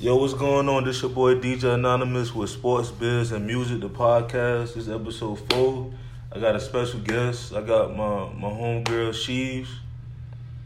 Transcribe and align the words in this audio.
Yo, 0.00 0.16
what's 0.16 0.34
going 0.34 0.68
on? 0.68 0.84
This 0.84 1.02
your 1.02 1.10
boy 1.10 1.34
DJ 1.34 1.74
Anonymous 1.74 2.32
with 2.34 2.50
Sports 2.50 2.90
Biz 2.90 3.32
and 3.32 3.46
Music, 3.46 3.80
the 3.80 3.88
podcast. 3.88 4.74
This 4.74 4.76
is 4.76 4.88
episode 4.88 5.36
four. 5.50 5.92
I 6.32 6.38
got 6.38 6.54
a 6.54 6.60
special 6.60 7.00
guest. 7.00 7.52
I 7.52 7.62
got 7.62 7.96
my 7.96 8.28
my 8.34 8.48
homegirl 8.48 9.12
Sheeeves 9.12 9.68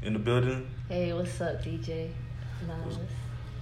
in 0.02 0.12
the 0.12 0.18
building. 0.18 0.68
Hey, 0.88 1.12
what's 1.14 1.40
up, 1.40 1.62
DJ? 1.62 2.10
Anonymous. 2.62 2.98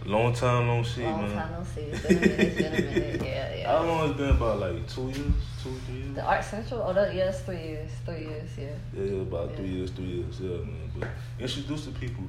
Long 0.06 0.33
time 0.33 0.67
no 0.67 0.83
see, 0.83 1.04
Long 1.04 1.22
man. 1.22 1.37
Long 1.37 1.38
time 1.38 1.53
no 1.53 1.65
see. 1.65 1.81
It's 1.83 2.03
been 2.03 2.17
a 2.17 2.21
minute. 2.21 2.41
It's 2.41 2.57
been 2.57 2.75
a 2.75 2.91
minute. 2.91 3.23
Yeah, 3.31 3.55
yeah. 3.55 3.79
How 3.79 3.85
long 3.85 4.09
it's 4.11 4.19
been? 4.19 4.31
About 4.31 4.59
like 4.59 4.89
two 4.89 5.03
years, 5.09 5.19
two 5.63 5.75
three 5.87 5.97
years. 5.99 6.15
The 6.17 6.25
Art 6.25 6.43
Central? 6.45 6.83
Oh, 6.83 6.93
that, 6.95 7.15
yeah, 7.15 7.29
it's 7.29 7.41
three 7.41 7.63
years. 7.63 7.91
Three 8.05 8.21
years, 8.21 8.51
yeah. 8.59 8.67
Yeah, 8.97 9.05
yeah, 9.05 9.23
about 9.23 9.55
three 9.55 9.69
years, 9.69 9.91
three 9.91 10.07
years. 10.07 10.41
Yeah, 10.41 10.57
man. 10.57 10.91
But 10.99 11.09
introduce 11.39 11.85
the 11.85 11.93
people. 11.93 12.25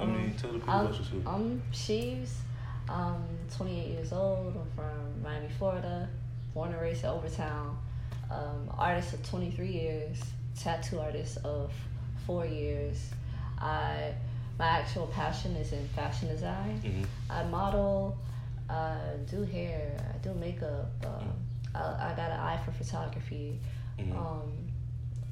I 0.00 0.06
mean, 0.06 0.30
Um, 0.30 0.34
tell 0.36 0.52
the 0.52 0.58
people 0.58 0.72
I'm, 0.74 0.84
what 0.86 0.98
yourself. 0.98 1.22
I'm 1.26 1.62
Sheeeves. 1.70 2.32
I'm 2.88 3.24
28 3.56 3.88
years 3.88 4.12
old. 4.12 4.56
I'm 4.56 4.70
from 4.76 5.22
Miami, 5.22 5.48
Florida. 5.58 6.08
Born 6.54 6.72
and 6.72 6.80
raised 6.80 7.04
in 7.04 7.10
Overtown. 7.10 7.78
Um, 8.30 8.70
artist 8.76 9.14
of 9.14 9.28
23 9.28 9.66
years. 9.68 10.20
Tattoo 10.60 11.00
artist 11.00 11.38
of 11.44 11.72
four 12.26 12.44
years. 12.46 13.10
I 13.58 14.12
my 14.58 14.66
actual 14.66 15.06
passion 15.08 15.56
is 15.56 15.72
in 15.72 15.86
fashion 15.88 16.28
design. 16.28 16.80
Mhm. 16.84 17.06
I 17.30 17.42
model, 17.44 18.16
uh, 18.68 18.98
do 19.30 19.42
hair, 19.44 19.96
I 20.14 20.18
do 20.18 20.34
makeup. 20.34 20.90
Um, 21.04 21.32
I, 21.74 22.10
I 22.10 22.14
got 22.14 22.30
an 22.30 22.38
eye 22.40 22.58
for 22.64 22.70
photography. 22.72 23.58
Mhm. 23.98 24.14
Um, 24.16 24.52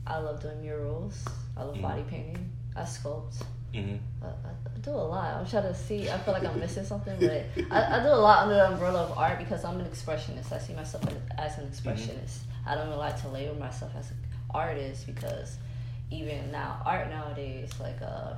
I 0.07 0.17
love 0.19 0.41
doing 0.41 0.63
murals. 0.63 1.23
I 1.57 1.63
love 1.65 1.77
Mhm. 1.77 1.83
body 1.83 2.03
painting. 2.09 2.51
I 2.75 2.83
sculpt. 2.83 3.43
Mhm. 3.75 3.99
I, 4.23 4.27
I 4.27 4.79
do 4.83 4.91
a 4.91 4.93
lot. 4.93 5.35
I'm 5.35 5.47
trying 5.47 5.63
to 5.65 5.75
see. 5.75 6.11
I 6.11 6.19
feel 6.19 6.35
like 6.35 6.45
I'm 6.45 6.59
missing 6.59 6.85
something, 6.85 7.17
but 7.21 7.45
I, 7.71 8.01
I 8.01 8.03
do 8.03 8.09
a 8.09 8.17
lot 8.21 8.43
under 8.45 8.55
the 8.57 8.69
umbrella 8.73 9.05
of 9.05 9.17
art 9.19 9.39
because 9.39 9.65
I'm 9.65 9.79
an 9.81 9.87
expressionist. 9.87 10.53
I 10.53 10.59
see 10.59 10.73
myself 10.75 11.05
as 11.39 11.59
an 11.59 11.67
expressionist. 11.69 12.39
I 12.67 12.75
don't 12.75 12.87
really 12.89 12.99
like 12.99 13.21
to 13.23 13.29
label 13.29 13.55
myself 13.55 13.93
as 13.99 14.11
an 14.11 14.17
artist 14.53 15.07
because 15.07 15.57
even 16.11 16.51
now, 16.51 16.83
art 16.85 17.09
nowadays, 17.11 17.71
like 17.79 18.01
uh, 18.03 18.35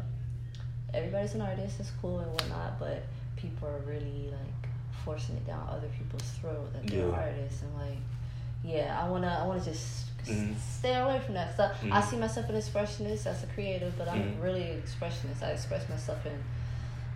everybody's 0.93 1.35
an 1.35 1.41
artist. 1.41 1.81
It's 1.81 1.93
cool 2.01 2.21
and 2.21 2.31
whatnot, 2.33 2.79
but 2.79 3.03
people 3.37 3.69
are 3.69 3.79
really 3.91 4.31
like 4.31 4.71
forcing 5.05 5.37
it 5.37 5.47
down 5.47 5.67
other 5.71 5.89
people's 5.99 6.29
throat 6.41 6.73
that 6.75 6.87
they're 6.87 7.09
Yeah. 7.09 7.15
artists 7.15 7.63
and 7.63 7.75
like, 7.75 7.99
yeah, 8.63 9.01
I 9.03 9.09
wanna, 9.09 9.41
I 9.43 9.47
wanna 9.47 9.65
just 9.65 10.07
Mhm. 10.27 10.55
stay 10.59 10.95
away 10.95 11.19
from 11.21 11.35
that 11.35 11.55
stuff. 11.55 11.73
I 11.85 12.01
Mhm. 12.01 12.05
see 12.11 12.17
myself 12.17 12.49
as 12.51 12.69
an 12.69 12.73
expressionist, 12.75 13.27
as 13.27 13.43
a 13.43 13.47
creative, 13.49 13.97
but 13.99 14.09
I'm 14.09 14.23
Mhm. 14.23 14.43
really 14.43 14.71
an 14.71 14.83
expressionist. 14.83 15.43
I 15.43 15.51
express 15.51 15.89
myself 15.89 16.25
in 16.27 16.33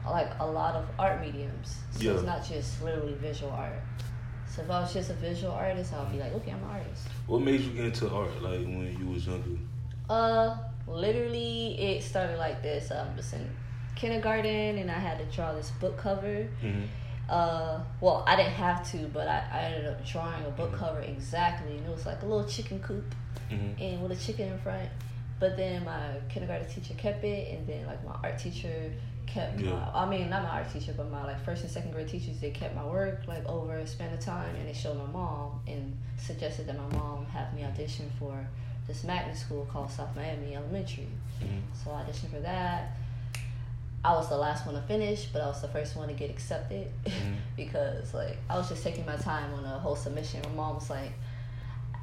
like 0.09 0.31
a 0.39 0.47
lot 0.47 0.75
of 0.77 0.87
art 0.99 1.21
mediums. 1.21 1.79
So 1.91 2.03
Yeah. 2.05 2.13
it's 2.13 2.23
not 2.23 2.45
just 2.45 2.81
literally 2.83 3.15
visual 3.15 3.51
art. 3.53 3.81
So 4.49 4.63
if 4.63 4.71
I 4.71 4.81
was 4.81 4.93
just 4.93 5.11
a 5.11 5.15
visual 5.15 5.53
artist, 5.53 5.93
I 5.93 5.99
would 6.01 6.13
be 6.13 6.19
like, 6.19 6.33
okay, 6.35 6.53
I'm 6.53 6.63
an 6.63 6.71
artist. 6.71 7.09
What 7.27 7.43
made 7.43 7.61
you 7.61 7.73
get 7.73 7.85
into 7.87 8.09
art? 8.09 8.41
Like 8.41 8.61
when 8.61 8.97
you 8.99 9.07
was 9.07 9.27
younger. 9.27 9.59
Uh, 10.09 10.57
literally, 10.87 11.75
it 11.81 12.03
started 12.03 12.39
like 12.39 12.63
this. 12.63 12.91
I 12.93 13.05
was 13.17 13.33
in 13.33 13.51
kindergarten, 13.97 14.79
and 14.79 14.91
I 14.91 14.99
had 14.99 15.19
to 15.19 15.25
draw 15.35 15.53
this 15.53 15.71
book 15.73 15.97
cover. 15.97 16.47
Mm-hmm. 16.63 16.85
Uh, 17.29 17.81
well, 18.01 18.23
I 18.27 18.37
didn't 18.37 18.53
have 18.53 18.89
to, 18.93 18.99
but 19.09 19.27
I, 19.27 19.45
I 19.53 19.59
ended 19.65 19.87
up 19.87 20.05
drawing 20.07 20.45
a 20.45 20.51
book 20.51 20.73
Mhm. 20.73 20.79
cover 20.79 21.01
exactly, 21.01 21.77
and 21.77 21.87
it 21.87 21.91
was 21.91 22.07
like 22.07 22.23
a 22.23 22.27
little 22.27 22.45
chicken 22.49 22.81
coop. 22.81 23.15
Mm-hmm. 23.51 23.81
and 23.81 24.03
with 24.03 24.11
a 24.11 24.17
chicken 24.17 24.49
in 24.53 24.59
front. 24.59 24.89
But 25.39 25.57
then 25.57 25.85
my 25.85 26.15
kindergarten 26.29 26.69
teacher 26.69 26.95
kept 26.95 27.23
it, 27.23 27.55
and 27.57 27.65
then 27.67 27.87
like 27.87 28.03
my 28.05 28.17
art 28.25 28.39
teacher 28.41 28.93
kept. 29.27 29.61
Yeah. 29.61 29.71
My, 29.71 30.03
I 30.03 30.09
mean, 30.09 30.29
not 30.31 30.43
my 30.43 30.49
art 30.49 30.73
teacher, 30.73 30.93
but 30.97 31.11
my 31.13 31.25
like 31.25 31.45
first 31.45 31.63
and 31.63 31.71
second 31.71 31.93
grade 31.93 32.09
teachers. 32.09 32.41
They 32.41 32.51
kept 32.51 32.75
my 32.75 32.85
work 32.85 33.21
like 33.29 33.47
over 33.47 33.77
a 33.77 33.87
span 33.87 34.13
of 34.13 34.19
time, 34.21 34.53
and 34.57 34.69
they 34.69 34.73
showed 34.73 34.97
my 34.99 35.07
mom 35.07 35.61
and 35.69 35.97
suggested 36.17 36.67
that 36.67 36.77
my 36.77 36.97
mom 36.99 37.27
have 37.27 37.53
me 37.55 37.63
audition 37.65 38.11
for 38.19 38.35
this 38.89 39.05
magnet 39.05 39.37
school 39.37 39.65
called 39.71 39.91
South 39.93 40.15
Miami 40.17 40.57
Elementary. 40.57 41.07
Mm-hmm. 41.41 41.59
So 41.85 41.91
I 41.93 42.03
auditioned 42.03 42.31
for 42.31 42.41
that. 42.41 42.97
I 44.07 44.13
was 44.13 44.29
the 44.29 44.37
last 44.37 44.65
one 44.67 44.75
to 44.77 44.83
finish, 44.83 45.27
but 45.33 45.43
I 45.43 45.47
was 45.47 45.61
the 45.61 45.69
first 45.69 45.97
one 45.97 46.07
to 46.09 46.15
get 46.15 46.31
accepted 46.31 46.87
Mhm. 47.05 47.37
because 47.57 48.15
like 48.15 48.37
I 48.49 48.57
was 48.57 48.69
just 48.69 48.83
taking 48.85 49.05
my 49.05 49.17
time 49.17 49.53
on 49.55 49.65
a 49.65 49.79
whole 49.85 49.97
submission. 49.97 50.41
My 50.45 50.51
mom 50.51 50.75
was 50.77 50.89
like, 50.89 51.13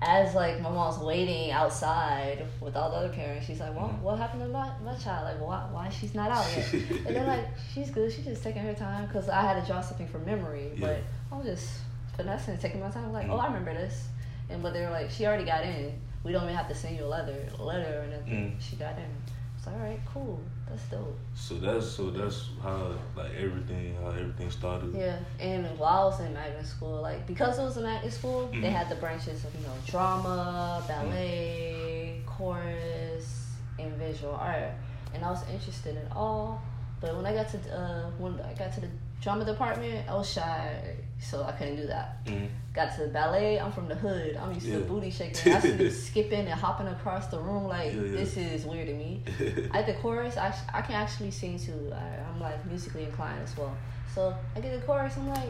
as 0.01 0.35
like 0.35 0.59
my 0.59 0.69
mom's 0.69 0.97
waiting 0.99 1.51
outside 1.51 2.45
with 2.59 2.75
all 2.75 2.89
the 2.89 2.97
other 2.97 3.09
parents, 3.09 3.45
she's 3.47 3.61
like, 3.61 3.73
"Well, 3.73 3.87
Mhm. 3.87 3.99
what 4.01 4.17
happened 4.19 4.41
to 4.41 4.49
my, 4.49 4.69
my 4.83 4.95
child? 4.95 5.23
Like, 5.29 5.39
why 5.47 5.59
why 5.71 5.87
she's 5.89 6.13
not 6.13 6.29
out 6.29 6.45
yet?" 6.57 6.73
and 7.05 7.15
they're 7.15 7.23
like, 7.35 7.47
"She's 7.73 7.89
good. 7.89 8.11
She's 8.11 8.25
just 8.25 8.43
taking 8.43 8.63
her 8.63 8.73
time." 8.73 9.05
Because 9.07 9.29
I 9.29 9.41
had 9.41 9.61
to 9.61 9.65
draw 9.65 9.79
something 9.79 10.07
from 10.09 10.25
memory, 10.25 10.71
Yeah. 10.75 10.87
but 10.87 10.97
I 11.31 11.37
was 11.39 11.45
just 11.47 11.69
finessing, 12.17 12.57
taking 12.57 12.81
my 12.81 12.89
time. 12.89 13.13
Like, 13.13 13.27
Mhm. 13.27 13.31
"Oh, 13.33 13.37
I 13.37 13.45
remember 13.47 13.73
this," 13.73 14.09
and 14.49 14.61
but 14.61 14.73
they're 14.73 14.89
like, 14.91 15.09
"She 15.09 15.25
already 15.25 15.45
got 15.45 15.63
in. 15.63 15.93
We 16.25 16.33
don't 16.33 16.43
even 16.43 16.55
have 16.55 16.67
to 16.67 16.75
send 16.75 16.97
you 16.97 17.05
a 17.05 17.11
letter, 17.15 17.39
letter 17.57 17.99
or 17.99 18.03
anything. 18.03 18.57
Mhm. 18.57 18.61
She 18.61 18.75
got 18.75 18.97
in." 18.97 19.11
It's 19.57 19.67
all 19.67 19.77
right, 19.77 19.99
cool. 20.13 20.41
That's 20.68 20.84
dope. 20.90 21.18
So 21.35 21.56
that's 21.56 21.85
so 21.88 22.09
that's 22.09 22.50
how 22.62 22.94
like 23.16 23.31
everything 23.38 23.96
how 24.01 24.09
everything 24.12 24.50
started. 24.50 24.96
Yeah, 24.96 25.18
and 25.40 25.66
while 25.78 26.01
I 26.01 26.06
was 26.06 26.19
in 26.22 26.34
magnet 26.34 26.66
school, 26.66 27.01
like 27.01 27.28
because 27.28 27.59
it 27.59 27.63
was 27.63 27.78
a 27.78 27.81
magnet 27.81 28.13
school, 28.13 28.47
they 28.51 28.69
Mhm. 28.69 28.72
had 28.72 28.90
the 28.90 28.96
branches 28.96 29.44
of 29.46 29.53
you 29.56 29.62
know 29.62 29.74
drama, 29.85 30.84
ballet, 30.88 32.22
chorus, 32.25 33.56
and 33.78 33.94
visual 33.97 34.34
art, 34.35 34.72
and 35.13 35.24
I 35.24 35.29
was 35.29 35.47
interested 35.50 35.97
in 35.97 36.07
all. 36.12 36.62
But 37.01 37.16
when 37.18 37.25
I 37.25 37.34
got 37.34 37.50
to 37.50 37.57
uh, 37.78 38.09
when 38.18 38.40
I 38.41 38.53
got 38.53 38.74
to 38.75 38.81
the 38.81 38.90
drama 39.22 39.44
department, 39.45 40.09
I 40.09 40.16
was 40.16 40.31
shy, 40.31 40.95
so 41.19 41.44
I 41.44 41.51
couldn't 41.53 41.78
do 41.78 41.88
that. 41.88 42.25
Mm-hmm. 42.25 42.46
Got 42.74 42.96
to 42.96 43.01
the 43.03 43.07
ballet, 43.09 43.59
I'm 43.59 43.72
from 43.72 43.88
the 43.88 43.96
hood. 43.96 44.35
I'm 44.35 44.53
used 44.53 44.66
Yeah. 44.68 44.79
to 44.79 44.81
booty 44.85 45.09
shaking. 45.12 45.53
I 45.53 45.59
see 45.59 45.72
them 45.72 45.90
skipping 45.91 46.40
and 46.47 46.59
hopping 46.59 46.88
across 46.88 47.28
the 47.28 47.40
room 47.40 47.66
like 47.68 47.94
Yeah, 47.94 48.01
yeah. 48.01 48.12
this 48.12 48.35
is 48.38 48.66
weird 48.66 48.88
to 48.88 48.94
me. 48.94 49.24
At 49.74 49.85
the 49.85 49.94
chorus, 49.96 50.38
I, 50.38 50.53
I 50.74 50.81
can 50.81 50.96
actually 50.96 51.31
sing 51.31 51.57
too. 51.59 51.91
I, 51.94 52.29
I'm 52.29 52.40
like 52.40 52.66
musically 52.66 53.03
inclined 53.03 53.41
as 53.44 53.56
well. 53.57 53.75
So 54.13 54.35
I 54.56 54.59
get 54.59 54.79
the 54.79 54.85
chorus, 54.85 55.16
I'm 55.18 55.29
like, 55.29 55.50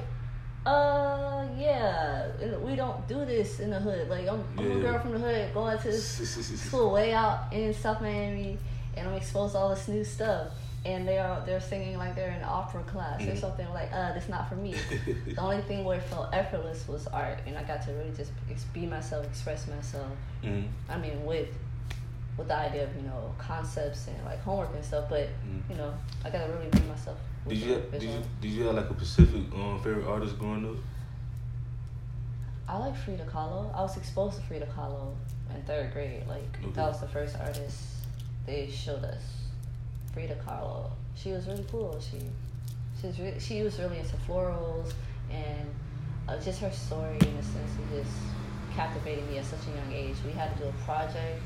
uh, 0.65 1.45
yeah, 1.57 2.27
we 2.63 2.75
don't 2.75 3.05
do 3.07 3.25
this 3.25 3.59
in 3.59 3.69
the 3.71 3.79
hood. 3.79 4.09
Like 4.09 4.27
I'm, 4.27 4.43
I'm 4.57 4.71
a 4.71 4.79
girl 4.81 4.99
from 4.99 5.11
the 5.13 5.19
hood 5.19 5.53
going 5.53 5.77
to 5.77 5.83
this 5.83 6.05
school 6.67 6.91
way 6.93 7.13
out 7.13 7.51
in 7.51 7.73
South 7.73 7.99
Miami, 8.01 8.57
and 8.95 9.07
I'm 9.09 9.15
exposed 9.15 9.53
to 9.53 9.59
all 9.59 9.69
this 9.69 9.87
new 9.87 10.03
stuff. 10.03 10.47
And 10.85 11.07
they 11.07 11.17
are 11.17 11.41
they're 11.45 11.61
singing 11.61 11.97
like 11.97 12.13
they're 12.13 12.31
in 12.31 12.43
opera 12.43 12.83
class 12.83 13.21
or 13.21 13.27
Mhm. 13.31 13.39
something 13.39 13.69
like, 13.69 13.89
uh, 13.93 14.11
that's 14.13 14.27
not 14.27 14.49
for 14.49 14.55
me. 14.57 14.73
the 15.25 15.39
only 15.39 15.61
thing 15.61 15.85
where 15.85 15.97
it 15.97 16.03
felt 16.03 16.33
effortless 16.33 16.87
was 16.89 17.07
art, 17.07 17.39
and 17.47 17.57
I 17.57 17.63
got 17.63 17.81
to 17.83 17.91
really 17.93 18.11
just 18.11 18.31
ex- 18.51 18.65
be 18.65 18.85
myself, 18.85 19.25
express 19.25 19.67
myself. 19.67 20.11
mm-hmm. 20.43 20.67
I 20.91 20.97
mean, 20.97 21.23
with 21.25 21.47
with 22.37 22.47
the 22.47 22.55
idea 22.57 22.83
of 22.83 22.95
you 22.97 23.03
know 23.03 23.33
concepts 23.37 24.07
and 24.07 24.25
like 24.25 24.41
homework 24.41 24.73
and 24.75 24.83
stuff, 24.83 25.05
but 25.09 25.29
Mhm. 25.47 25.69
you 25.69 25.75
know, 25.75 25.93
I 26.25 26.29
gotta 26.29 26.51
really 26.51 26.69
be 26.69 26.79
myself. 26.81 27.17
Did 27.47 27.57
you 27.59 27.75
the 27.75 27.99
did 27.99 28.03
you 28.03 28.21
did 28.41 28.51
you 28.51 28.63
have 28.65 28.75
like 28.75 28.89
a 28.89 28.93
specific 28.95 29.43
um, 29.53 29.79
favorite 29.83 30.05
artist 30.07 30.37
growing 30.37 30.65
up? 30.69 30.75
I 32.67 32.77
like 32.77 32.95
Frida 32.95 33.25
Kahlo. 33.25 33.73
I 33.75 33.81
was 33.81 33.95
exposed 33.97 34.37
to 34.37 34.43
Frida 34.47 34.65
Kahlo 34.67 35.13
in 35.53 35.61
third 35.63 35.93
grade. 35.93 36.23
Like 36.27 36.57
Okay. 36.63 36.71
that 36.73 36.87
was 36.89 36.99
the 37.01 37.07
first 37.07 37.37
artist 37.39 37.83
they 38.45 38.69
showed 38.69 39.03
us. 39.03 39.21
Frida 40.13 40.35
Kahlo. 40.45 40.89
She 41.15 41.31
was 41.31 41.47
really 41.47 41.65
cool. 41.71 41.99
She 41.99 42.19
she 42.99 43.07
was 43.07 43.19
really, 43.19 43.39
she 43.39 43.61
was 43.63 43.79
really 43.79 43.99
into 43.99 44.15
florals 44.27 44.93
and 45.31 45.69
uh, 46.27 46.39
just 46.39 46.59
her 46.61 46.71
story 46.71 47.17
in 47.19 47.27
a 47.37 47.43
sense 47.43 47.71
it 47.91 48.01
just 48.03 48.15
captivated 48.75 49.27
me 49.29 49.37
at 49.39 49.45
such 49.45 49.59
a 49.67 49.75
young 49.77 49.91
age. 49.91 50.15
We 50.25 50.31
had 50.31 50.55
to 50.57 50.63
do 50.63 50.69
a 50.69 50.73
project 50.85 51.41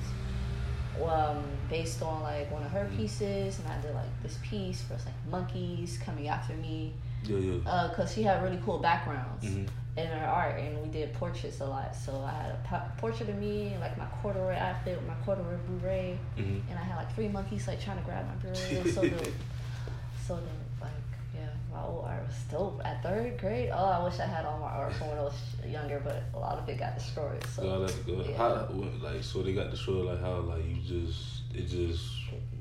um, 1.04 1.44
based 1.70 2.02
on 2.02 2.24
like 2.24 2.52
one 2.52 2.64
of 2.64 2.72
her 2.72 2.90
pieces, 2.96 3.60
and 3.60 3.68
I 3.68 3.80
did 3.82 3.94
like 3.94 4.24
this 4.24 4.38
piece 4.44 4.84
where 4.90 4.98
it's 4.98 5.06
like 5.06 5.16
monkeys 5.30 6.00
coming 6.04 6.28
after 6.28 6.54
me 6.54 6.94
Yeah, 7.24 7.38
yeah. 7.38 7.88
because 7.90 8.14
she 8.14 8.24
had 8.24 8.42
really 8.44 8.60
cool 8.66 8.80
backgrounds 8.80 9.46
Mhm. 9.46 9.68
In 9.98 10.08
our 10.12 10.28
art, 10.28 10.60
and 10.60 10.80
we 10.84 10.90
did 10.90 11.12
portraits 11.14 11.60
a 11.60 11.66
lot. 11.66 11.96
So 11.96 12.12
I 12.24 12.32
had 12.68 12.82
a 12.82 12.92
portrait 13.00 13.30
of 13.30 13.38
me, 13.38 13.76
like 13.80 13.98
my 13.98 14.06
corduroy 14.22 14.56
outfit 14.56 14.98
with 14.98 15.08
my 15.08 15.16
corduroy 15.26 15.58
beret, 15.82 16.18
Mhm. 16.38 16.62
and 16.70 16.78
I 16.80 16.84
had 16.84 16.96
like 16.98 17.14
three 17.16 17.28
monkeys 17.28 17.68
like 17.68 17.82
trying 17.82 17.98
to 17.98 18.04
grab 18.04 18.26
my 18.28 18.36
beret. 18.36 18.72
It 18.72 18.84
was 18.84 18.94
so 18.94 19.02
dope. 19.02 19.28
So 20.28 20.36
dope. 20.36 20.44
Like 20.82 20.92
yeah, 21.34 21.48
my 21.72 21.82
old 21.84 22.06
art 22.06 22.24
was 22.28 22.36
dope. 22.52 22.82
At 22.86 23.02
third 23.02 23.38
grade, 23.40 23.70
oh, 23.74 23.86
I 23.86 24.04
wish 24.04 24.20
I 24.20 24.26
had 24.26 24.46
all 24.46 24.60
my 24.60 24.68
art 24.68 24.94
from 24.94 25.08
when 25.10 25.18
I 25.18 25.24
was 25.24 25.34
younger, 25.68 26.00
but 26.04 26.22
a 26.34 26.38
lot 26.40 26.58
of 26.60 26.68
it 26.70 26.78
got 26.78 26.96
destroyed. 26.96 27.44
So 27.56 27.64
God, 27.64 27.82
that's 27.88 27.96
good. 28.00 28.26
yeah. 28.28 28.38
How 28.38 28.68
like 29.02 29.24
so 29.24 29.42
they 29.42 29.54
got 29.54 29.72
destroyed? 29.72 30.06
like 30.06 30.20
how 30.22 30.36
like 30.42 30.66
you 30.66 30.76
just 30.86 31.44
it 31.56 31.68
just 31.68 32.04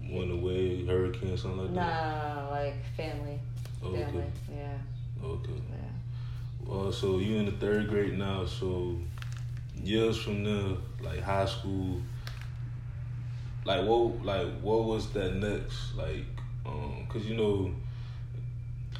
went 0.08 0.30
away 0.30 0.86
hurricane 0.86 1.36
something 1.36 1.62
like 1.62 1.74
that. 1.74 2.44
Nah, 2.44 2.50
like 2.50 2.76
family, 2.96 3.38
Oh, 3.82 3.92
family. 3.92 4.22
okay. 4.22 4.30
Yeah, 4.56 4.78
Okay. 5.24 5.52
yeah. 5.70 5.90
Uh, 6.70 6.90
so 6.90 7.18
you 7.18 7.36
in 7.36 7.46
the 7.46 7.52
third 7.52 7.88
grade 7.88 8.18
now. 8.18 8.44
So 8.44 8.96
years 9.82 10.18
from 10.18 10.44
there, 10.44 10.76
like 11.00 11.20
high 11.20 11.46
school, 11.46 12.00
like 13.64 13.86
what 13.86 14.24
like 14.24 14.48
what 14.60 14.84
was 14.84 15.10
that 15.12 15.34
next? 15.36 15.94
Like, 15.96 16.24
um, 16.64 17.06
cause 17.08 17.24
you 17.24 17.36
know, 17.36 17.72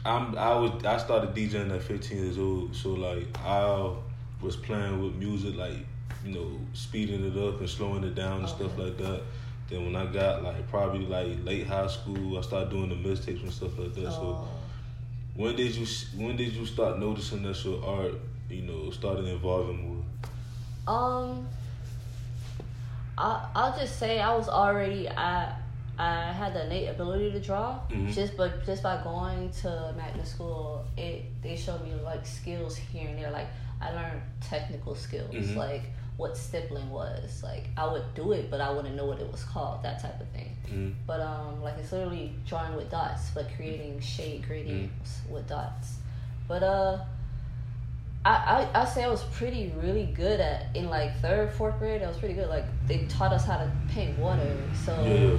I'm 0.04 0.36
I 0.38 0.54
was 0.54 0.84
I 0.84 0.98
started 0.98 1.34
DJing 1.34 1.74
at 1.74 1.82
15 1.82 2.18
years 2.18 2.38
old, 2.38 2.74
so 2.74 2.90
like 2.90 3.26
I 3.44 3.90
was 4.40 4.56
playing 4.56 5.02
with 5.02 5.14
music 5.16 5.56
like 5.56 5.78
you 6.24 6.32
know 6.32 6.60
speeding 6.72 7.24
it 7.24 7.36
up 7.36 7.60
and 7.60 7.68
slowing 7.68 8.04
it 8.04 8.14
down 8.14 8.40
and 8.40 8.48
stuff 8.48 8.78
like 8.78 8.96
that. 8.98 9.22
Then 9.68 9.84
when 9.84 9.96
I 9.96 10.06
got 10.06 10.44
like 10.44 10.68
probably 10.68 11.04
like 11.06 11.44
late 11.44 11.66
high 11.66 11.88
school, 11.88 12.38
I 12.38 12.42
started 12.42 12.70
doing 12.70 12.90
the 12.90 12.94
mixtapes 12.94 13.42
and 13.42 13.52
stuff 13.52 13.76
like 13.78 13.94
that. 13.94 14.12
So 14.12 14.38
Oh. 14.38 14.48
When 15.36 15.54
did 15.56 15.74
you 15.74 15.86
when 16.16 16.36
did 16.36 16.52
you 16.52 16.64
start 16.66 16.98
noticing 16.98 17.42
that 17.42 17.62
your 17.64 17.84
art 17.84 18.14
you 18.48 18.62
know 18.62 18.90
started 18.90 19.26
involving 19.26 19.78
more? 19.88 20.04
Um, 20.94 21.46
I 23.18 23.48
I'll 23.54 23.78
just 23.78 23.98
say 23.98 24.20
I 24.20 24.34
was 24.34 24.48
already 24.48 25.08
I 25.08 25.52
I 25.98 26.32
had 26.32 26.52
the 26.54 26.66
innate 26.66 26.88
ability 26.88 27.32
to 27.32 27.40
draw 27.40 27.78
Mhm. 27.88 28.12
just 28.14 28.36
but 28.36 28.64
just 28.66 28.82
by 28.82 29.02
going 29.02 29.50
to 29.62 29.94
magnet 29.96 30.26
school 30.26 30.84
it 30.96 31.24
they 31.42 31.56
showed 31.56 31.82
me 31.84 31.92
like 32.04 32.26
skills 32.26 32.76
here 32.76 33.08
and 33.08 33.18
there 33.18 33.30
like 33.30 33.48
I 33.80 33.92
learned 33.92 34.20
technical 34.40 34.94
skills 34.94 35.34
Mhm. 35.34 35.56
like 35.56 35.84
what 36.16 36.36
stippling 36.36 36.88
was. 36.90 37.42
Like 37.42 37.64
I 37.76 37.90
would 37.90 38.14
do 38.14 38.32
it 38.32 38.50
but 38.50 38.60
I 38.60 38.70
wouldn't 38.70 38.94
know 38.96 39.04
what 39.06 39.20
it 39.20 39.30
was 39.30 39.44
called 39.44 39.82
that 39.82 40.00
type 40.00 40.20
of 40.20 40.28
thing. 40.28 40.56
Mm. 40.72 40.94
but 41.06 41.20
um 41.20 41.62
like 41.62 41.74
it's 41.78 41.92
literally 41.92 42.32
drawing 42.48 42.74
with 42.74 42.90
dots 42.90 43.30
but 43.34 43.46
creating 43.56 44.00
shade 44.00 44.44
gradients 44.46 45.20
with 45.30 45.46
dots. 45.48 45.96
But 46.48 46.62
uh 46.62 46.98
I, 48.24 48.66
I 48.74 48.80
I 48.82 48.84
say 48.84 49.04
I 49.04 49.08
was 49.08 49.22
pretty 49.24 49.72
really 49.80 50.06
good 50.06 50.40
at 50.40 50.74
in 50.74 50.88
like 50.88 51.20
third 51.20 51.52
fourth 51.52 51.78
grade 51.78 52.02
I 52.02 52.08
was 52.08 52.16
pretty 52.16 52.34
good. 52.34 52.48
Like 52.48 52.64
they 52.86 53.04
taught 53.06 53.32
us 53.32 53.44
how 53.44 53.58
to 53.58 53.70
paint 53.88 54.18
water 54.18 54.56
so 54.84 54.92
Yeah. 55.04 55.38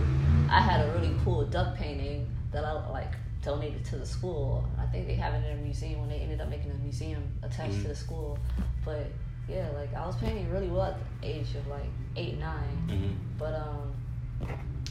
I 0.49 0.61
had 0.61 0.87
a 0.87 0.91
really 0.93 1.13
cool 1.25 1.43
duck 1.45 1.75
painting 1.75 2.25
that 2.53 2.63
I 2.63 2.71
like 2.89 3.11
donated 3.43 3.83
to 3.85 3.97
the 3.97 4.05
school. 4.05 4.63
I 4.79 4.85
think 4.85 5.07
they 5.07 5.15
have 5.15 5.33
it 5.33 5.45
in 5.49 5.57
a 5.57 5.61
museum 5.61 5.99
when 6.01 6.09
they 6.09 6.17
ended 6.19 6.39
up 6.39 6.49
making 6.49 6.71
a 6.71 6.75
museum 6.75 7.23
attached 7.43 7.73
Mhm. 7.73 7.81
to 7.83 7.87
the 7.89 7.95
school. 7.95 8.37
But 8.85 9.07
yeah 9.49 9.69
like 9.75 9.93
I 9.93 10.05
was 10.05 10.15
painting 10.17 10.49
really 10.51 10.67
well 10.67 10.83
at 10.83 10.97
the 11.21 11.27
age 11.27 11.55
of 11.55 11.67
like 11.67 11.89
eight 12.15 12.37
nine. 12.39 12.77
Hmm 12.89 13.13
but 13.37 13.53
um 13.53 13.93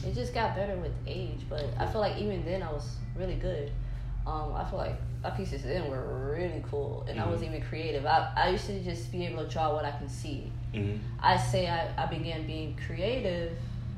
it 0.05 0.13
just 0.15 0.33
got 0.33 0.55
better 0.55 0.75
with 0.77 0.93
age 1.05 1.41
but 1.49 1.65
i 1.79 1.85
feel 1.85 1.99
like 1.99 2.17
even 2.17 2.45
then 2.45 2.61
i 2.63 2.71
was 2.71 2.95
really 3.17 3.35
good. 3.35 3.69
Um 4.25 4.53
i 4.55 4.63
feel 4.69 4.79
like 4.79 4.95
my 5.23 5.31
pieces 5.31 5.63
then 5.63 5.89
were 5.89 6.33
really 6.33 6.63
cool 6.69 7.05
and 7.09 7.19
i 7.19 7.25
wasn't 7.27 7.49
even 7.49 7.61
creative. 7.67 8.05
I, 8.05 8.31
I 8.37 8.49
used 8.49 8.65
to 8.67 8.79
just 8.83 9.11
be 9.11 9.25
able 9.25 9.43
to 9.43 9.49
draw 9.49 9.73
what 9.73 9.83
i 9.85 9.91
can 9.91 10.07
see. 10.07 10.51
Hmm 10.73 10.95
i 11.21 11.35
say 11.35 11.67
i, 11.67 11.91
I 12.01 12.05
began 12.05 12.45
being 12.47 12.77
creative 12.87 13.51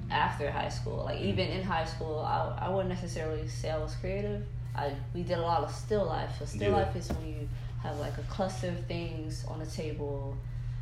after 0.09 0.49
high 0.49 0.69
school. 0.69 1.03
Like 1.05 1.19
even 1.21 1.47
in 1.47 1.63
high 1.63 1.85
school 1.85 2.19
i, 2.19 2.65
I 2.65 2.69
wouldn't 2.69 2.89
necessarily 2.89 3.47
say 3.47 3.69
i 3.69 3.77
was 3.77 3.95
creative. 3.95 4.41
I, 4.75 4.95
we 5.13 5.21
did 5.23 5.37
a 5.37 5.41
lot 5.41 5.61
of 5.63 5.71
still 5.71 6.05
life 6.05 6.31
so 6.39 6.45
still 6.45 6.71
Yeah. 6.71 6.77
life 6.77 6.95
is 6.95 7.09
when 7.09 7.27
you 7.27 7.49
have 7.83 7.97
like 7.99 8.17
a 8.17 8.23
cluster 8.23 8.69
of 8.69 8.85
things 8.85 9.45
on 9.47 9.61
a 9.61 9.65
table 9.65 10.35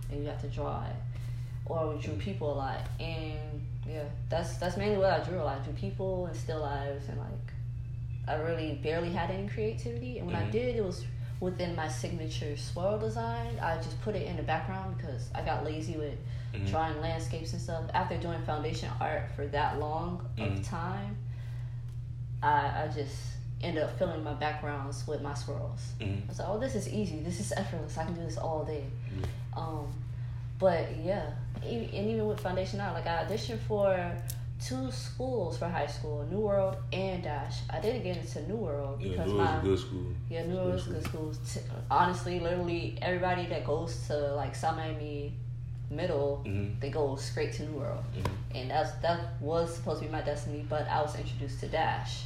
and 0.09 0.21
you 0.21 0.27
have 0.29 0.41
to 0.41 0.47
draw 0.47 0.83
it 0.85 0.95
or 1.65 1.93
we 1.93 2.01
drew 2.01 2.13
people 2.15 2.53
a 2.53 2.55
lot 2.55 2.79
and 2.99 3.61
yeah 3.87 4.03
that's 4.29 4.57
that's 4.57 4.77
mainly 4.77 4.97
what 4.97 5.11
i 5.11 5.23
drew 5.23 5.39
a 5.39 5.43
lot 5.43 5.59
I 5.59 5.63
drew 5.63 5.73
people 5.73 6.25
and 6.27 6.35
still 6.35 6.61
lives 6.61 7.07
and 7.09 7.17
like 7.19 7.53
i 8.27 8.35
really 8.35 8.79
barely 8.81 9.11
had 9.11 9.29
any 9.31 9.47
creativity 9.47 10.17
and 10.19 10.27
when 10.27 10.35
i 10.35 10.43
Mhm. 10.45 10.51
did 10.51 10.75
it 10.77 10.83
was 10.83 11.05
within 11.39 11.75
my 11.75 11.87
signature 11.87 12.57
swirl 12.57 12.97
design 12.97 13.59
i 13.61 13.75
just 13.77 14.01
put 14.01 14.15
it 14.15 14.25
in 14.27 14.37
the 14.37 14.43
background 14.43 14.97
because 14.97 15.29
i 15.35 15.41
got 15.41 15.63
lazy 15.63 15.97
with 15.97 16.17
Mhm. 16.53 16.67
drawing 16.69 16.99
landscapes 17.01 17.53
and 17.53 17.61
stuff 17.61 17.83
after 17.93 18.17
doing 18.17 18.41
foundation 18.43 18.89
art 18.99 19.29
for 19.35 19.45
that 19.47 19.77
long 19.79 20.27
Mhm. 20.37 20.57
of 20.59 20.63
time 20.65 21.15
i 22.41 22.83
i 22.83 22.87
just 22.93 23.36
ended 23.63 23.83
up 23.83 23.97
filling 23.97 24.23
my 24.23 24.33
backgrounds 24.33 25.05
with 25.07 25.21
my 25.21 25.33
swirls 25.33 25.93
hmm 25.99 26.13
I 26.25 26.29
was 26.29 26.39
like, 26.39 26.47
oh, 26.49 26.59
this 26.59 26.75
is 26.75 26.87
easy. 26.93 27.19
This 27.21 27.39
is 27.39 27.51
effortless. 27.53 27.97
I 27.97 28.05
can 28.05 28.13
do 28.13 28.21
this 28.21 28.37
all 28.37 28.63
day. 28.63 28.83
Yeah. 29.19 29.25
Um, 29.55 29.87
but 30.59 30.85
yeah, 31.03 31.25
and 31.63 31.91
even 32.09 32.25
with 32.27 32.39
foundation 32.39 32.79
art, 32.81 32.93
like 32.93 33.07
I 33.07 33.25
auditioned 33.25 33.59
for 33.67 34.15
two 34.63 34.91
schools 34.91 35.57
for 35.57 35.67
high 35.67 35.85
school, 35.87 36.25
New 36.31 36.39
World 36.39 36.77
and 36.91 37.21
Dash. 37.23 37.57
I 37.69 37.79
didn't 37.79 38.03
get 38.03 38.17
into 38.17 38.41
New 38.47 38.55
World 38.55 38.99
Yeah, 39.01 39.09
because 39.11 39.31
it 39.31 39.35
was 39.35 39.47
my 39.47 39.57
a 39.59 39.61
good 39.61 39.79
school. 39.79 40.05
yeah, 40.29 40.41
New 40.43 40.47
Good 40.49 40.55
World 40.57 40.73
was 40.73 40.81
school. 40.83 40.93
good 40.95 41.05
schools. 41.05 41.39
T- 41.53 41.59
honestly, 41.91 42.39
literally 42.39 42.97
everybody 43.01 43.45
that 43.47 43.65
goes 43.65 44.07
to 44.07 44.15
like 44.35 44.55
South 44.55 44.75
Miami 44.77 45.33
Middle, 45.89 46.43
Mhm. 46.45 46.79
they 46.81 46.89
go 46.89 47.15
straight 47.15 47.53
to 47.53 47.63
New 47.63 47.79
World 47.79 48.03
Mhm. 48.15 48.25
and 48.59 48.71
that's 48.71 48.91
that 49.03 49.19
was 49.41 49.75
supposed 49.75 50.01
to 50.01 50.05
be 50.07 50.11
my 50.11 50.21
destiny 50.21 50.65
but 50.67 50.85
i 50.89 51.01
was 51.01 51.15
introduced 51.17 51.59
to 51.61 51.67
dash 51.69 52.23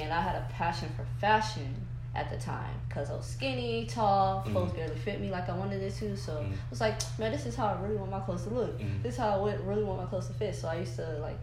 and 0.00 0.12
i 0.12 0.20
had 0.20 0.34
a 0.36 0.46
passion 0.52 0.88
for 0.96 1.04
fashion 1.20 1.74
at 2.14 2.30
the 2.30 2.36
time 2.36 2.74
because 2.88 3.10
i 3.10 3.14
was 3.14 3.24
skinny 3.26 3.86
tall 3.86 4.42
clothes 4.52 4.70
Mhm. 4.72 4.76
barely 4.76 4.96
fit 4.96 5.20
me 5.20 5.30
like 5.30 5.48
i 5.48 5.56
wanted 5.56 5.82
it 5.82 5.94
to 5.94 6.16
so 6.16 6.32
Mhm. 6.32 6.52
i 6.52 6.70
was 6.70 6.80
like 6.80 6.96
man 7.18 7.30
this 7.32 7.46
is 7.46 7.54
how 7.56 7.66
i 7.68 7.80
really 7.82 7.96
want 7.96 8.10
my 8.10 8.20
clothes 8.20 8.44
to 8.44 8.50
look 8.50 8.78
Mhm. 8.78 9.02
this 9.02 9.14
is 9.14 9.18
how 9.20 9.30
i 9.46 9.54
really 9.70 9.84
want 9.84 9.98
my 10.00 10.06
clothes 10.06 10.26
to 10.28 10.34
fit 10.34 10.54
so 10.54 10.68
i 10.68 10.76
used 10.84 10.96
to 10.96 11.06
like 11.20 11.38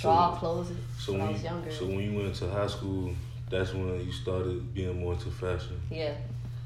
draw 0.00 0.32
So, 0.34 0.38
clothes 0.40 0.72
so 0.98 1.12
when 1.12 1.22
i 1.22 1.30
was 1.30 1.42
younger 1.42 1.70
so 1.70 1.86
when 1.86 2.00
you 2.00 2.18
went 2.18 2.34
to 2.36 2.50
high 2.50 2.66
school, 2.66 3.14
that's 3.48 3.72
when 3.72 3.88
you 4.04 4.10
started 4.12 4.74
being 4.74 4.98
more 5.00 5.12
into 5.12 5.30
fashion. 5.30 5.80
Yeah, 5.90 6.14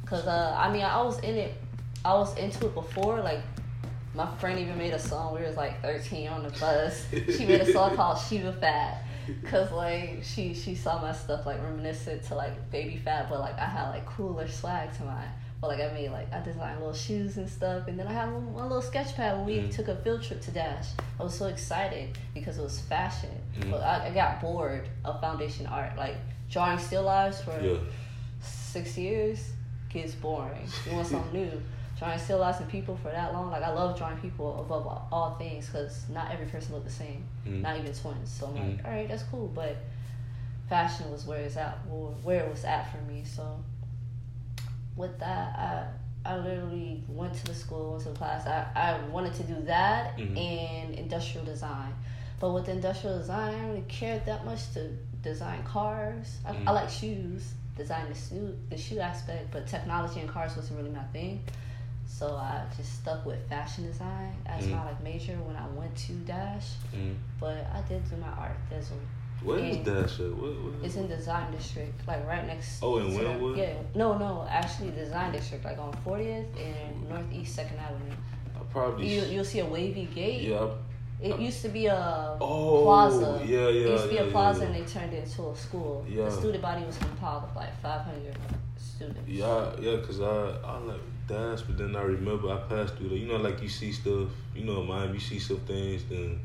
cause 0.07 0.27
uh, 0.27 0.55
I 0.59 0.73
mean, 0.73 0.83
I 0.83 1.03
was 1.03 1.19
in 1.21 1.35
it. 1.37 1.53
I 2.03 2.15
was 2.15 2.35
into 2.39 2.65
it 2.69 2.75
before. 2.75 3.21
Like, 3.21 3.43
my 4.15 4.27
friend 4.37 4.59
even 4.59 4.79
made 4.79 4.95
a 4.95 4.99
song. 4.99 5.35
We 5.35 5.43
was 5.43 5.59
like 5.59 5.83
thirteen 5.83 6.29
on 6.29 6.43
the 6.43 6.49
bus. 6.59 7.05
she 7.37 7.45
made 7.45 7.61
a 7.61 7.71
song 7.71 7.95
called 7.97 8.19
"She 8.19 8.43
Was 8.43 8.55
Fat, 8.57 9.05
cause 9.45 9.71
like 9.73 10.21
she 10.23 10.55
she 10.55 10.75
saw 10.75 11.01
my 11.01 11.13
stuff 11.13 11.47
like 11.47 11.63
reminiscent 11.63 12.23
to 12.25 12.35
like 12.35 12.71
Baby 12.71 12.97
Phat, 12.97 13.29
but 13.29 13.41
like 13.41 13.59
I 13.59 13.65
had 13.67 13.91
like 13.91 14.07
cooler 14.07 14.49
swag 14.49 14.93
to 14.97 15.05
mine. 15.05 15.29
But 15.61 15.69
like 15.69 15.81
I 15.81 15.93
made 15.93 16.11
like 16.11 16.33
I 16.33 16.41
designed 16.41 16.79
little 16.79 16.95
shoes 16.95 17.37
and 17.37 17.49
stuff, 17.49 17.87
and 17.89 17.99
then 17.99 18.07
I 18.07 18.13
had 18.13 18.33
one, 18.33 18.53
one 18.55 18.65
little 18.65 18.81
sketch 18.81 19.15
pad 19.15 19.37
when 19.37 19.47
we 19.47 19.57
Mhm. 19.59 19.75
took 19.75 19.89
a 19.89 19.97
field 19.97 20.23
trip 20.23 20.41
to 20.43 20.51
Dash. 20.51 20.87
I 21.19 21.23
was 21.23 21.35
so 21.37 21.47
excited 21.47 22.17
because 22.33 22.57
it 22.59 22.63
was 22.63 22.81
fashion. 22.81 23.31
Mhm. 23.59 23.71
But 23.71 23.83
I, 23.83 24.07
I 24.07 24.11
got 24.11 24.41
bored 24.41 24.89
of 25.05 25.21
foundation 25.21 25.67
art, 25.67 25.97
like 25.97 26.17
drawing 26.51 26.79
still 26.79 27.03
lives 27.03 27.43
for 27.43 27.61
Yeah. 27.61 27.77
six 28.41 28.97
years 28.97 29.53
gets 29.91 30.15
boring. 30.15 30.67
You 30.89 30.95
want 30.97 31.07
something 31.09 31.33
new. 31.33 31.63
Drawing 32.01 32.19
still 32.19 32.39
lives 32.39 32.59
and 32.61 32.69
people 32.71 32.97
for 32.97 33.11
that 33.11 33.33
long, 33.35 33.51
like 33.51 33.63
I 33.63 33.71
love 33.73 33.97
drawing 33.99 34.17
people 34.17 34.59
above 34.59 34.87
all, 34.87 35.07
all 35.13 35.35
things 35.35 35.67
because 35.67 36.09
not 36.09 36.31
every 36.33 36.47
person 36.47 36.75
look 36.75 36.83
the 36.85 36.91
same, 36.91 37.23
Mhm. 37.47 37.61
not 37.61 37.77
even 37.79 37.93
twins. 37.93 38.31
So 38.31 38.47
I'm 38.47 38.55
like, 38.55 38.65
Mhm. 38.79 38.85
all 38.87 38.91
right, 38.91 39.07
that's 39.09 39.23
cool, 39.25 39.49
but 39.49 39.77
fashion 40.69 41.11
was 41.13 41.27
where 41.27 41.41
it's 41.41 41.59
at, 41.59 41.77
where 42.25 42.41
it 42.45 42.51
was 42.51 42.65
at 42.65 42.91
for 42.91 42.97
me. 43.03 43.23
So 43.25 43.63
with 44.97 45.19
that, 45.19 45.59
I 45.59 45.87
I 46.23 46.37
literally 46.37 47.03
went 47.09 47.33
to 47.35 47.45
the 47.47 47.55
school, 47.55 47.93
went 47.93 48.03
to 48.05 48.11
the 48.11 48.15
class. 48.17 48.47
I, 48.47 48.67
I 48.75 48.99
wanted 49.09 49.33
to 49.35 49.43
do 49.45 49.61
that 49.63 50.17
Mhm. 50.19 50.37
and 50.39 50.95
industrial 50.95 51.47
design. 51.47 51.95
But 52.39 52.51
with 52.53 52.69
industrial 52.69 53.19
design, 53.19 53.55
I 53.55 53.67
really 53.69 53.85
cared 53.89 54.25
that 54.27 54.45
much 54.45 54.71
to 54.75 54.89
design 55.23 55.63
cars. 55.65 56.39
I, 56.47 56.51
I 56.51 56.55
Mhm. 56.57 56.75
like 56.75 56.91
shoes, 56.91 57.55
design 57.77 58.07
the 58.11 58.15
shoe, 58.15 58.55
the 58.69 58.77
shoe 58.77 59.01
aspect, 59.01 59.51
but 59.51 59.67
technology 59.67 60.21
and 60.21 60.29
cars 60.29 60.57
wasn't 60.57 60.79
really 60.79 60.91
my 60.95 61.05
thing. 61.05 61.43
So 62.19 62.35
I 62.35 62.65
just 62.77 62.93
stuck 63.01 63.25
with 63.25 63.39
fashion 63.49 63.85
design 63.87 64.35
as 64.45 64.67
Mhm. 64.67 64.73
my 64.73 64.85
like 64.87 65.01
major 65.03 65.35
when 65.47 65.57
I 65.57 65.67
went 65.69 65.95
to 66.07 66.13
Dash. 66.33 66.69
Mhm. 66.95 67.15
But 67.39 67.59
I 67.73 67.81
did 67.89 68.03
do 68.11 68.17
my 68.17 68.29
art 68.45 68.57
thizzle. 68.69 68.99
Where 69.43 69.59
is 69.61 69.77
Dash 69.79 70.21
at? 70.21 70.35
What, 70.41 70.53
what 70.63 70.85
It's 70.85 70.97
in 70.97 71.07
Design 71.09 71.51
District, 71.53 71.95
like 72.07 72.27
right 72.27 72.47
next. 72.47 72.83
Oh, 72.83 72.99
in 72.99 73.07
Wynwood? 73.17 73.57
Yeah, 73.57 73.75
no, 73.95 74.19
no, 74.19 74.45
actually 74.51 74.91
Design 74.91 75.33
District, 75.33 75.65
like 75.65 75.79
on 75.79 75.93
40th 76.05 76.49
and 76.59 77.09
Northeast 77.09 77.55
Second 77.55 77.79
Avenue. 77.79 78.17
I 78.57 78.59
probably. 78.71 79.09
You 79.15 79.23
you'll 79.33 79.45
see 79.45 79.61
a 79.61 79.67
wavy 79.67 80.07
gate. 80.07 80.43
yeah. 80.43 80.67
It 81.23 81.39
used 81.39 81.61
to 81.63 81.69
be 81.69 81.85
a 81.87 82.37
Oh, 82.41 82.83
plaza. 82.85 83.41
yeah, 83.45 83.69
yeah, 83.69 83.69
It 83.69 83.91
used 83.91 84.05
to 84.05 84.09
be 84.11 84.15
yeah, 84.17 84.23
a 84.23 84.31
plaza 84.31 84.61
yeah, 84.61 84.67
and 84.67 84.75
they 84.75 84.85
turned 84.91 85.13
it 85.13 85.25
into 85.25 85.49
a 85.51 85.55
school. 85.57 86.05
Yeah. 86.09 86.25
The 86.25 86.31
student 86.31 86.63
body 86.63 86.83
was 86.85 86.97
compiled 86.99 87.45
of 87.45 87.55
like 87.57 87.75
500 87.83 88.37
students. 88.79 89.29
Yeah, 89.29 89.71
yeah, 89.81 89.97
cause 90.05 90.21
I 90.21 90.35
I 90.65 90.79
like 90.79 91.01
But 91.31 91.79
then 91.79 91.95
I 91.97 92.03
remember 92.03 92.51
I 92.51 92.57
passed 92.69 92.97
through 92.97 93.11
there. 93.11 93.19
You 93.19 93.27
know, 93.29 93.37
like 93.37 93.63
you 93.63 93.69
see 93.69 93.93
stuff. 93.93 94.29
You 94.55 94.65
know, 94.65 94.81
in 94.81 94.89
Miami, 94.89 95.15
you 95.15 95.21
see 95.21 95.39
some 95.39 95.59
things, 95.59 96.05
then 96.05 96.41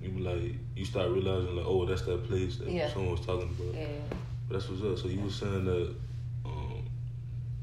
you 0.00 0.10
be 0.10 0.20
like 0.20 0.54
you 0.76 0.84
start 0.84 1.10
realizing 1.10 1.56
like, 1.56 1.66
oh, 1.66 1.84
that's 1.84 2.02
that 2.02 2.24
place 2.28 2.56
that 2.58 2.70
Yeah. 2.70 2.88
someone 2.92 3.12
was 3.12 3.26
talking 3.26 3.54
about. 3.58 3.74
Yeah. 3.74 3.86
But 4.48 4.54
that's 4.54 4.68
what's 4.68 4.82
up. 4.82 4.98
So 4.98 5.08
you 5.08 5.22
were 5.22 5.30
saying 5.30 5.64
that 5.64 5.94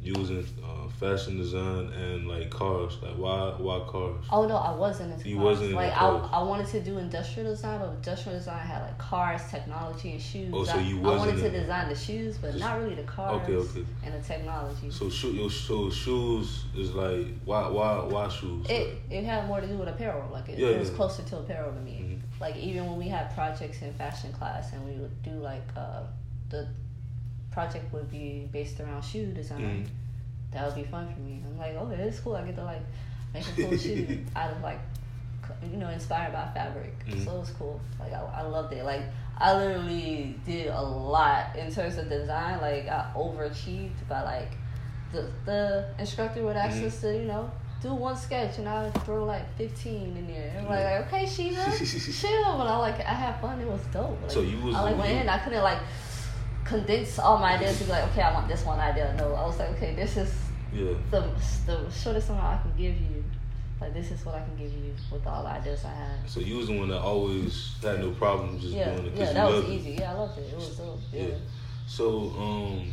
using 0.07 0.45
uh, 0.63 0.87
fashion 0.99 1.37
design 1.37 1.91
and 1.93 2.27
like 2.27 2.49
cars. 2.49 2.97
Like 3.01 3.15
why 3.15 3.53
why 3.57 3.85
cars? 3.87 4.25
Oh 4.31 4.47
no, 4.47 4.55
I 4.55 4.73
wasn't 4.75 5.13
into 5.13 5.27
You 5.29 5.35
cars. 5.37 5.59
wasn't 5.59 5.73
like. 5.73 5.91
I, 5.91 6.07
I 6.07 6.43
wanted 6.43 6.67
to 6.67 6.79
do 6.81 6.97
industrial 6.97 7.49
design, 7.51 7.79
but 7.79 7.89
industrial 7.91 8.37
design 8.37 8.65
had 8.65 8.81
like 8.83 8.97
cars, 8.97 9.41
technology, 9.51 10.11
and 10.13 10.21
shoes. 10.21 10.51
Oh, 10.55 10.63
so 10.63 10.73
I, 10.77 10.81
you 10.81 10.99
I 10.99 11.01
wanted 11.17 11.33
wasn't 11.35 11.53
to 11.53 11.59
design 11.59 11.89
the 11.89 11.95
shoes, 11.95 12.37
but 12.37 12.51
Just- 12.51 12.59
not 12.59 12.79
really 12.81 12.95
the 12.95 13.03
cars 13.03 13.41
Okay, 13.43 13.55
okay. 13.55 13.85
and 14.05 14.13
the 14.13 14.25
technology. 14.27 14.89
So 14.91 15.09
shoe 15.09 15.31
your 15.31 15.49
so 15.49 15.89
shoes 15.89 16.65
is 16.75 16.93
like 16.93 17.27
why 17.45 17.67
why 17.67 18.03
why 18.05 18.29
shoes? 18.29 18.65
It 18.69 18.97
it 19.09 19.23
had 19.23 19.47
more 19.47 19.61
to 19.61 19.67
do 19.67 19.77
with 19.77 19.89
apparel. 19.89 20.29
Like 20.31 20.49
it, 20.49 20.57
Yeah, 20.59 20.67
it 20.69 20.79
was 20.79 20.89
yeah. 20.89 20.95
closer 20.95 21.23
to 21.23 21.37
apparel 21.39 21.73
to 21.73 21.79
me. 21.81 21.91
Mhm. 22.03 22.39
Like 22.39 22.55
even 22.57 22.85
when 22.87 22.97
we 22.97 23.07
had 23.07 23.33
projects 23.33 23.81
in 23.81 23.91
fashion 23.93 24.31
class 24.31 24.71
and 24.73 24.85
we 24.85 24.93
would 25.01 25.21
do 25.23 25.31
like 25.31 25.67
uh, 25.75 26.03
the 26.49 26.67
project 27.57 27.91
would 27.91 28.09
be 28.11 28.47
based 28.51 28.79
around 28.79 29.01
shoe 29.03 29.27
design. 29.33 29.61
Mhm. 29.61 29.87
That 30.51 30.65
would 30.65 30.75
be 30.75 30.83
fun 30.83 31.05
for 31.11 31.19
me. 31.21 31.41
I'm 31.45 31.57
like, 31.57 31.73
oh, 31.79 31.89
it's 31.91 32.19
cool. 32.19 32.35
I 32.35 32.43
get 32.45 32.55
to 32.55 32.63
like 32.63 32.83
make 33.33 33.43
a 33.51 33.53
cool 33.61 33.75
shoe 33.83 34.23
out 34.35 34.51
of 34.51 34.61
like, 34.61 34.79
you 35.71 35.77
know, 35.77 35.89
inspired 35.89 36.33
by 36.33 36.45
fabric. 36.53 36.93
Mhm. 37.07 37.25
So 37.25 37.31
it 37.37 37.39
was 37.39 37.49
cool. 37.57 37.81
Like 37.99 38.13
I, 38.13 38.21
I 38.41 38.41
loved 38.43 38.73
it. 38.73 38.83
Like 38.83 39.01
I 39.39 39.55
literally 39.57 40.35
did 40.45 40.67
a 40.67 40.81
lot 40.81 41.55
in 41.55 41.71
terms 41.73 41.97
of 41.97 42.09
design. 42.09 42.61
Like 42.61 42.87
I 42.87 43.11
overachieved 43.15 43.99
by 44.07 44.21
like 44.21 44.51
the 45.11 45.21
the 45.45 45.61
instructor 45.97 46.43
would 46.43 46.57
ask 46.57 46.77
Mhm. 46.77 46.85
us 46.87 47.01
to, 47.01 47.09
you 47.17 47.25
know. 47.33 47.49
Do 47.79 47.93
one 47.93 48.17
sketch 48.17 48.57
and 48.57 48.67
I 48.67 48.75
would 48.83 48.93
throw 49.05 49.23
like 49.23 49.45
fifteen 49.55 50.17
in 50.17 50.25
there. 50.33 50.51
And 50.57 50.65
Yeah. 50.65 50.75
like, 50.75 51.07
okay, 51.07 51.23
Sheena, 51.33 51.63
chill. 52.21 52.57
But 52.57 52.67
I 52.67 52.77
like, 52.77 52.99
I 53.01 53.13
had 53.23 53.33
fun. 53.39 53.59
It 53.61 53.67
was 53.67 53.81
dope. 53.93 54.17
Like, 54.23 54.31
So 54.31 54.41
you 54.41 54.57
was- 54.65 54.75
I 54.75 54.81
like 54.81 54.97
went 54.97 55.11
in. 55.21 55.29
I 55.29 55.37
couldn't 55.43 55.61
like 55.71 55.77
condense 56.67 57.17
all 57.19 57.38
my 57.39 57.55
ideas 57.55 57.77
to 57.79 57.86
be 57.86 57.91
like, 57.91 58.03
okay, 58.12 58.21
I 58.21 58.33
want 58.33 58.47
this 58.47 58.65
one 58.65 58.79
idea. 58.79 59.13
No, 59.17 59.33
I 59.33 59.45
was 59.45 59.57
like, 59.57 59.69
okay, 59.71 59.95
this 59.95 60.17
is 60.17 60.33
Yeah. 60.74 60.93
the 61.12 61.21
the 61.65 61.89
shortest 61.91 62.29
amount 62.29 62.59
I 62.59 62.62
can 62.62 62.71
give 62.77 62.95
you. 63.00 63.24
Like 63.79 63.93
this 63.93 64.09
is 64.12 64.25
what 64.25 64.33
I 64.36 64.39
can 64.39 64.57
give 64.57 64.71
you 64.74 64.91
with 65.12 65.25
all 65.27 65.43
the 65.43 65.50
ideas 65.50 65.86
I 65.86 65.93
had. 65.93 66.27
So 66.29 66.39
you 66.39 66.57
was 66.57 66.67
the 66.67 66.77
one 66.79 66.89
that 66.89 67.00
always 67.00 67.75
had 67.81 68.00
no 68.00 68.09
problem 68.12 68.59
just 68.59 68.74
Yeah, 68.74 68.95
doing 68.95 69.05
it 69.07 69.13
yeah, 69.15 69.33
that 69.33 69.47
was 69.50 69.63
it. 69.65 69.69
easy. 69.69 69.91
Yeah, 70.00 70.13
I 70.13 70.15
loved 70.15 70.38
it. 70.39 70.50
It 70.51 70.55
was 70.55 70.77
dope. 70.77 71.00
Yeah. 71.13 71.21
Yeah. 71.27 71.36
So 71.86 72.31
um, 72.39 72.91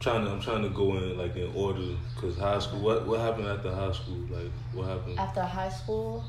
trying 0.00 0.24
to 0.24 0.30
I'm 0.32 0.40
trying 0.40 0.62
to 0.62 0.70
go 0.70 0.96
in 0.96 1.18
like 1.18 1.36
in 1.36 1.52
order 1.54 1.96
because 2.14 2.38
high 2.38 2.58
school. 2.58 2.80
What 2.80 3.06
what 3.06 3.20
happened 3.20 3.46
after 3.48 3.74
high 3.74 3.92
school? 3.92 4.20
Like 4.30 4.50
what 4.72 4.86
happened? 4.88 5.18
After 5.18 5.42
high 5.42 5.68
school, 5.68 6.24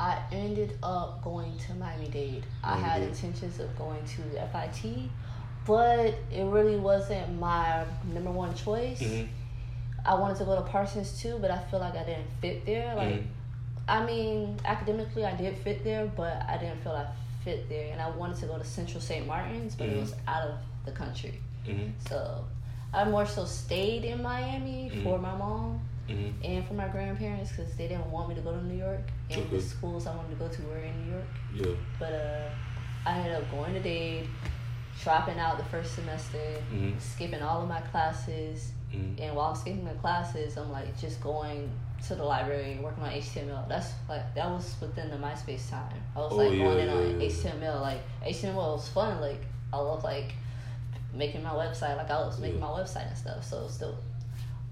I 0.00 0.18
ended 0.32 0.78
up 0.82 1.22
going 1.22 1.56
to 1.58 1.74
Miami 1.74 2.08
Dade. 2.08 2.46
I 2.64 2.76
had 2.78 3.02
intentions 3.02 3.60
of 3.60 3.76
going 3.76 4.02
to 4.02 4.22
FIT, 4.50 5.10
but 5.66 6.14
it 6.32 6.44
really 6.44 6.76
wasn't 6.76 7.38
my 7.38 7.84
number 8.14 8.30
one 8.30 8.54
choice. 8.54 9.02
Mhm. 9.02 9.28
I 10.06 10.14
wanted 10.14 10.38
to 10.38 10.44
go 10.46 10.56
to 10.56 10.62
Parsons 10.62 11.20
too, 11.20 11.38
but 11.38 11.50
I 11.50 11.58
feel 11.64 11.80
like 11.80 11.94
I 11.94 12.04
didn't 12.04 12.30
fit 12.40 12.64
there. 12.64 12.94
Like, 12.94 13.08
Mhm. 13.20 13.26
I 13.88 14.06
mean, 14.06 14.58
academically 14.64 15.26
I 15.26 15.36
did 15.36 15.58
fit 15.58 15.84
there, 15.84 16.06
but 16.06 16.42
I 16.48 16.56
didn't 16.56 16.82
feel 16.82 16.92
I 16.92 17.06
fit 17.44 17.68
there. 17.68 17.92
And 17.92 18.00
I 18.00 18.08
wanted 18.08 18.38
to 18.38 18.46
go 18.46 18.56
to 18.56 18.64
Central 18.64 19.02
St. 19.02 19.26
Martin's, 19.26 19.74
but 19.74 19.88
it 19.88 20.00
was 20.00 20.14
out 20.26 20.44
of 20.48 20.54
the 20.86 20.92
country. 20.92 21.42
Mhm. 21.66 21.92
So 22.08 22.44
I 22.94 23.04
more 23.04 23.26
so 23.26 23.44
stayed 23.44 24.04
in 24.06 24.22
Miami 24.22 24.88
Mhm. 24.90 25.02
for 25.02 25.18
my 25.18 25.36
mom 25.36 25.80
and 26.42 26.66
for 26.66 26.72
my 26.74 26.88
grandparents 26.88 27.50
because 27.52 27.74
they 27.76 27.86
didn't 27.86 28.10
want 28.10 28.30
me 28.30 28.34
to 28.34 28.40
go 28.40 28.52
to 28.52 28.64
New 28.64 28.78
York. 28.78 29.02
And 29.30 29.42
Okay. 29.42 29.56
the 29.56 29.62
schools 29.62 30.06
I 30.06 30.14
wanted 30.16 30.30
to 30.30 30.36
go 30.36 30.48
to 30.48 30.62
were 30.62 30.78
in 30.78 31.04
New 31.06 31.12
York. 31.12 31.26
Yeah. 31.54 31.74
But 31.98 32.12
uh, 32.12 32.48
I 33.08 33.18
ended 33.18 33.34
up 33.34 33.50
going 33.50 33.72
to 33.74 33.80
Dade, 33.80 34.28
dropping 35.02 35.38
out 35.38 35.56
the 35.58 35.64
first 35.64 35.94
semester, 35.94 36.38
Mhm. 36.72 37.00
skipping 37.00 37.42
all 37.42 37.62
of 37.62 37.68
my 37.68 37.80
classes. 37.80 38.72
Mhm. 38.92 39.20
And 39.20 39.36
while 39.36 39.50
I'm 39.50 39.56
skipping 39.56 39.84
the 39.84 39.94
classes, 39.94 40.56
I'm 40.56 40.70
like 40.72 40.98
just 41.00 41.20
going 41.22 41.70
to 42.08 42.14
the 42.14 42.24
library 42.24 42.72
and 42.72 42.82
working 42.82 43.04
on 43.04 43.10
HTML. 43.12 43.64
That's 43.68 43.92
like 44.08 44.34
that 44.34 44.48
was 44.50 44.74
within 44.80 45.10
the 45.10 45.16
MySpace 45.16 45.70
time. 45.70 46.02
I 46.16 46.18
was 46.18 46.32
Oh, 46.32 46.36
like 46.36 46.52
yeah, 46.52 46.64
going 46.64 46.78
in 46.80 46.88
yeah, 46.88 46.94
on 46.94 47.20
yeah. 47.20 47.26
HTML. 47.28 47.80
Like 47.80 48.00
HTML 48.24 48.72
was 48.72 48.88
fun. 48.88 49.20
Like 49.20 49.46
I 49.72 49.76
love 49.78 50.02
like 50.02 50.34
making 51.14 51.42
my 51.42 51.50
website. 51.50 51.96
Like 51.96 52.10
I 52.10 52.18
was 52.20 52.38
making 52.40 52.58
my 52.60 52.66
website 52.68 53.06
and 53.08 53.16
stuff. 53.16 53.44
So 53.44 53.68
still, 53.68 53.96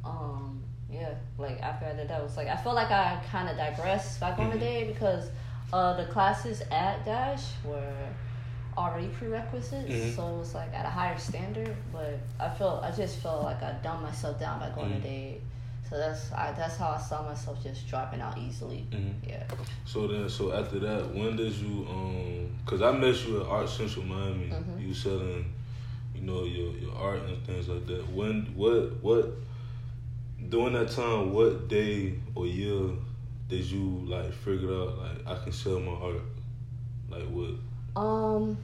um, 0.05 0.58
yeah. 0.91 1.15
Like 1.39 1.61
after 1.61 1.87
I 1.87 1.93
did 1.95 2.09
that, 2.09 2.21
it 2.21 2.25
was 2.25 2.37
like 2.37 2.49
I 2.49 2.57
felt 2.57 2.75
like 2.75 2.91
I 2.91 3.21
kind 3.31 3.49
of 3.49 3.57
digressed 3.57 4.21
by 4.21 4.35
going 4.37 4.49
Mhm. 4.51 4.53
to 4.55 4.59
Dade 4.61 4.89
because 4.95 5.31
uh, 5.73 5.95
the 5.97 6.07
classes 6.07 6.63
at 6.71 7.05
Dash 7.05 7.45
were 7.65 7.93
already 8.77 9.09
prerequisites, 9.09 9.91
Mhm. 9.93 10.17
so 10.17 10.29
it 10.35 10.39
was 10.39 10.55
like 10.55 10.73
at 10.73 10.87
a 10.87 10.91
higher 10.91 11.19
standard. 11.19 11.77
But 11.93 12.19
I 12.41 12.49
felt 12.49 12.83
I 12.83 12.91
just 12.91 13.19
felt 13.19 13.43
like 13.45 13.63
I 13.63 13.73
dumbed 13.83 14.03
myself 14.03 14.39
down 14.41 14.61
by 14.61 14.71
going 14.71 14.91
Mhm. 14.93 15.03
to 15.03 15.09
Dade. 15.09 15.41
So 15.89 15.97
that's 15.97 16.33
I, 16.33 16.53
that's 16.53 16.77
how 16.77 16.91
I 16.91 16.99
saw 16.99 17.23
myself 17.23 17.63
just 17.63 17.89
dropping 17.89 18.21
out 18.21 18.37
easily. 18.39 18.87
Mhm. 18.91 19.15
Yeah. 19.27 19.43
So 19.87 20.07
then, 20.07 20.29
so 20.29 20.53
after 20.53 20.79
that, 20.81 21.15
when 21.15 21.37
did 21.37 21.53
you 21.53 21.87
um? 21.91 22.55
Cause 22.67 22.83
I 22.83 22.93
met 22.93 23.15
you 23.27 23.41
at 23.41 23.47
Art 23.47 23.69
Central 23.69 24.05
Miami. 24.05 24.49
Mhm. 24.51 24.81
You 24.87 24.93
selling, 24.95 25.51
you 26.15 26.21
know, 26.23 26.45
your 26.45 26.73
your 26.77 26.95
art 26.95 27.21
and 27.23 27.43
things 27.47 27.69
like 27.69 27.87
that. 27.87 28.07
When 28.13 28.43
what 28.55 29.03
what 29.03 29.31
during 30.49 30.73
that 30.75 30.91
time? 30.91 31.33
What 31.33 31.69
day 31.69 32.15
or 32.35 32.47
year 32.47 32.91
did 33.49 33.65
you 33.65 34.03
like 34.07 34.33
figure 34.33 34.73
out 34.73 34.99
like 34.99 35.27
I 35.27 35.43
can 35.43 35.53
sell 35.53 35.81
my 35.81 35.93
art? 35.93 36.23
Like 37.11 37.25
what? 37.29 37.55
Um, 38.01 38.59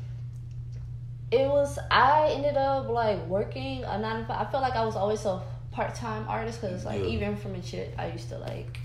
it 1.31 1.49
was 1.49 1.79
I 1.91 2.29
ended 2.33 2.57
up 2.57 2.89
like 2.89 3.27
working 3.27 3.83
a 3.85 3.99
nine 3.99 4.21
to 4.21 4.27
five. 4.27 4.47
I 4.47 4.51
felt 4.51 4.63
like 4.63 4.75
I 4.77 4.85
was 4.85 4.97
always 4.97 5.25
a 5.25 5.41
part 5.73 5.95
time 5.95 6.27
artist 6.29 6.61
because 6.61 6.85
like 6.85 7.01
Yeah. 7.01 7.07
even 7.07 7.37
from 7.37 7.55
a 7.55 7.63
shit, 7.63 7.95
I 7.99 8.09
used 8.13 8.29
to 8.29 8.39
like 8.39 8.79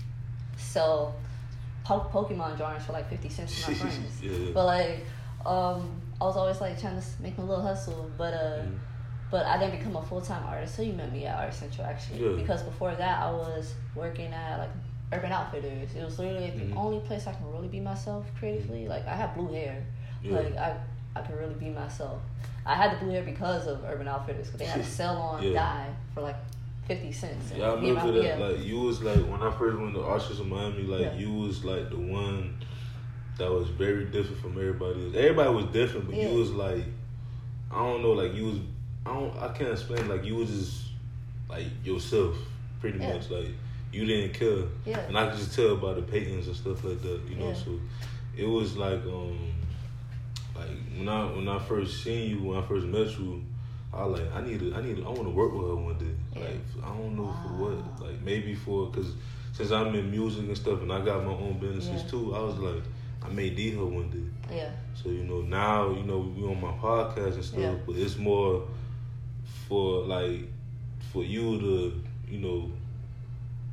sell 0.56 1.14
po- 1.84 2.08
Pokemon 2.12 2.56
drawings 2.56 2.84
for 2.84 2.92
like 2.92 3.08
fifty 3.08 3.28
cents 3.28 3.62
to 3.64 3.70
my 3.70 3.76
friends. 3.78 4.22
Yeah. 4.22 4.50
But 4.52 4.64
like, 4.66 5.06
um, 5.46 6.00
I 6.20 6.24
was 6.24 6.36
always 6.36 6.60
like 6.60 6.80
trying 6.80 7.00
to 7.00 7.06
make 7.20 7.36
my 7.38 7.44
little 7.44 7.62
hustle, 7.62 8.10
but 8.18 8.34
uh. 8.34 8.62
Mhm. 8.62 8.78
But 9.30 9.46
I 9.46 9.58
didn't 9.58 9.78
become 9.78 9.96
a 9.96 10.02
full 10.02 10.20
time 10.20 10.44
artist. 10.46 10.74
So 10.76 10.82
you 10.82 10.92
met 10.92 11.12
me 11.12 11.26
at 11.26 11.38
Art 11.38 11.54
Central 11.54 11.86
actually, 11.86 12.24
Yeah. 12.30 12.36
because 12.36 12.62
before 12.62 12.94
that 12.94 13.22
I 13.22 13.30
was 13.30 13.74
working 13.94 14.32
at 14.32 14.58
like 14.58 14.70
Urban 15.12 15.32
Outfitters. 15.32 15.94
It 15.94 16.04
was 16.04 16.18
literally 16.18 16.48
Mhm. 16.48 16.70
the 16.70 16.76
only 16.76 17.00
place 17.00 17.26
I 17.26 17.32
can 17.32 17.50
really 17.52 17.66
be 17.68 17.80
myself 17.80 18.26
creatively. 18.38 18.86
Like 18.88 19.06
I 19.08 19.14
have 19.14 19.34
blue 19.34 19.52
hair, 19.52 19.84
Yeah. 20.22 20.36
like 20.36 20.56
I 20.56 20.76
I 21.16 21.20
could 21.22 21.36
really 21.38 21.54
be 21.54 21.70
myself. 21.70 22.20
I 22.64 22.74
had 22.76 22.92
the 22.92 22.96
blue 23.04 23.10
hair 23.10 23.24
because 23.24 23.66
of 23.66 23.82
Urban 23.84 24.06
Outfitters 24.06 24.46
because 24.46 24.60
they 24.60 24.66
had 24.66 24.80
a 24.80 24.84
sell 25.00 25.16
on 25.20 25.42
Yeah. 25.42 25.52
dye 25.54 25.86
for 26.14 26.20
like 26.22 26.36
fifty 26.86 27.10
cents. 27.12 27.52
Yeah, 27.56 27.70
I 27.70 27.72
And 27.74 27.82
me 27.82 27.88
and 27.90 27.98
remember 27.98 28.22
that. 28.22 28.38
yeah. 28.38 28.46
Like 28.46 28.64
you 28.64 28.80
was 28.80 29.02
like 29.02 29.18
when 29.28 29.42
I 29.42 29.50
first 29.52 29.78
went 29.78 29.94
to 29.94 30.02
Art 30.04 30.22
Central 30.22 30.46
Miami, 30.46 30.82
like 30.84 31.00
Yeah. 31.02 31.14
you 31.14 31.32
was 31.34 31.64
like 31.64 31.88
the 31.90 31.96
one 31.98 32.54
that 33.38 33.50
was 33.50 33.68
very 33.68 34.04
different 34.06 34.38
from 34.40 34.52
everybody 34.52 35.06
else. 35.06 35.14
Everybody 35.16 35.50
was 35.54 35.64
different, 35.66 36.06
but 36.06 36.16
you 36.16 36.28
was 36.38 36.50
like 36.52 36.84
I 37.72 37.76
don't 37.78 38.02
know, 38.02 38.12
like 38.12 38.34
you 38.34 38.46
was 38.46 38.56
I 39.06 39.14
don't 39.14 39.36
I 39.38 39.48
can't 39.48 39.72
explain 39.72 40.08
like 40.08 40.24
you 40.24 40.36
was 40.36 40.50
just 40.50 40.84
like 41.48 41.66
yourself 41.84 42.36
pretty 42.80 42.98
Yeah. 42.98 43.14
much. 43.14 43.30
Like 43.30 43.48
you 43.92 44.04
didn't 44.06 44.34
care. 44.34 44.64
Yeah. 44.86 45.00
And 45.00 45.18
I 45.18 45.28
could 45.30 45.38
just 45.38 45.54
tell 45.54 45.76
by 45.76 45.94
the 45.94 46.02
paintings 46.02 46.46
and 46.46 46.56
stuff 46.56 46.84
like 46.84 47.00
that, 47.02 47.20
you 47.28 47.36
know, 47.36 47.48
Yeah. 47.48 47.54
so 47.54 47.80
it 48.36 48.46
was 48.46 48.76
like 48.76 49.02
um 49.06 49.38
like 50.54 50.68
when 50.96 51.08
I 51.08 51.24
when 51.32 51.48
I 51.48 51.58
first 51.58 52.02
seen 52.04 52.30
you, 52.30 52.42
when 52.42 52.62
I 52.62 52.66
first 52.66 52.86
met 52.86 53.08
you, 53.18 53.42
I 53.92 54.04
like 54.04 54.32
I 54.34 54.40
need 54.42 54.60
to 54.60 54.74
I 54.74 54.82
need 54.82 54.96
to, 54.96 55.02
I 55.04 55.08
want 55.08 55.22
to 55.24 55.30
work 55.30 55.52
with 55.52 55.66
her 55.68 55.74
one 55.76 55.98
day. 55.98 56.40
Like 56.40 56.60
I 56.84 56.88
don't 56.88 57.16
know 57.16 57.34
for 57.42 57.48
what. 57.54 58.00
Like 58.00 58.20
maybe 58.22 58.54
for 58.54 58.86
because 58.90 59.12
since 59.52 59.70
I'm 59.72 59.94
in 59.94 60.10
music 60.10 60.44
and 60.44 60.56
stuff 60.56 60.80
and 60.82 60.92
I 60.92 61.00
got 61.04 61.24
my 61.24 61.32
own 61.32 61.58
businesses 61.58 62.08
too, 62.10 62.34
I 62.34 62.40
was 62.40 62.56
like 62.58 62.82
I 63.22 63.28
may 63.28 63.50
need 63.50 63.74
her 63.74 63.84
one 63.84 64.08
day. 64.10 64.54
yeah, 64.56 64.70
So 64.94 65.10
you 65.10 65.24
know 65.24 65.40
now 65.42 65.90
you 65.90 66.04
know 66.04 66.18
we 66.18 66.44
on 66.46 66.60
my 66.60 66.72
podcast 66.72 67.34
and 67.34 67.44
stuff, 67.44 67.60
Yeah. 67.60 67.74
but 67.86 67.96
it's 67.96 68.16
more 68.16 68.62
for 69.70 70.02
like 70.04 70.40
for 71.12 71.22
you 71.24 71.58
to 71.60 72.02
you 72.28 72.38
know 72.40 72.70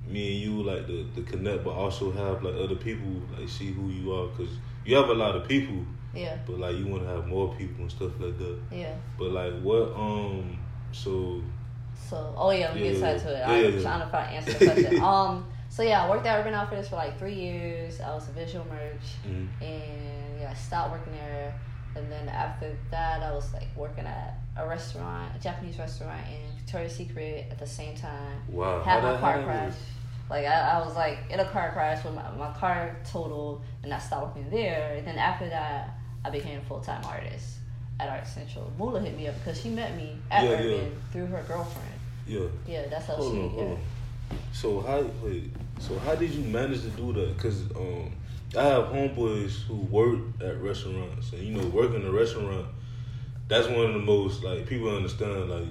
me 0.08 0.34
and 0.34 0.42
you 0.46 0.64
like 0.64 0.88
to, 0.88 1.06
to 1.16 1.22
connect, 1.24 1.66
but 1.66 1.72
also 1.72 2.12
have 2.12 2.42
like 2.42 2.56
other 2.56 2.76
people 2.76 3.12
like 3.38 3.50
see 3.50 3.74
who 3.74 3.90
you 3.90 4.14
are 4.14 4.28
because 4.28 4.54
you 4.86 4.96
have 4.96 5.10
a 5.10 5.14
lot 5.14 5.36
of 5.36 5.46
people, 5.48 5.84
yeah, 6.14 6.38
but 6.46 6.60
like 6.60 6.78
you 6.78 6.88
want 6.88 7.04
to 7.04 7.10
have 7.10 7.28
more 7.28 7.54
people 7.56 7.82
and 7.82 7.92
stuff 7.92 8.12
like 8.20 8.38
that. 8.38 8.58
yeah. 8.72 8.96
But 9.18 9.32
like 9.32 9.60
what 9.62 9.94
um 9.98 10.58
so 10.94 11.42
So, 12.10 12.34
oh 12.38 12.52
yeah, 12.52 12.68
let 12.68 12.76
me 12.76 12.84
get 12.84 12.94
Yeah, 12.94 12.98
started 13.00 13.22
to 13.24 13.36
it. 13.36 13.40
yeah, 13.40 13.50
I'm 13.52 13.62
yeah, 13.64 13.68
yeah. 13.70 13.82
trying 13.82 14.00
to 14.02 14.08
find 14.08 14.36
answer 14.38 14.54
the 14.54 14.66
question. 14.72 15.02
um, 15.04 15.46
so 15.70 15.84
yeah, 15.84 16.06
I 16.06 16.10
worked 16.10 16.26
at 16.26 16.40
Urban 16.40 16.54
Outfitters 16.54 16.88
for 16.88 16.96
like 16.96 17.18
three 17.20 17.34
years. 17.36 18.00
I 18.00 18.14
was 18.16 18.30
a 18.30 18.32
visual 18.32 18.66
merch, 18.66 19.08
mm, 19.28 19.48
and 19.62 20.40
yeah, 20.40 20.52
I 20.52 20.54
stopped 20.54 20.92
working 20.92 21.14
there. 21.14 21.54
And 21.98 22.10
then 22.12 22.30
after 22.30 22.78
that, 22.92 23.24
I 23.24 23.32
was 23.34 23.52
like 23.54 23.68
working 23.76 24.06
at 24.06 24.36
a 24.58 24.68
restaurant, 24.68 25.36
a 25.36 25.40
Japanese 25.40 25.78
restaurant 25.78 26.20
in 26.28 26.56
Victoria's 26.58 26.96
Secret 26.96 27.48
at 27.52 27.60
the 27.60 27.68
same 27.68 27.96
time. 27.96 28.42
wow 28.50 28.82
Had 28.84 29.04
my 29.04 29.18
car 29.18 29.44
crash. 29.44 29.74
Like 30.30 30.46
I, 30.46 30.72
I 30.80 30.86
was 30.86 30.96
like 30.96 31.20
in 31.30 31.40
a 31.40 31.46
car 31.46 31.72
crash 31.72 32.04
with 32.04 32.14
my, 32.16 32.30
my 32.32 32.52
car 32.54 32.98
totaled, 33.10 33.64
and 33.84 33.94
I 33.94 34.00
stopped 34.00 34.36
working 34.36 34.50
there. 34.52 34.96
And 34.98 35.08
then 35.08 35.18
after 35.18 35.48
that, 35.50 35.96
I 36.26 36.30
became 36.30 36.60
a 36.60 36.62
full 36.64 36.82
time 36.82 37.04
artist 37.06 37.58
at 38.00 38.10
Art 38.10 38.28
Central. 38.28 38.72
Mula 38.78 39.00
hit 39.00 39.16
me 39.16 39.28
up 39.28 39.36
because 39.40 39.62
she 39.62 39.70
met 39.70 39.96
me 39.96 40.18
at 40.30 40.44
Yeah, 40.44 40.50
Urban 40.52 40.70
yeah. 40.72 40.90
through 41.12 41.26
her 41.28 41.44
girlfriend. 41.48 41.88
Yeah. 42.28 42.42
Yeah, 42.68 42.88
that's 42.88 43.06
how 43.08 43.14
Hold 43.16 43.34
she. 43.34 43.40
on, 43.40 43.56
yeah. 43.56 43.64
on. 43.64 43.80
So 44.52 44.82
how 44.82 45.02
wait? 45.24 45.52
So 45.80 45.98
how 46.00 46.16
did 46.16 46.32
you 46.32 46.44
manage 46.44 46.82
to 46.82 46.90
do 46.90 47.14
that? 47.14 47.38
Cause 47.38 47.62
um, 47.76 48.12
I 48.58 48.64
have 48.64 48.86
homeboys 48.86 49.62
who 49.64 49.76
work 49.76 50.20
at 50.42 50.62
restaurants, 50.62 51.32
and 51.32 51.42
you 51.44 51.54
know, 51.54 51.68
working 51.68 52.02
in 52.02 52.06
a 52.08 52.12
restaurant, 52.12 52.66
that's 53.48 53.68
one 53.68 53.86
of 53.86 53.94
the 53.94 54.00
most 54.00 54.44
like 54.44 54.66
people 54.68 54.96
understand 54.96 55.50
like 55.50 55.68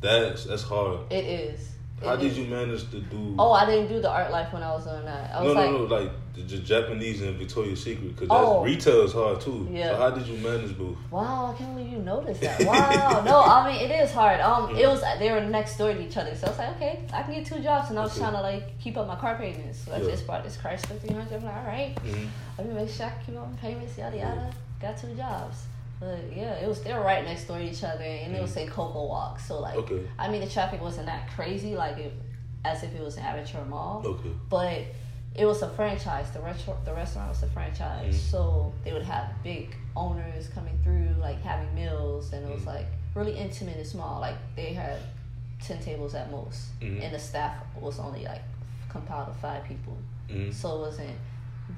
that's 0.00 0.44
that's 0.44 0.62
hard. 0.62 1.00
It 1.10 1.24
is. 1.24 1.70
It 2.02 2.06
How 2.06 2.16
did 2.16 2.32
you 2.36 2.44
manage 2.46 2.90
to 2.90 3.00
do? 3.00 3.34
Oh, 3.38 3.52
I 3.52 3.64
didn't 3.66 3.88
do 3.88 4.00
the 4.00 4.10
art 4.10 4.30
life 4.32 4.52
when 4.52 4.62
I 4.62 4.72
was 4.72 4.84
doing 4.84 5.04
that. 5.04 5.30
I 5.34 5.40
no, 5.42 5.46
was 5.46 5.54
no, 5.54 5.60
like, 5.60 5.70
no, 5.70 5.96
like 5.96 6.10
the, 6.34 6.42
the 6.42 6.58
Japanese 6.58 7.22
and 7.22 7.36
Victoria's 7.38 7.82
Secret 7.82 8.08
because 8.16 8.28
Oh. 8.32 8.62
retail 8.64 9.02
is 9.02 9.12
hard 9.12 9.40
too. 9.40 9.68
Yeah. 9.70 9.90
So 9.90 9.96
how 9.96 10.10
did 10.10 10.26
you 10.26 10.36
manage 10.38 10.76
both? 10.76 10.96
Wow, 11.10 11.52
I 11.54 11.56
can't 11.56 11.74
believe 11.76 11.92
you 11.92 11.98
noticed 12.00 12.40
that. 12.40 12.60
Wow, 12.66 13.22
no, 13.24 13.40
I 13.40 13.70
mean 13.72 13.80
it 13.88 13.94
is 13.94 14.10
hard. 14.10 14.40
Um, 14.40 14.76
it 14.76 14.86
was 14.86 15.02
they 15.20 15.30
were 15.30 15.40
next 15.40 15.78
door 15.78 15.94
to 15.94 16.02
each 16.04 16.16
other, 16.16 16.34
so 16.34 16.48
I 16.48 16.50
was 16.50 16.58
like, 16.58 16.76
okay, 16.76 17.06
I 17.12 17.22
can 17.22 17.34
get 17.34 17.46
two 17.46 17.60
jobs, 17.60 17.88
and 17.90 17.98
I 17.98 18.02
was 18.02 18.10
Okay. 18.10 18.20
trying 18.20 18.32
to 18.34 18.42
like 18.42 18.78
keep 18.80 18.98
up 18.98 19.06
my 19.06 19.16
car 19.16 19.36
payments. 19.36 19.78
So 19.86 19.92
I 19.92 19.98
Yeah. 20.00 20.10
just 20.10 20.26
bought 20.26 20.42
this 20.44 20.56
Chrysler 20.58 20.98
300. 21.00 21.32
I'm 21.36 21.44
like, 21.44 21.56
all 21.56 21.64
right, 21.64 21.94
Mhm. 22.04 22.28
let 22.58 22.68
me 22.68 22.74
make 22.74 22.90
sure 22.90 23.06
I 23.06 23.12
keep 23.24 23.36
up 23.38 23.48
my 23.50 23.56
payments, 23.56 23.96
yada 23.96 24.16
Yeah. 24.16 24.34
yada. 24.34 24.52
Got 24.82 24.98
two 24.98 25.14
jobs, 25.14 25.62
but 26.00 26.18
yeah, 26.34 26.54
it 26.54 26.68
was 26.68 26.82
they 26.82 26.92
were 26.92 27.00
right 27.00 27.24
next 27.24 27.44
door 27.46 27.58
to 27.58 27.64
each 27.64 27.82
other, 27.84 28.02
and 28.04 28.34
it 28.34 28.42
was 28.42 28.52
say 28.52 28.66
Coco 28.66 29.06
Walk. 29.06 29.40
So 29.40 29.60
like, 29.60 29.76
Okay. 29.76 30.06
I 30.18 30.28
mean 30.28 30.40
the 30.40 30.48
traffic 30.48 30.80
wasn't 30.80 31.06
that 31.06 31.28
crazy, 31.30 31.74
like 31.76 31.96
it, 31.98 32.12
as 32.64 32.82
if 32.82 32.94
it 32.94 33.02
was 33.02 33.16
an 33.16 33.24
Aventura 33.24 33.66
Mall 33.68 34.02
Okay. 34.04 34.30
but 34.48 34.82
it 35.34 35.44
was 35.46 35.62
a 35.62 35.68
franchise. 35.70 36.30
The 36.30 36.40
restaurant, 36.40 36.84
the 36.84 36.94
restaurant 36.94 37.28
was 37.28 37.42
a 37.42 37.48
franchise, 37.48 38.14
Mhm. 38.14 38.30
so 38.30 38.72
they 38.84 38.92
would 38.92 39.02
have 39.02 39.26
big 39.42 39.74
owners 39.96 40.48
coming 40.48 40.78
through, 40.84 41.14
like 41.20 41.40
having 41.42 41.74
meals, 41.74 42.32
and 42.32 42.46
it 42.46 42.52
was 42.52 42.62
Mhm. 42.62 42.66
like 42.74 42.86
really 43.14 43.36
intimate 43.36 43.76
and 43.76 43.86
small. 43.86 44.20
Like 44.20 44.36
they 44.56 44.72
had 44.74 44.98
ten 45.62 45.80
tables 45.80 46.14
at 46.14 46.30
most, 46.30 46.78
Mhm. 46.80 47.02
and 47.02 47.14
the 47.14 47.18
staff 47.18 47.54
was 47.80 47.98
only 47.98 48.24
like 48.24 48.42
compiled 48.88 49.28
of 49.28 49.36
five 49.36 49.64
people, 49.64 49.96
Mhm. 50.28 50.52
so 50.54 50.76
it 50.76 50.80
wasn't 50.86 51.16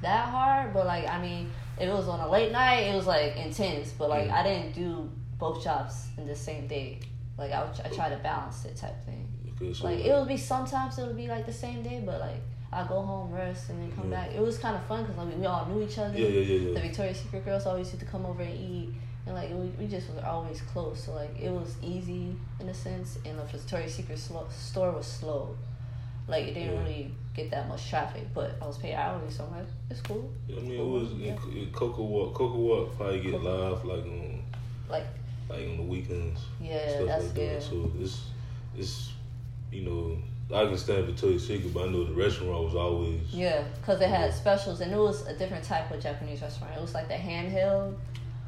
that 0.03 0.29
hard. 0.29 0.75
But 0.75 0.87
like 0.87 1.09
I 1.09 1.19
mean, 1.21 1.51
if 1.79 1.89
it 1.89 1.93
was 1.93 2.09
on 2.09 2.21
a 2.21 2.29
late 2.31 2.53
night, 2.53 2.81
it 2.91 2.95
was 2.95 3.07
like 3.07 3.37
intense. 3.37 3.93
But 3.99 4.09
like 4.11 4.29
Mhm. 4.29 4.33
I 4.33 4.43
didn't 4.43 4.73
do 4.75 5.11
both 5.39 5.63
jobs 5.63 6.09
in 6.17 6.27
the 6.27 6.35
same 6.37 6.67
day. 6.67 7.01
Like 7.39 7.53
I, 7.53 7.63
would, 7.65 7.79
I 7.85 7.89
try 7.89 8.09
to 8.09 8.17
balance 8.17 8.65
it 8.65 8.77
type 8.77 9.05
thing. 9.05 9.29
Okay. 9.57 9.73
So 9.73 9.85
Like 9.85 10.01
it 10.05 10.13
would 10.13 10.29
be 10.29 10.37
sometimes 10.37 10.99
it 10.99 11.07
would 11.07 11.17
be 11.17 11.29
like 11.29 11.47
the 11.47 11.53
same 11.53 11.83
day, 11.83 12.03
but 12.05 12.21
like 12.21 12.41
I 12.73 12.87
go 12.87 13.01
home, 13.03 13.31
rest, 13.33 13.71
and 13.71 13.81
then 13.83 13.93
come 13.97 14.11
Yeah. 14.11 14.27
back. 14.27 14.35
It 14.35 14.41
was 14.41 14.59
kind 14.59 14.75
of 14.77 14.83
fun 14.87 15.05
because 15.05 15.17
like 15.19 15.39
we 15.39 15.47
all 15.47 15.67
knew 15.67 15.83
each 15.83 15.99
other. 15.99 16.17
Yeah, 16.19 16.29
yeah, 16.29 16.41
yeah, 16.41 16.75
The. 16.75 16.81
Victoria's 16.81 17.21
Secret 17.21 17.45
girls 17.45 17.65
always 17.67 17.87
used 17.89 18.01
to 18.01 18.07
come 18.07 18.27
over 18.27 18.43
and 18.43 18.55
eat, 18.55 18.91
and 19.27 19.35
like 19.35 19.51
we, 19.51 19.67
we 19.79 19.87
just 19.87 20.09
were 20.13 20.25
always 20.27 20.61
close. 20.63 21.05
So 21.05 21.13
like 21.15 21.39
it 21.41 21.51
was 21.51 21.77
easy 21.83 22.35
in 22.61 22.69
a 22.69 22.75
sense, 22.75 23.19
and 23.25 23.39
the 23.39 23.45
Victoria's 23.45 23.95
Secret 23.95 24.19
store 24.19 24.91
was 24.93 25.07
slow. 25.07 25.55
Like 26.29 26.47
it 26.49 26.55
didn't 26.55 26.75
Yeah. 26.75 26.81
really 26.83 27.11
get 27.35 27.51
that 27.51 27.69
much 27.69 27.89
traffic, 27.89 28.23
but 28.35 28.57
I 28.63 28.67
was 28.67 28.79
paid 28.79 28.95
hourly, 28.95 29.31
so 29.31 29.45
I'm 29.45 29.59
like, 29.59 29.67
it's 29.91 30.01
cool. 30.01 30.29
I 30.49 30.61
mean, 30.61 30.73
it 30.81 30.85
was 30.85 31.13
Yeah. 31.13 31.37
in, 31.51 31.57
in 31.59 31.73
Coco 31.73 32.03
Walk. 32.03 32.35
Coco 32.35 32.57
Walk 32.59 32.97
probably 32.97 33.21
get 33.21 33.33
Coco- 33.33 33.71
live 33.71 33.85
like 33.85 34.05
on 34.05 34.43
Like 34.89 35.07
like 35.49 35.69
on 35.69 35.77
the 35.77 35.83
weekends. 35.85 36.41
yeah, 36.61 36.89
stuff 36.89 37.07
that's 37.07 37.25
like 37.27 37.35
good. 37.35 37.57
that. 37.57 37.63
So 37.63 37.93
it's 38.01 38.23
it's 38.77 39.13
you 39.71 39.83
know 39.83 40.17
I 40.57 40.65
can 40.67 40.77
stand 40.79 41.07
Victoria's 41.07 41.47
Secret, 41.47 41.75
but 41.75 41.89
I 41.89 41.89
know 41.91 42.05
the 42.05 42.13
restaurant 42.15 42.65
was 42.65 42.75
always 42.75 43.21
Yeah, 43.33 43.63
because 43.81 43.99
they 43.99 44.09
had 44.09 44.33
specials, 44.33 44.81
and 44.81 44.93
it 44.93 44.99
was 44.99 45.27
a 45.27 45.37
different 45.37 45.65
type 45.65 45.91
of 45.91 46.01
Japanese 46.01 46.41
restaurant. 46.41 46.73
It 46.77 46.81
was 46.81 46.95
like 46.95 47.09
the 47.09 47.15
handheld 47.15 47.95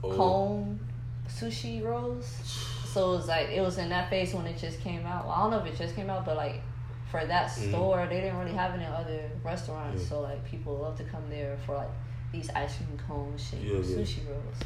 oh, 0.05 0.13
cone 0.17 0.81
sushi 1.29 1.83
rolls. 1.85 2.27
So 2.89 3.13
it 3.13 3.17
was 3.19 3.29
like 3.29 3.49
it 3.51 3.61
was 3.61 3.77
in 3.77 3.91
that 3.91 4.09
phase 4.09 4.33
when 4.33 4.47
it 4.47 4.57
just 4.57 4.81
came 4.81 5.05
out. 5.05 5.27
Well, 5.27 5.35
I 5.35 5.41
don't 5.43 5.51
know 5.51 5.59
if 5.59 5.67
it 5.67 5.77
just 5.77 5.95
came 5.95 6.09
out, 6.09 6.25
but 6.25 6.37
like 6.39 6.63
for 7.11 7.25
that 7.25 7.47
Mhm. 7.49 7.69
store, 7.69 8.07
they 8.09 8.21
didn't 8.21 8.39
really 8.39 8.53
have 8.53 8.75
any 8.75 8.85
other 8.85 9.23
restaurants. 9.43 10.03
Yeah. 10.03 10.09
So 10.09 10.21
like 10.21 10.45
people 10.45 10.77
love 10.79 10.97
to 10.99 11.05
come 11.05 11.23
there 11.31 11.57
for 11.65 11.75
like 11.77 11.91
these 12.33 12.51
ice 12.55 12.77
cream 12.77 12.99
cones, 13.07 13.43
shaped 13.43 13.65
Yeah, 13.65 13.73
yeah. 13.77 13.81
sushi 14.05 14.21
rolls. 14.29 14.61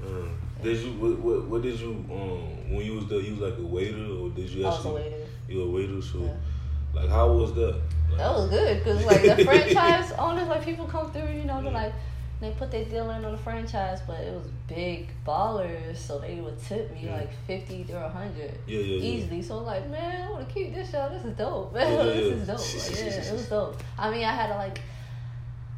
Uh, 0.00 0.62
did 0.62 0.76
you 0.78 0.92
what, 0.92 1.18
what 1.18 1.44
what 1.48 1.62
did 1.62 1.78
you 1.80 1.90
um 2.10 2.74
when 2.74 2.84
you 2.86 2.94
was 2.94 3.06
there? 3.08 3.20
You 3.20 3.32
was 3.32 3.40
like 3.50 3.58
a 3.58 3.62
waiter 3.66 4.04
or 4.20 4.30
did 4.30 4.48
you 4.50 4.64
I 4.64 4.68
was 4.68 4.74
a 4.74 4.88
actually? 4.88 4.94
waiter. 5.02 5.24
You 5.48 5.62
a 5.62 5.70
waiter? 5.70 6.02
So 6.02 6.18
like 6.94 7.08
how 7.08 7.32
was 7.32 7.52
that? 7.54 7.80
Like, 8.10 8.18
That 8.18 8.32
was 8.32 8.48
good 8.50 8.78
because 8.78 9.04
like 9.10 9.22
the 9.22 9.44
franchise 9.44 10.12
owners, 10.18 10.48
like 10.48 10.64
people 10.64 10.86
come 10.86 11.10
through, 11.12 11.30
you 11.32 11.44
know, 11.44 11.60
they 11.62 11.68
Yeah. 11.70 11.82
like 11.82 11.94
they 12.40 12.50
put 12.52 12.70
their 12.70 12.84
deal 12.84 13.10
in 13.10 13.24
on 13.24 13.32
the 13.32 13.38
franchise, 13.38 14.00
but 14.06 14.20
it 14.20 14.32
was 14.32 14.46
big 14.68 15.08
ballers, 15.26 15.96
so 15.96 16.18
they 16.20 16.36
would 16.40 16.60
tip 16.62 16.92
me 16.94 17.06
Yeah. 17.06 17.16
like 17.16 17.30
fifty 17.46 17.84
or 17.92 17.98
a 17.98 18.08
hundred. 18.08 18.52
yeah, 18.66 18.78
yeah, 18.78 19.02
easily. 19.10 19.42
So 19.42 19.58
I'm 19.58 19.64
like, 19.66 19.88
man, 19.90 20.28
I 20.28 20.30
want 20.30 20.46
to 20.48 20.54
keep 20.54 20.74
this 20.74 20.90
show. 20.90 21.08
This 21.10 21.24
is 21.24 21.36
dope, 21.36 21.72
man. 21.74 22.06
This 22.06 22.40
is 22.40 22.46
dope. 22.46 22.58
Like, 22.58 23.00
yeah, 23.16 23.28
it 23.28 23.32
was 23.32 23.48
dope. 23.48 23.82
I 23.98 24.10
mean, 24.10 24.24
I 24.24 24.32
had 24.32 24.48
to 24.48 24.54
like 24.54 24.80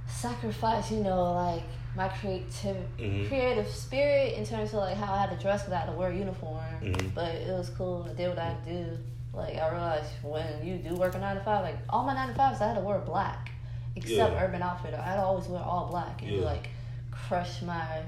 sacrifice, 0.07 0.91
you 0.91 1.03
know, 1.03 1.33
like 1.33 1.63
my 1.97 2.09
creative 2.09 2.77
Mhm. 2.99 3.29
creative 3.29 3.69
spirit 3.69 4.35
in 4.35 4.45
terms 4.45 4.71
of 4.75 4.81
like 4.81 4.97
how 4.97 5.13
I 5.15 5.19
had 5.23 5.31
to 5.31 5.37
dress 5.37 5.63
because 5.63 5.73
I 5.73 5.79
had 5.81 5.87
to 5.87 5.93
wear 5.93 6.11
a 6.11 6.15
uniform. 6.17 6.63
Mhm. 6.83 7.15
But 7.15 7.35
it 7.35 7.49
was 7.53 7.71
cool. 7.71 8.07
I 8.09 8.15
did 8.15 8.29
what 8.29 8.39
I 8.39 8.45
had 8.51 8.65
to 8.65 8.73
do. 8.85 8.99
Like 9.33 9.57
I 9.57 9.71
realized 9.71 10.11
when 10.23 10.67
you 10.67 10.77
do 10.79 10.95
work 10.97 11.15
a 11.15 11.19
nine 11.19 11.37
to 11.37 11.43
five, 11.43 11.63
like 11.65 11.77
all 11.89 12.05
my 12.05 12.15
nine 12.15 12.29
to 12.29 12.35
fives, 12.35 12.61
I 12.61 12.69
had 12.69 12.75
to 12.75 12.81
wear 12.81 12.99
black, 12.99 13.50
except 13.97 14.33
Yeah. 14.33 14.45
Urban 14.45 14.63
Outfitter. 14.63 14.97
I 14.99 15.03
had 15.03 15.17
to 15.17 15.23
always 15.23 15.47
wear 15.49 15.63
all 15.63 15.89
black, 15.91 16.23
and 16.23 16.31
it 16.31 16.39
Yeah. 16.41 16.45
like 16.45 16.69
crush 17.11 17.63
my. 17.63 18.03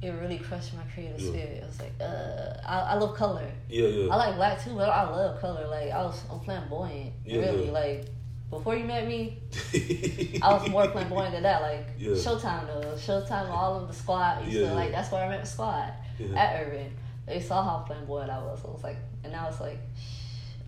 It 0.00 0.10
really 0.10 0.38
crushed 0.38 0.74
my 0.74 0.82
creative 0.92 1.20
Yeah. 1.20 1.30
spirit. 1.30 1.62
I 1.62 1.66
was 1.66 1.78
like, 1.80 1.92
uh, 2.00 2.54
I, 2.66 2.80
I 2.80 2.94
love 2.96 3.14
color. 3.14 3.48
Yeah, 3.68 3.86
yeah. 3.86 4.12
I 4.12 4.16
like 4.16 4.34
black 4.34 4.62
too, 4.62 4.74
but 4.74 4.88
I 4.88 5.08
love 5.08 5.40
color. 5.40 5.66
Like 5.68 5.90
I 5.92 6.02
was, 6.02 6.20
I'm 6.30 6.40
flamboyant. 6.40 7.12
Yeah, 7.24 7.38
really, 7.38 7.70
like 7.70 8.06
before 8.50 8.74
you 8.76 8.84
met 8.84 9.06
me, 9.06 9.38
I 10.42 10.52
was 10.54 10.68
more 10.68 10.88
flamboyant 10.90 11.32
than 11.34 11.44
that. 11.44 11.62
Like 11.62 11.86
Yeah. 11.98 12.10
Showtime 12.12 12.66
though, 12.66 12.94
Showtime, 12.96 13.48
all 13.48 13.80
of 13.80 13.86
the 13.88 13.94
squad. 13.94 14.40
Used 14.44 14.54
Yeah, 14.54 14.60
to, 14.62 14.66
yeah. 14.66 14.72
like 14.72 14.90
that's 14.90 15.12
where 15.12 15.24
I 15.24 15.28
met 15.28 15.40
the 15.42 15.46
squad 15.46 15.92
Yeah. 16.18 16.34
at 16.36 16.66
Urban. 16.66 16.92
They 17.26 17.40
saw 17.40 17.62
how 17.62 17.84
flamboyant 17.86 18.28
I 18.30 18.38
was. 18.42 18.60
So 18.60 18.68
I 18.70 18.72
was 18.72 18.82
like, 18.82 18.96
and 19.22 19.36
I 19.36 19.44
was 19.46 19.60
like, 19.60 19.78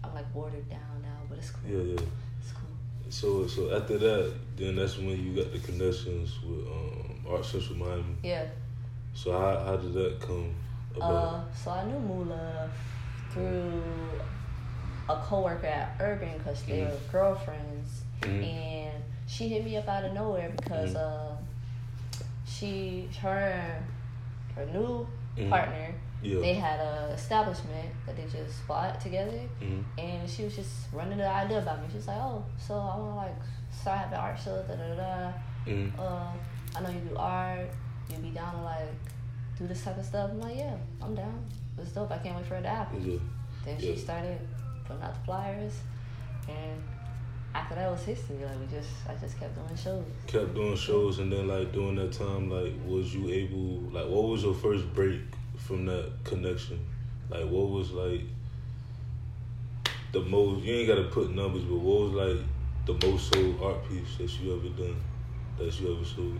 I'm 0.04 0.14
like 0.14 0.32
watered 0.32 0.70
down 0.70 1.02
now, 1.02 1.18
but 1.28 1.38
it's 1.38 1.50
cool. 1.50 1.70
yeah, 1.72 1.94
yeah. 1.94 2.00
So 3.14 3.46
so 3.46 3.72
after 3.72 3.96
that, 3.96 4.32
then 4.56 4.74
that's 4.74 4.98
when 4.98 5.10
you 5.24 5.40
got 5.40 5.52
the 5.52 5.60
connections 5.60 6.36
with 6.42 6.66
um, 6.66 7.24
Art 7.30 7.44
Central 7.44 7.78
Miami. 7.78 8.16
Yeah. 8.24 8.44
So 9.14 9.30
how 9.30 9.56
how 9.64 9.76
did 9.76 9.92
that 9.94 10.18
come 10.20 10.52
about? 10.96 11.12
Uh, 11.12 11.54
so 11.54 11.70
I 11.70 11.84
knew 11.86 12.00
Mula 12.00 12.68
through 13.30 13.84
a 15.08 15.16
coworker 15.22 15.68
at 15.68 15.96
Urban 16.00 16.36
because 16.38 16.64
they 16.64 16.80
Mhm. 16.80 16.90
were 16.90 16.98
girlfriends, 17.12 18.02
Mhm. 18.20 18.42
and 18.42 19.04
she 19.28 19.48
hit 19.48 19.64
me 19.64 19.76
up 19.76 19.86
out 19.88 20.04
of 20.06 20.12
nowhere 20.12 20.50
because 20.56 20.94
Mhm. 20.94 21.06
uh, 21.06 21.36
she 22.44 23.08
her 23.22 23.80
her 24.56 24.66
new 24.66 25.06
partner 25.48 25.94
yeah. 26.24 26.40
they 26.40 26.54
had 26.54 26.80
a 26.80 27.10
establishment 27.14 27.88
that 28.06 28.16
they 28.16 28.24
just 28.24 28.66
bought 28.66 29.00
together, 29.00 29.40
Mhm. 29.60 29.84
and 29.98 30.28
she 30.28 30.44
was 30.44 30.56
just 30.56 30.92
running 30.92 31.18
the 31.18 31.28
idea 31.28 31.58
about 31.58 31.80
me. 31.80 31.86
She 31.90 31.96
was 31.96 32.08
like, 32.08 32.16
"Oh, 32.18 32.44
so 32.58 32.74
I 32.74 32.96
want 32.96 33.10
to 33.12 33.16
like 33.16 33.36
start 33.70 33.98
having 33.98 34.18
art 34.18 34.38
show, 34.38 34.62
da 34.62 34.74
da 34.74 34.88
da." 34.88 34.96
da. 34.96 35.32
Mhm. 35.66 35.98
uh, 35.98 36.32
I 36.76 36.80
know 36.82 36.90
you 36.90 37.00
do 37.08 37.16
art. 37.16 37.68
You 38.10 38.16
be 38.18 38.30
down 38.30 38.52
to 38.54 38.62
like 38.62 38.88
do 39.58 39.66
this 39.66 39.84
type 39.84 39.96
of 39.98 40.04
stuff. 40.04 40.30
I'm 40.30 40.40
like, 40.40 40.56
yeah, 40.56 40.76
I'm 41.00 41.14
down. 41.14 41.44
It's 41.78 41.92
dope. 41.92 42.10
I 42.10 42.18
can't 42.18 42.36
wait 42.36 42.46
for 42.46 42.56
it 42.56 42.62
to 42.62 42.68
happen. 42.68 43.00
Yeah. 43.00 43.18
Then 43.64 43.76
Yeah. 43.80 43.94
she 43.94 43.96
started 43.96 44.38
putting 44.84 45.02
out 45.02 45.14
the 45.14 45.20
flyers, 45.20 45.72
and 46.48 46.82
after 47.54 47.74
that 47.76 47.90
was 47.90 48.02
history. 48.02 48.44
Like 48.44 48.58
we 48.60 48.66
just, 48.66 48.90
I 49.08 49.14
just 49.14 49.38
kept 49.38 49.54
doing 49.54 49.76
shows. 49.76 50.04
kept 50.26 50.54
doing 50.54 50.76
shows 50.76 51.20
and 51.20 51.32
then 51.32 51.46
like 51.48 51.72
during 51.72 51.94
that 51.96 52.12
time 52.12 52.50
like 52.50 52.72
was 52.84 53.14
you 53.14 53.30
able 53.30 53.80
like 53.92 54.06
what 54.08 54.24
was 54.24 54.42
your 54.42 54.54
first 54.54 54.92
break 54.92 55.20
from 55.56 55.86
that 55.86 56.10
connection 56.24 56.78
like 57.30 57.44
what 57.44 57.68
was 57.70 57.90
like 57.92 58.20
the 60.12 60.20
most 60.20 60.62
you 60.64 60.74
ain't 60.74 60.88
gotta 60.88 61.04
put 61.04 61.30
numbers 61.34 61.62
but 61.64 61.76
what 61.76 62.00
was 62.02 62.12
like 62.12 62.44
the 62.86 63.06
most 63.06 63.32
sold 63.32 63.60
art 63.62 63.88
piece 63.88 64.16
that 64.18 64.30
you 64.40 64.54
ever 64.56 64.68
done 64.70 64.96
that 65.58 65.80
you 65.80 65.94
ever 65.94 66.04
sold 66.04 66.38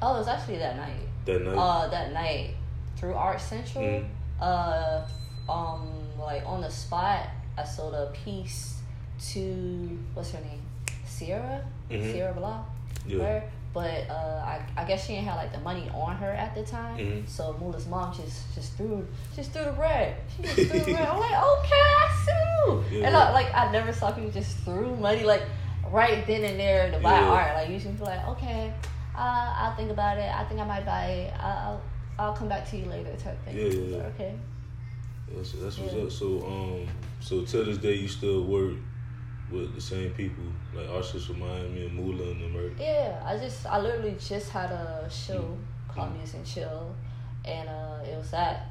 Oh, 0.00 0.14
it 0.14 0.18
was 0.18 0.28
actually 0.28 0.58
that 0.58 0.76
night. 0.76 1.00
that 1.24 1.42
night 1.42 1.56
Uh, 1.56 1.88
that 1.88 2.12
night 2.12 2.50
through 2.96 3.14
Art 3.14 3.40
Central. 3.40 3.82
Mhm. 3.84 4.06
Uh, 4.40 5.02
um, 5.48 5.88
like 6.16 6.44
on 6.46 6.60
the 6.60 6.70
spot, 6.70 7.26
I 7.56 7.64
sold 7.64 7.94
a 7.94 8.06
piece 8.12 8.80
to 9.32 9.98
what's 10.14 10.30
her 10.30 10.40
name, 10.40 10.62
Sierra, 11.04 11.64
Mhm. 11.90 12.12
Sierra 12.12 12.32
Blah. 12.32 12.64
yeah 13.08 13.18
her. 13.24 13.50
But 13.78 14.10
uh, 14.10 14.42
I, 14.52 14.60
I 14.76 14.84
guess 14.84 15.06
she 15.06 15.12
didn't 15.14 15.28
have 15.28 15.36
like 15.36 15.52
the 15.52 15.60
money 15.60 15.88
on 15.94 16.16
her 16.16 16.32
at 16.32 16.52
the 16.56 16.64
time. 16.64 16.98
Mhm. 16.98 17.28
So 17.28 17.56
Mula's 17.60 17.86
mom 17.86 18.12
just 18.12 18.52
just 18.56 18.76
threw 18.76 19.06
just 19.36 19.52
threw 19.52 19.64
the 19.66 19.70
bread. 19.82 20.16
She 20.36 20.42
just 20.42 20.56
threw 20.68 20.80
the 20.80 20.90
bread. 20.94 21.08
I'm 21.08 21.20
like, 21.20 21.38
okay, 21.54 21.84
I 22.02 22.04
see 22.24 22.42
you. 22.56 22.84
Yeah. 22.98 23.06
And 23.06 23.16
I, 23.16 23.30
like 23.30 23.54
I 23.54 23.70
never 23.70 23.92
saw 23.92 24.10
people 24.10 24.32
just 24.32 24.58
threw 24.64 24.96
money 24.96 25.22
like 25.22 25.44
right 25.92 26.26
then 26.26 26.42
and 26.42 26.58
there 26.58 26.90
to 26.90 26.98
buy 26.98 27.20
Yeah. 27.20 27.28
art. 27.38 27.54
Like 27.54 27.68
usually 27.70 27.94
be 27.94 28.02
like, 28.02 28.26
okay, 28.34 28.72
uh, 29.14 29.54
I'll 29.60 29.76
think 29.76 29.90
about 29.92 30.18
it. 30.18 30.30
I 30.40 30.42
think 30.46 30.60
I 30.60 30.64
might 30.64 30.84
buy 30.84 31.04
it. 31.22 31.34
I'll 31.40 31.80
I'll 32.18 32.34
come 32.34 32.48
back 32.48 32.68
to 32.70 32.76
you 32.76 32.86
later 32.86 33.14
type 33.16 33.38
thing. 33.44 33.56
Yeah, 33.56 33.64
yeah. 33.66 33.96
Like, 33.98 34.06
okay. 34.14 34.34
that's, 35.36 35.52
that's 35.52 35.78
what's 35.78 35.94
Yeah. 35.94 36.02
up 36.02 36.10
so 36.10 36.26
um 36.52 36.88
so 37.20 37.42
to 37.44 37.64
this 37.64 37.78
day 37.78 37.94
you 37.94 38.08
still 38.08 38.42
work 38.44 38.74
with 39.52 39.74
the 39.74 39.80
same 39.80 40.10
people 40.10 40.44
like 40.74 40.86
Arsis 40.88 41.26
from 41.26 41.38
Miami 41.40 41.86
and 41.86 41.94
Mula 41.94 42.24
and 42.32 42.40
them 42.42 42.47
Yeah, 43.18 43.28
I 43.30 43.38
just 43.38 43.66
I 43.66 43.78
literally 43.80 44.16
just 44.18 44.50
had 44.50 44.70
a 44.70 45.08
show 45.10 45.40
Mm. 45.40 45.94
called. 45.94 46.16
Music 46.16 46.36
and 46.36 46.46
Chill, 46.46 46.94
and 47.44 47.68
uh, 47.68 47.98
it 48.04 48.16
was 48.16 48.32
at 48.32 48.66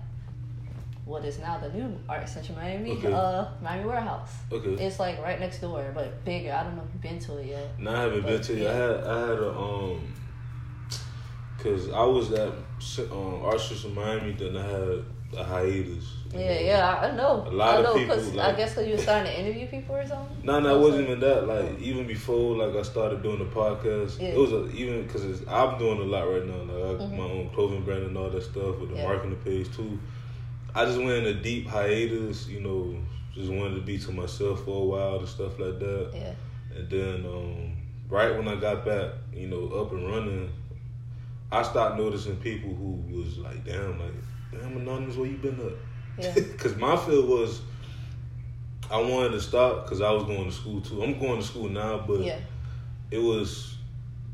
what 1.06 1.24
is 1.26 1.40
now 1.40 1.58
the 1.58 1.70
new 1.70 1.98
Art 2.10 2.28
Center 2.28 2.54
Miami, 2.54 2.92
Okay. 2.92 3.12
uh, 3.14 3.46
Miami 3.62 3.86
Warehouse. 3.86 4.34
Okay. 4.52 4.74
It's 4.86 5.00
like 5.00 5.22
right 5.22 5.40
next 5.40 5.60
door, 5.60 5.92
but 5.96 6.24
bigger. 6.26 6.52
I 6.54 6.64
don't 6.64 6.76
know 6.76 6.84
if 6.84 6.94
you've 6.94 7.02
been 7.02 7.20
to 7.20 7.38
it 7.38 7.48
yet. 7.48 7.80
No, 7.80 7.92
I 7.96 8.02
haven't 8.02 8.26
been 8.26 8.42
to 8.42 8.54
it. 8.62 8.68
I 8.68 8.74
had 8.74 9.04
I 9.04 9.20
had 9.22 9.40
a 9.40 9.58
um, 9.58 10.14
cause 11.58 11.90
I 11.92 12.04
was 12.04 12.32
at 12.34 12.50
um, 13.12 13.42
Art 13.44 13.60
Center 13.60 13.90
Miami, 13.90 14.34
then 14.34 14.56
I 14.58 14.64
had 14.68 15.06
a 15.38 15.44
hiatus. 15.44 16.06
Yeah, 16.38 16.60
yeah, 16.60 16.96
I 17.02 17.16
know. 17.16 17.44
A 17.48 17.52
lot 17.52 17.76
I 17.76 17.78
of 17.80 17.84
know, 17.86 17.94
people, 17.96 18.16
'cause 18.16 18.34
like- 18.34 18.54
I 18.54 18.58
guess 18.58 18.72
because 18.72 18.88
you 18.88 18.94
were 18.96 19.02
starting 19.02 19.32
to 19.32 19.40
interview 19.40 19.68
people 19.68 19.96
or 19.96 20.06
something. 20.06 20.38
No, 20.44 20.60
no, 20.60 20.76
it 20.78 20.82
wasn't 20.82 21.04
even 21.10 21.20
that. 21.20 21.48
Like 21.48 21.80
even 21.80 22.06
before, 22.08 22.56
like 22.58 22.76
I 22.76 22.82
started 22.84 23.22
doing 23.24 23.40
the 23.40 23.46
podcast, 23.46 24.22
Yeah. 24.22 24.30
it 24.30 24.38
was 24.38 24.52
a, 24.54 24.70
even 24.72 25.04
because 25.08 25.24
I'm 25.48 25.78
doing 25.78 26.00
a 26.00 26.04
lot 26.04 26.24
right 26.24 26.46
now. 26.46 26.62
Like 26.64 27.02
I 27.02 27.04
Mhm. 27.04 27.18
my 27.18 27.24
own 27.24 27.50
clothing 27.54 27.84
brand 27.84 28.04
and 28.04 28.18
all 28.18 28.30
that 28.30 28.44
stuff 28.44 28.80
with 28.80 28.90
the 28.92 28.98
Yeah. 28.98 29.08
marketing 29.08 29.38
page 29.44 29.68
too. 29.76 30.00
I 30.76 30.86
just 30.86 30.98
went 31.00 31.26
in 31.26 31.26
a 31.26 31.34
deep 31.34 31.68
hiatus. 31.68 32.48
You 32.48 32.62
know, 32.62 32.96
just 33.34 33.52
wanted 33.52 33.76
to 33.76 33.82
be 33.82 33.98
to 34.00 34.12
myself 34.12 34.64
for 34.66 34.82
a 34.84 34.86
while 34.86 35.18
and 35.20 35.28
stuff 35.28 35.58
like 35.60 35.80
that. 35.80 36.12
Yeah. 36.14 36.34
And 36.78 36.90
then 36.90 37.26
um, 37.26 37.72
right 38.10 38.36
when 38.36 38.48
I 38.48 38.56
got 38.56 38.86
back, 38.86 39.12
you 39.34 39.48
know, 39.48 39.68
up 39.80 39.92
and 39.92 40.08
running, 40.08 40.50
I 41.52 41.62
started 41.64 41.98
noticing 42.02 42.36
people 42.38 42.70
who 42.76 43.18
was 43.18 43.38
like, 43.38 43.64
"Damn, 43.66 44.00
like, 44.00 44.12
damn, 44.52 44.78
anonymous, 44.78 45.16
where 45.16 45.28
you 45.30 45.38
been 45.38 45.60
at?" 45.60 45.74
Yeah. 46.20 46.34
Because 46.36 46.76
my 46.78 46.96
feel 46.98 47.26
was, 47.26 47.62
I 48.90 49.00
wanted 49.00 49.32
to 49.34 49.42
stop 49.42 49.84
because 49.84 50.02
I 50.02 50.12
was 50.12 50.24
going 50.24 50.46
to 50.46 50.52
school 50.52 50.82
too. 50.82 51.04
I'm 51.04 51.20
going 51.20 51.40
to 51.42 51.46
school 51.46 51.70
now, 51.70 52.04
but 52.08 52.22
Yeah. 52.22 52.40
it 53.12 53.20
was 53.20 53.76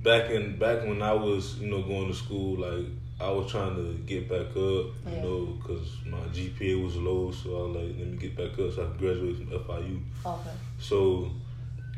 back 0.01 0.29
in 0.31 0.57
back 0.59 0.85
when 0.85 1.01
I 1.01 1.13
was, 1.13 1.57
you 1.59 1.67
know, 1.69 1.81
going 1.81 2.07
to 2.07 2.13
school. 2.13 2.59
Like 2.59 2.85
I 3.19 3.29
was 3.31 3.49
trying 3.51 3.75
to 3.75 3.93
get 4.05 4.29
back 4.29 4.47
up, 4.51 4.55
you 4.55 4.93
Yeah. 5.11 5.21
know, 5.23 5.45
because 5.61 5.87
my 6.05 6.19
GPA 6.33 6.83
was 6.83 6.95
low. 6.97 7.31
So 7.31 7.49
I 7.49 7.67
was 7.67 7.75
like, 7.77 7.95
let 7.99 8.07
me 8.07 8.17
get 8.17 8.35
back 8.35 8.51
up 8.59 8.71
so 8.73 8.83
I 8.83 8.85
could 8.87 8.99
graduate 8.99 9.37
from 9.37 9.47
FIU. 9.47 10.01
Okay. 10.25 10.49
So 10.79 11.31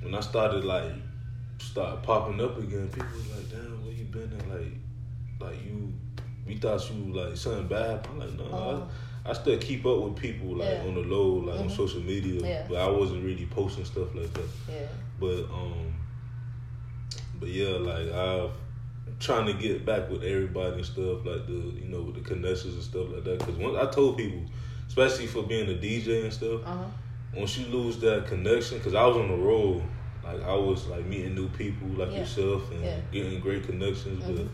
when 0.01 0.13
I 0.15 0.19
started 0.21 0.63
like 0.63 0.91
start 1.57 2.03
popping 2.03 2.39
up 2.41 2.57
again, 2.57 2.87
people 2.89 3.07
was 3.17 3.27
like, 3.35 3.49
"Damn, 3.49 3.83
where 3.83 3.93
you 3.93 4.05
been?" 4.05 4.31
And 4.39 4.49
like, 4.51 4.73
like 5.39 5.65
you, 5.65 5.91
we 6.47 6.55
thought 6.57 6.81
you 6.91 7.13
like 7.13 7.35
something 7.35 7.67
bad. 7.67 8.05
I'm 8.07 8.19
like, 8.19 8.33
no, 8.33 8.43
Oh. 8.45 8.87
I, 9.25 9.33
still 9.33 9.57
keep 9.57 9.85
up 9.85 10.01
with 10.03 10.15
people 10.15 10.55
like 10.55 10.69
Yeah. 10.69 10.83
on 10.87 10.93
the 10.95 11.01
low, 11.01 11.37
like 11.37 11.59
on 11.59 11.67
Mhm. 11.67 11.75
social 11.75 12.01
media, 12.01 12.41
Yeah. 12.45 12.65
but 12.69 12.77
I 12.77 12.89
wasn't 12.89 13.23
really 13.25 13.45
posting 13.47 13.85
stuff 13.85 14.13
like 14.13 14.31
that. 14.33 14.47
Yeah. 14.69 14.87
But 15.19 15.43
um, 15.51 15.93
but 17.39 17.49
yeah, 17.49 17.69
like 17.69 18.11
I've 18.11 18.51
trying 19.19 19.45
to 19.45 19.53
get 19.53 19.85
back 19.85 20.09
with 20.09 20.23
everybody 20.23 20.77
and 20.77 20.85
stuff 20.85 21.25
like 21.25 21.45
the 21.47 21.53
you 21.53 21.87
know 21.87 22.01
with 22.01 22.15
the 22.15 22.21
connections 22.21 22.73
and 22.75 22.83
stuff 22.83 23.07
like 23.11 23.23
that. 23.23 23.39
Because 23.39 23.55
once 23.55 23.75
I 23.77 23.85
told 23.87 24.17
people, 24.17 24.41
especially 24.87 25.27
for 25.27 25.43
being 25.43 25.69
a 25.69 25.73
DJ 25.73 26.23
and 26.23 26.33
stuff 26.33 26.61
Uh 26.65 26.75
huh. 26.75 26.85
once 27.35 27.57
you 27.57 27.65
lose 27.67 27.97
that 27.99 28.27
connection, 28.27 28.77
because 28.77 28.93
I 28.93 29.05
was 29.05 29.17
on 29.17 29.27
the 29.29 29.35
road, 29.37 29.81
like 30.23 30.41
I 30.43 30.53
was 30.55 30.87
like 30.87 31.05
meeting 31.05 31.35
new 31.35 31.47
people 31.49 31.87
like 31.89 32.11
Yeah. 32.11 32.19
yourself 32.19 32.71
and 32.71 32.83
Yeah. 32.85 32.97
getting 33.11 33.39
great 33.39 33.63
connections, 33.63 34.23
but 34.25 34.35
Mhm. 34.35 34.49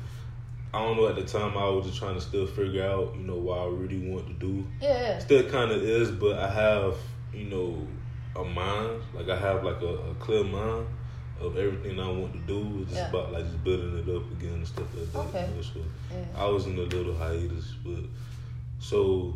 I 0.73 0.79
don't 0.79 0.95
know 0.97 1.07
at 1.07 1.15
the 1.15 1.23
time 1.23 1.57
I 1.57 1.67
was 1.69 1.85
just 1.85 1.97
trying 1.99 2.15
to 2.15 2.21
still 2.21 2.47
figure 2.47 2.85
out, 2.85 3.13
you 3.15 3.23
know, 3.23 3.35
what 3.35 3.59
I 3.59 3.65
really 3.67 4.07
want 4.09 4.27
to 4.27 4.33
do. 4.33 4.65
Yeah. 4.81 5.19
Still 5.19 5.49
kind 5.49 5.69
of 5.71 5.83
is, 5.83 6.11
but 6.11 6.37
I 6.39 6.49
have, 6.49 6.95
you 7.33 7.45
know, 7.45 7.85
a 8.35 8.43
mind, 8.45 9.01
like 9.13 9.27
I 9.27 9.37
have 9.37 9.63
like 9.65 9.81
a, 9.81 9.93
a 10.11 10.15
clear 10.15 10.43
mind 10.45 10.87
of 11.41 11.57
everything 11.57 11.99
I 11.99 12.09
want 12.09 12.31
to 12.33 12.39
do. 12.39 12.79
It's 12.83 12.91
just 12.91 13.01
Yeah. 13.03 13.09
about 13.09 13.33
like 13.33 13.43
just 13.45 13.61
building 13.65 13.97
it 13.97 14.15
up 14.15 14.31
again 14.31 14.53
and 14.53 14.67
stuff 14.67 14.87
like 14.95 15.11
that. 15.11 15.19
Okay. 15.19 15.49
You 15.49 15.55
know? 15.55 15.61
So 15.61 15.79
Yeah. 16.11 16.41
I 16.41 16.45
was 16.47 16.65
in 16.67 16.77
a 16.77 16.81
little 16.83 17.15
hiatus, 17.15 17.73
but 17.83 18.03
so 18.79 19.35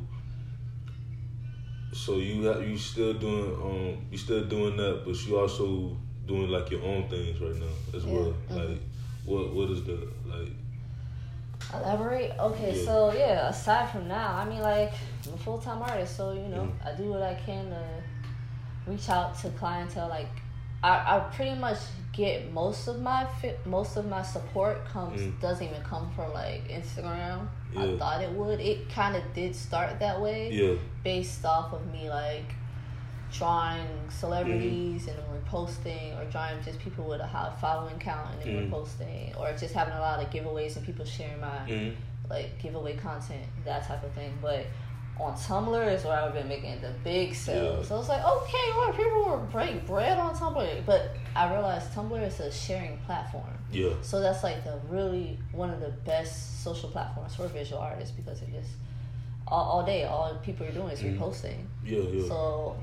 so 1.91 2.17
you 2.17 2.43
got 2.43 2.61
you 2.65 2.77
still 2.77 3.13
doing 3.13 3.55
um 3.55 4.05
you 4.11 4.17
still 4.17 4.45
doing 4.45 4.77
that, 4.77 5.03
but 5.05 5.15
you 5.27 5.37
also 5.37 5.97
doing 6.25 6.49
like 6.49 6.69
your 6.71 6.81
own 6.83 7.09
things 7.09 7.39
right 7.41 7.55
now 7.55 7.75
as 7.97 8.05
Yeah. 8.05 8.13
well. 8.13 8.33
Mhm. 8.49 8.69
Like 8.69 8.79
what 9.25 9.53
what 9.53 9.69
is 9.71 9.83
the 9.83 9.97
like 10.25 10.51
Elaborate. 11.73 12.31
Okay, 12.39 12.77
Yeah. 12.77 12.85
so 12.85 13.13
yeah. 13.13 13.49
Aside 13.49 13.89
from 13.89 14.07
now, 14.07 14.33
I 14.35 14.45
mean, 14.45 14.61
like 14.61 14.93
I'm 15.27 15.33
a 15.33 15.37
full 15.37 15.57
time 15.57 15.81
artist, 15.81 16.15
so 16.17 16.31
you 16.33 16.47
know, 16.47 16.63
Mhm. 16.63 16.87
I 16.87 16.95
do 16.95 17.09
what 17.11 17.21
I 17.21 17.33
can 17.35 17.69
to 17.69 17.83
reach 18.87 19.09
out 19.09 19.35
to 19.39 19.49
clientele. 19.51 20.07
Like, 20.09 20.29
I, 20.83 21.15
I 21.15 21.19
pretty 21.33 21.55
much 21.55 21.79
get 22.13 22.51
most 22.53 22.87
of 22.87 23.01
my 23.01 23.25
fi- 23.41 23.55
most 23.65 23.97
of 23.97 24.05
my 24.07 24.21
support 24.21 24.85
comes 24.85 25.19
Mm. 25.21 25.41
doesn't 25.41 25.67
even 25.67 25.81
come 25.83 26.09
from 26.15 26.31
like 26.33 26.67
Instagram. 26.69 27.47
I 27.77 27.97
thought 27.97 28.21
it 28.21 28.31
would. 28.31 28.61
It 28.61 28.89
kind 28.89 29.15
of 29.17 29.23
did 29.33 29.53
start 29.55 29.99
that 29.99 30.21
way, 30.21 30.49
yeah 30.51 30.75
based 31.03 31.45
off 31.45 31.73
of 31.73 31.85
me 31.91 32.09
like 32.09 32.55
drawing 33.37 33.87
celebrities 34.09 35.07
and 35.07 35.17
reposting 35.45 36.19
or 36.19 36.25
drawing 36.31 36.61
just 36.63 36.79
people 36.79 37.05
with 37.05 37.19
a 37.21 37.27
high 37.27 37.51
following 37.61 37.97
count 37.99 38.29
and 38.33 38.41
then 38.41 38.47
Mhm. 38.55 38.69
reposting 38.71 39.37
or 39.39 39.51
just 39.57 39.73
having 39.73 39.93
a 39.93 39.99
lot 39.99 40.21
of 40.23 40.29
giveaways 40.29 40.75
and 40.77 40.85
people 40.85 41.05
sharing 41.05 41.39
my 41.39 41.59
mm 41.67 41.95
like 42.27 42.57
giveaway 42.59 42.95
content, 42.95 43.45
that 43.65 43.83
type 43.83 44.03
of 44.03 44.11
thing. 44.13 44.35
But 44.41 44.65
on 45.19 45.35
Tumblr 45.35 45.93
is 45.93 46.03
where 46.03 46.17
I've 46.19 46.33
been 46.33 46.47
making 46.47 46.81
the 46.81 46.89
big 47.03 47.35
sales. 47.35 47.83
Yeah. 47.83 47.87
So 47.87 47.95
I 47.95 47.97
was 47.99 48.09
like, 48.09 48.25
okay, 48.25 48.67
well, 48.75 48.91
people 48.93 49.25
will 49.25 49.47
break 49.51 49.85
bread 49.85 50.17
on 50.17 50.33
Tumblr. 50.35 50.85
But 50.87 51.11
I 51.35 51.53
realized 51.53 51.91
Tumblr 51.93 52.19
is 52.27 52.39
a 52.39 52.51
sharing 52.51 52.97
platform. 53.05 53.53
yeah 53.71 53.91
So 54.01 54.21
that's 54.21 54.43
like 54.43 54.63
the 54.63 54.79
really 54.89 55.37
one 55.51 55.69
of 55.69 55.81
the 55.81 55.91
best 56.03 56.63
social 56.63 56.89
platforms 56.89 57.35
for 57.35 57.47
visual 57.47 57.79
artists 57.79 58.15
because 58.15 58.41
it 58.41 58.51
just 58.51 58.71
all, 59.47 59.63
all 59.63 59.85
day, 59.85 60.05
all 60.05 60.33
people 60.41 60.65
are 60.65 60.71
doing 60.71 60.89
is 60.89 61.01
Mhm. 61.03 61.19
reposting. 61.19 61.67
yeah 61.83 61.99
yeah 61.99 62.27
So 62.27 62.75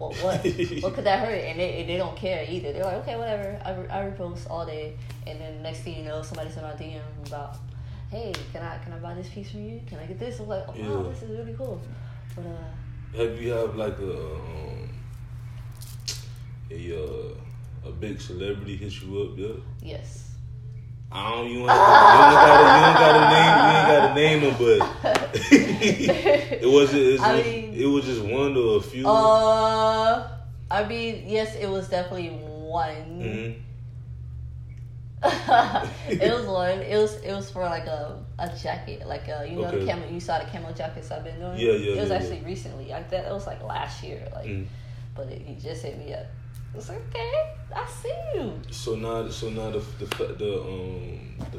what 0.00 0.16
what 0.24 0.44
what 0.82 0.94
could 0.94 1.04
that 1.04 1.20
hurt? 1.20 1.34
And 1.44 1.60
they, 1.60 1.80
and 1.80 1.88
they 1.88 1.96
don't 1.98 2.16
care 2.16 2.44
either. 2.48 2.72
They're 2.72 2.84
like, 2.84 2.96
okay, 3.02 3.16
whatever. 3.16 3.60
I, 3.64 3.74
re- 3.74 3.88
I 3.88 3.98
repost 4.10 4.48
all 4.50 4.64
day, 4.66 4.96
and 5.26 5.38
then 5.40 5.62
next 5.62 5.80
thing 5.80 5.98
you 5.98 6.04
know, 6.04 6.22
somebody 6.22 6.50
sent 6.50 6.64
my 6.66 6.72
DM 6.72 7.00
about, 7.26 7.56
hey, 8.10 8.32
can 8.52 8.62
I 8.62 8.78
can 8.78 8.92
I 8.94 8.98
buy 8.98 9.14
this 9.14 9.28
piece 9.28 9.50
from 9.50 9.62
you? 9.62 9.80
Can 9.86 9.98
I 9.98 10.06
get 10.06 10.18
this? 10.18 10.40
I'm 10.40 10.48
like, 10.48 10.64
oh 10.68 10.72
wow, 10.72 11.02
Yeah. 11.04 11.10
this 11.12 11.22
is 11.22 11.38
really 11.38 11.52
cool. 11.54 11.80
But 12.34 12.46
uh, 12.46 13.18
Have 13.18 13.40
you 13.40 13.50
have 13.52 13.76
like 13.76 13.98
a 13.98 14.12
um, 14.34 14.88
a 16.70 17.04
uh, 17.04 17.88
a 17.88 17.92
big 17.92 18.20
celebrity 18.20 18.76
hit 18.76 18.92
you 19.02 19.22
up 19.22 19.38
yet? 19.38 19.56
yes. 19.82 20.26
I 21.12 21.28
don't 21.32 21.48
you 21.50 21.54
to, 21.54 21.60
you 21.62 21.66
don't 21.66 21.76
gotta 21.76 22.64
you 22.76 22.80
don't 22.86 22.98
gotta 23.04 23.24
name 23.34 23.54
you 23.60 23.70
ain't 23.76 23.88
gotta 23.90 24.14
name 24.14 24.38
them, 24.44 24.54
but 24.62 24.78
it 26.62 26.66
was 26.66 26.92
it, 26.94 27.20
I 27.20 27.42
mean- 27.42 27.74
it 27.74 27.86
was 27.86 28.04
just 28.04 28.22
one 28.22 28.56
or 28.56 28.76
a 28.78 28.80
few. 28.80 29.06
Uh, 29.08 30.28
I 30.70 30.84
mean, 30.86 31.24
yes, 31.26 31.56
it 31.56 31.68
was 31.68 31.88
definitely 31.88 32.30
one. 32.30 33.20
Mhm. 33.20 33.54
it 35.22 36.32
was 36.32 36.46
one. 36.62 36.78
It 36.80 36.96
was 36.96 37.14
it 37.22 37.32
was 37.32 37.50
for 37.50 37.62
like 37.64 37.86
a 37.86 38.16
a 38.38 38.48
jacket, 38.56 39.06
like 39.06 39.28
a 39.28 39.46
you 39.48 39.56
know 39.56 39.66
Okay. 39.66 39.80
the 39.80 39.86
camo. 39.92 40.08
You 40.08 40.20
saw 40.20 40.38
the 40.38 40.46
camo 40.46 40.72
jackets 40.72 41.10
I've 41.10 41.24
been 41.24 41.38
doing. 41.38 41.58
Yeah, 41.58 41.72
yeah, 41.72 41.92
It 41.96 42.00
was 42.00 42.08
yeah, 42.10 42.16
actually 42.16 42.40
recently. 42.44 42.86
Like 42.88 43.10
that. 43.10 43.26
It 43.26 43.32
was 43.32 43.46
like 43.46 43.62
last 43.62 44.02
year. 44.02 44.26
Like, 44.34 44.46
Mm. 44.46 44.66
but 45.14 45.26
it, 45.28 45.42
he 45.42 45.54
just 45.56 45.82
hit 45.82 45.98
me 45.98 46.14
up. 46.14 46.26
It's 46.74 46.88
okay, 46.88 47.32
I 47.74 47.84
see 47.86 48.14
you. 48.34 48.52
So 48.70 48.94
now, 48.94 49.28
so 49.28 49.50
now 49.50 49.70
the 49.70 49.80
the 49.98 50.06
the 50.34 50.60
um 50.62 51.18
the, 51.52 51.58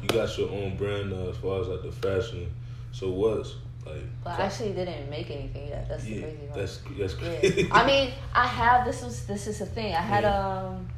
you 0.00 0.08
got 0.08 0.38
your 0.38 0.48
own 0.50 0.76
brand 0.76 1.10
now 1.10 1.28
as 1.28 1.36
far 1.36 1.60
as 1.60 1.68
like 1.68 1.82
the 1.82 1.92
fashion. 1.92 2.46
So 2.92 3.10
what's 3.10 3.54
like? 3.86 4.04
But 4.22 4.38
I 4.38 4.44
actually 4.46 4.72
didn't 4.72 5.10
make 5.10 5.30
anything 5.30 5.68
yet. 5.68 5.88
That's 5.88 6.04
the 6.04 6.20
crazy 6.22 6.36
part. 6.46 6.54
that's 6.54 6.78
that's 6.98 7.14
Yeah. 7.14 7.38
crazy. 7.40 7.68
I 7.72 7.86
mean, 7.86 8.12
I 8.34 8.46
have 8.46 8.84
this 8.86 9.02
was 9.02 9.26
this 9.26 9.46
is 9.46 9.60
a 9.60 9.66
thing. 9.66 9.94
I 9.94 10.00
had 10.00 10.24
Yeah. 10.24 10.48
um 10.48 10.88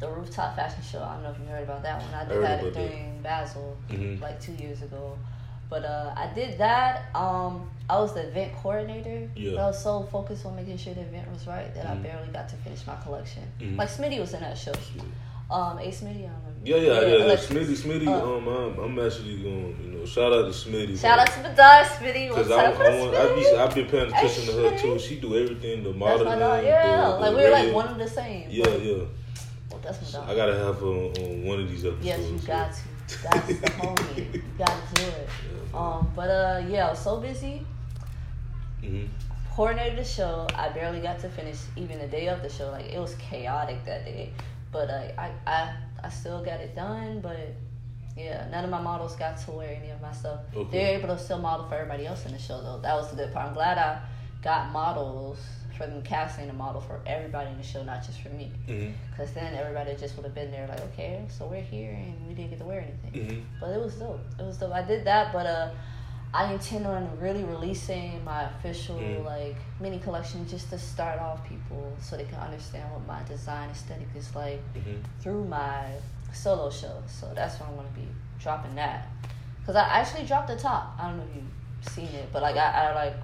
the 0.00 0.08
rooftop 0.08 0.56
fashion 0.56 0.82
show. 0.82 1.02
I 1.02 1.14
don't 1.14 1.22
know 1.22 1.30
if 1.30 1.38
you 1.40 1.46
heard 1.46 1.62
about 1.64 1.82
that 1.82 2.00
one. 2.00 2.12
I 2.14 2.24
did 2.24 2.32
Heard 2.34 2.44
that 2.44 2.74
during 2.74 3.20
Basel 3.22 3.76
Mhm. 3.88 4.20
like 4.20 4.40
two 4.40 4.52
years 4.54 4.82
ago. 4.82 5.16
But 5.68 5.84
uh, 5.84 6.12
I 6.16 6.28
did 6.32 6.58
that. 6.58 7.06
Um, 7.14 7.68
I 7.90 7.98
was 7.98 8.14
the 8.14 8.28
event 8.28 8.52
coordinator. 8.54 9.28
Yeah. 9.34 9.52
But 9.56 9.60
I 9.60 9.66
was 9.66 9.82
so 9.82 10.02
focused 10.12 10.46
on 10.46 10.54
making 10.54 10.76
sure 10.76 10.94
the 10.94 11.00
event 11.00 11.28
was 11.32 11.46
right 11.48 11.74
that 11.74 11.86
Mhm. 11.86 11.90
I 11.90 11.94
barely 11.96 12.28
got 12.28 12.48
to 12.50 12.56
finish 12.56 12.86
my 12.86 12.94
collection. 13.02 13.42
Mhm. 13.58 13.76
Like 13.76 13.88
Smitty 13.88 14.20
was 14.20 14.32
in 14.34 14.40
that 14.42 14.56
show. 14.56 14.72
Um, 15.50 15.78
Ace 15.80 16.02
Smitty, 16.02 16.24
I 16.24 16.28
don't 16.28 16.44
know. 16.44 16.45
Yeah, 16.66 16.76
yeah, 16.78 17.00
yeah. 17.00 17.16
yeah. 17.26 17.34
Smitty, 17.36 17.76
Smitty. 17.76 18.08
Uh, 18.08 18.36
um, 18.36 18.48
I'm, 18.48 18.78
I'm 18.80 19.06
actually 19.06 19.36
going. 19.40 19.76
You 19.84 19.98
know, 19.98 20.04
shout 20.04 20.32
out 20.32 20.52
to 20.52 20.68
Smitty. 20.68 20.98
Shout 21.00 21.20
out 21.20 21.28
to 21.28 21.42
the 21.42 21.50
dog, 21.50 21.86
Smitty. 21.86 22.28
Because 22.28 22.48
What's 22.48 22.60
I, 22.60 22.66
up, 22.66 22.80
I, 22.80 22.98
want, 22.98 23.14
I 23.14 23.34
be, 23.36 23.42
Smitty? 23.42 23.58
I've 23.58 23.74
been 23.74 23.86
paying 23.86 24.08
attention 24.08 24.46
to 24.46 24.52
her 24.70 24.78
too. 24.78 24.98
She 24.98 25.20
do 25.20 25.36
everything, 25.36 25.84
the 25.84 25.92
modeling. 25.92 26.40
Yeah, 26.40 27.06
the, 27.06 27.12
the 27.12 27.18
like 27.20 27.36
we 27.36 27.42
were 27.44 27.50
like 27.50 27.72
one 27.72 27.88
and 27.88 28.00
the 28.00 28.08
same. 28.08 28.48
Yeah, 28.50 28.64
but- 28.64 28.82
yeah. 28.82 29.04
Well, 29.70 29.80
that's 29.80 30.14
my 30.14 30.20
dog. 30.20 30.28
I 30.30 30.34
gotta 30.34 30.56
have 30.58 30.80
her 30.80 30.86
on, 30.86 31.12
on 31.18 31.44
one 31.44 31.60
of 31.60 31.68
these 31.68 31.84
episodes. 31.84 32.04
Yes, 32.06 32.20
you 32.30 32.38
so. 32.38 32.46
got 32.48 32.72
to. 32.72 33.22
That's 33.22 33.46
the 33.46 33.54
homie. 33.78 34.34
You 34.34 34.42
got 34.58 34.88
to 34.88 34.94
do 34.94 35.02
it. 35.08 35.28
Yeah. 35.72 35.78
Um, 35.78 36.10
but 36.16 36.28
uh, 36.30 36.62
yeah, 36.68 36.88
I 36.88 36.90
was 36.90 36.98
so 36.98 37.20
busy. 37.20 37.64
Mhm. 38.82 39.08
Coordinated 39.54 39.98
the 39.98 40.04
show. 40.04 40.46
I 40.54 40.68
barely 40.70 41.00
got 41.00 41.20
to 41.20 41.28
finish 41.28 41.58
even 41.76 41.98
the 42.00 42.08
day 42.08 42.26
of 42.28 42.42
the 42.42 42.48
show. 42.48 42.70
Like 42.70 42.86
it 42.86 42.98
was 42.98 43.14
chaotic 43.16 43.84
that 43.84 44.04
day. 44.04 44.32
But 44.72 44.90
uh, 44.90 45.08
I, 45.18 45.30
I, 45.46 45.74
I 46.04 46.08
still 46.08 46.44
got 46.44 46.60
it 46.60 46.74
done. 46.74 47.20
But 47.20 47.54
Yeah, 48.16 48.48
none 48.50 48.64
of 48.64 48.70
my 48.70 48.80
models 48.80 49.14
got 49.16 49.36
to 49.44 49.50
wear 49.52 49.76
any 49.80 49.90
of 49.90 50.00
my 50.00 50.12
stuff. 50.12 50.40
Okay. 50.54 50.70
They're 50.70 50.98
able 50.98 51.08
to 51.08 51.18
still 51.18 51.38
model 51.38 51.66
for 51.68 51.74
everybody 51.74 52.06
else 52.06 52.24
in 52.26 52.32
the 52.32 52.38
show, 52.38 52.60
though. 52.62 52.78
That 52.80 52.94
was 52.94 53.10
the 53.10 53.16
good 53.16 53.32
part. 53.32 53.48
I'm 53.48 53.54
glad 53.54 53.78
I 53.78 54.00
got 54.42 54.70
models 54.72 55.38
for 55.76 55.86
them 55.86 56.00
casting 56.02 56.48
a 56.48 56.52
model 56.54 56.80
for 56.80 57.00
everybody 57.04 57.50
in 57.50 57.58
the 57.58 57.62
show, 57.62 57.82
not 57.82 58.02
just 58.02 58.22
for 58.22 58.30
me. 58.30 58.50
Because 59.10 59.32
then 59.34 59.54
everybody 59.54 59.94
just 59.96 60.16
would 60.16 60.24
have 60.24 60.34
been 60.34 60.50
there, 60.50 60.66
like, 60.66 60.80
okay, 60.92 61.22
so 61.28 61.46
we're 61.46 61.60
here 61.60 61.90
and 61.92 62.26
we 62.26 62.32
didn't 62.32 62.48
get 62.50 62.58
to 62.60 62.64
wear 62.64 62.80
anything. 62.80 63.12
Mhm. 63.28 63.42
But 63.60 63.70
it 63.70 63.80
was 63.80 63.94
dope. 63.96 64.20
It 64.38 64.42
was 64.42 64.56
dope. 64.56 64.72
I 64.72 64.80
did 64.82 65.04
that, 65.04 65.34
but 65.34 65.44
uh, 65.46 65.70
I 66.34 66.52
intend 66.52 66.86
on 66.86 67.18
really 67.20 67.44
releasing 67.44 68.22
my 68.24 68.42
official 68.44 68.96
Mm. 68.98 69.24
like 69.24 69.56
mini 69.80 69.98
collection 69.98 70.46
just 70.46 70.68
to 70.70 70.78
start 70.78 71.18
off 71.20 71.42
people 71.48 71.92
so 72.00 72.16
they 72.16 72.24
can 72.24 72.38
understand 72.38 72.90
what 72.92 73.06
my 73.06 73.22
design 73.24 73.70
aesthetic 73.70 74.08
is 74.14 74.34
like 74.34 74.60
Mhm. 74.74 75.02
through 75.20 75.44
my 75.46 75.92
solo 76.32 76.68
show. 76.70 77.02
So 77.06 77.32
that's 77.34 77.58
when 77.60 77.70
I'm 77.70 77.76
gonna 77.76 77.88
be 77.90 78.08
dropping 78.38 78.74
that. 78.74 79.06
Cause 79.64 79.76
I 79.76 79.82
actually 80.00 80.26
dropped 80.26 80.48
the 80.48 80.56
top. 80.56 80.94
I 80.98 81.08
don't 81.08 81.16
know 81.18 81.24
if 81.24 81.34
you've 81.36 81.92
seen 81.92 82.08
it, 82.14 82.30
but 82.32 82.42
like 82.42 82.56
I, 82.56 82.90
I 82.90 82.94
like 82.94 83.14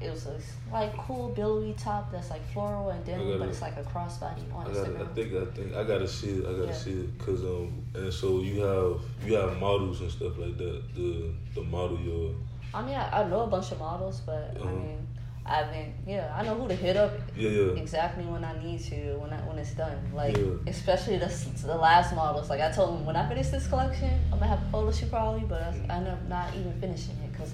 it 0.00 0.10
was 0.10 0.26
a 0.26 0.38
like 0.72 0.96
cool 0.98 1.28
billowy 1.30 1.72
top 1.78 2.10
that's 2.12 2.30
like 2.30 2.44
floral 2.52 2.90
and 2.90 3.04
denim, 3.04 3.26
gotta- 3.26 3.38
but 3.38 3.48
it's 3.48 3.62
like 3.62 3.76
a 3.76 3.82
crossbody 3.82 4.52
on 4.54 4.66
I, 4.66 4.72
got, 4.72 4.86
I 4.86 4.88
Instagram. 4.90 5.14
think 5.14 5.34
I 5.34 5.44
think 5.54 5.74
I 5.74 5.84
gotta 5.84 6.08
see 6.08 6.28
it. 6.30 6.46
I 6.46 6.52
gotta 6.52 6.66
Yeah. 6.66 6.72
see 6.72 6.90
it 6.92 7.18
because 7.18 7.42
um 7.44 7.82
and 7.94 8.12
so 8.12 8.40
you 8.40 8.60
have 8.60 9.00
you 9.26 9.34
have 9.34 9.58
models 9.60 10.00
and 10.00 10.10
stuff 10.10 10.36
like 10.38 10.56
that. 10.58 10.82
The 10.94 11.32
the 11.54 11.62
model 11.62 11.98
your 12.00 12.34
I 12.74 12.82
mean, 12.82 12.94
I, 12.96 13.22
I 13.22 13.28
know 13.28 13.42
a 13.42 13.46
bunch 13.46 13.70
of 13.70 13.78
models, 13.78 14.20
but 14.26 14.56
I 14.56 14.58
Uh-huh. 14.60 14.70
mean, 14.74 15.06
I 15.46 15.54
haven't. 15.58 15.94
Yeah, 16.08 16.34
I 16.36 16.42
know 16.42 16.54
who 16.56 16.66
to 16.68 16.74
hit 16.74 16.96
up 16.96 17.12
yeah 17.36 17.50
yeah 17.50 17.80
exactly 17.82 18.24
when 18.24 18.42
I 18.44 18.60
need 18.64 18.80
to 18.90 19.16
when 19.18 19.30
I, 19.32 19.36
when 19.46 19.58
it's 19.58 19.74
done. 19.74 19.96
Like 20.12 20.36
Yeah. 20.36 20.54
especially 20.66 21.18
the 21.18 21.28
the 21.64 21.76
last 21.76 22.14
models. 22.16 22.50
Like 22.50 22.60
I 22.60 22.72
told 22.72 22.98
them 22.98 23.06
when 23.06 23.14
I 23.14 23.28
finish 23.28 23.48
this 23.48 23.68
collection, 23.68 24.10
I'm 24.32 24.38
gonna 24.40 24.48
have 24.56 24.62
a 24.66 24.70
photo 24.72 24.90
shoot 24.90 25.08
probably, 25.10 25.44
but 25.46 25.62
I, 25.62 25.68
I 25.88 25.96
end 25.98 26.08
up 26.08 26.22
not 26.28 26.48
even 26.56 26.72
finishing 26.80 27.14
it 27.24 27.30
because 27.32 27.52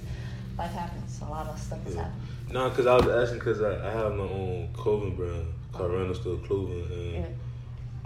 life 0.57 0.71
happens. 0.71 1.19
A 1.21 1.25
lot 1.29 1.45
of 1.47 1.59
stuff 1.59 1.79
Yeah. 1.87 1.95
happened. 2.01 2.21
No, 2.51 2.69
because 2.69 2.85
I 2.85 2.95
was 2.95 3.07
asking 3.07 3.39
because 3.39 3.61
I, 3.61 3.87
I 3.87 3.91
have 3.91 4.13
my 4.13 4.23
own 4.23 4.69
clothing 4.73 5.15
brand, 5.15 5.45
called 5.71 5.91
Random 5.93 6.13
Still 6.15 6.37
Clothing, 6.39 6.85
and 6.91 7.13
Yeah. 7.13 7.25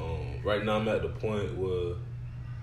um, 0.03 0.43
right 0.43 0.63
now 0.63 0.77
I'm 0.77 0.88
at 0.88 1.01
the 1.01 1.10
point 1.10 1.55
where 1.58 1.95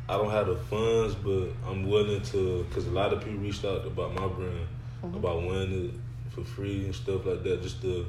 I 0.09 0.17
don't 0.17 0.31
have 0.31 0.47
the 0.47 0.57
funds, 0.57 1.15
but 1.17 1.49
I'm 1.69 1.89
willing 1.89 2.23
to 2.23 2.65
because 2.69 2.87
a 2.87 2.91
lot 2.91 3.13
of 3.13 3.21
people 3.25 3.41
reached 3.41 3.65
out 3.65 3.85
about 3.87 4.15
my 4.15 4.27
brand, 4.29 4.67
Mhm. 5.03 5.17
about 5.17 5.43
wearing 5.43 5.87
it 5.87 5.91
for 6.31 6.43
free 6.45 6.85
and 6.85 6.95
stuff 6.95 7.27
like 7.27 7.43
that. 7.43 7.63
Just 7.63 7.83
the 7.83 8.05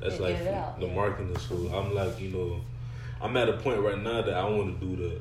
that's 0.00 0.20
Yeah, 0.20 0.26
like 0.26 0.80
the 0.80 0.86
marketing. 0.86 1.36
So 1.38 1.54
I'm 1.74 1.94
like, 1.94 2.20
you 2.20 2.30
know, 2.30 2.60
I'm 3.20 3.36
at 3.36 3.48
a 3.48 3.54
point 3.54 3.80
right 3.80 4.00
now 4.00 4.22
that 4.22 4.34
I 4.34 4.48
want 4.48 4.78
to 4.80 4.86
do 4.86 4.96
that. 4.96 5.20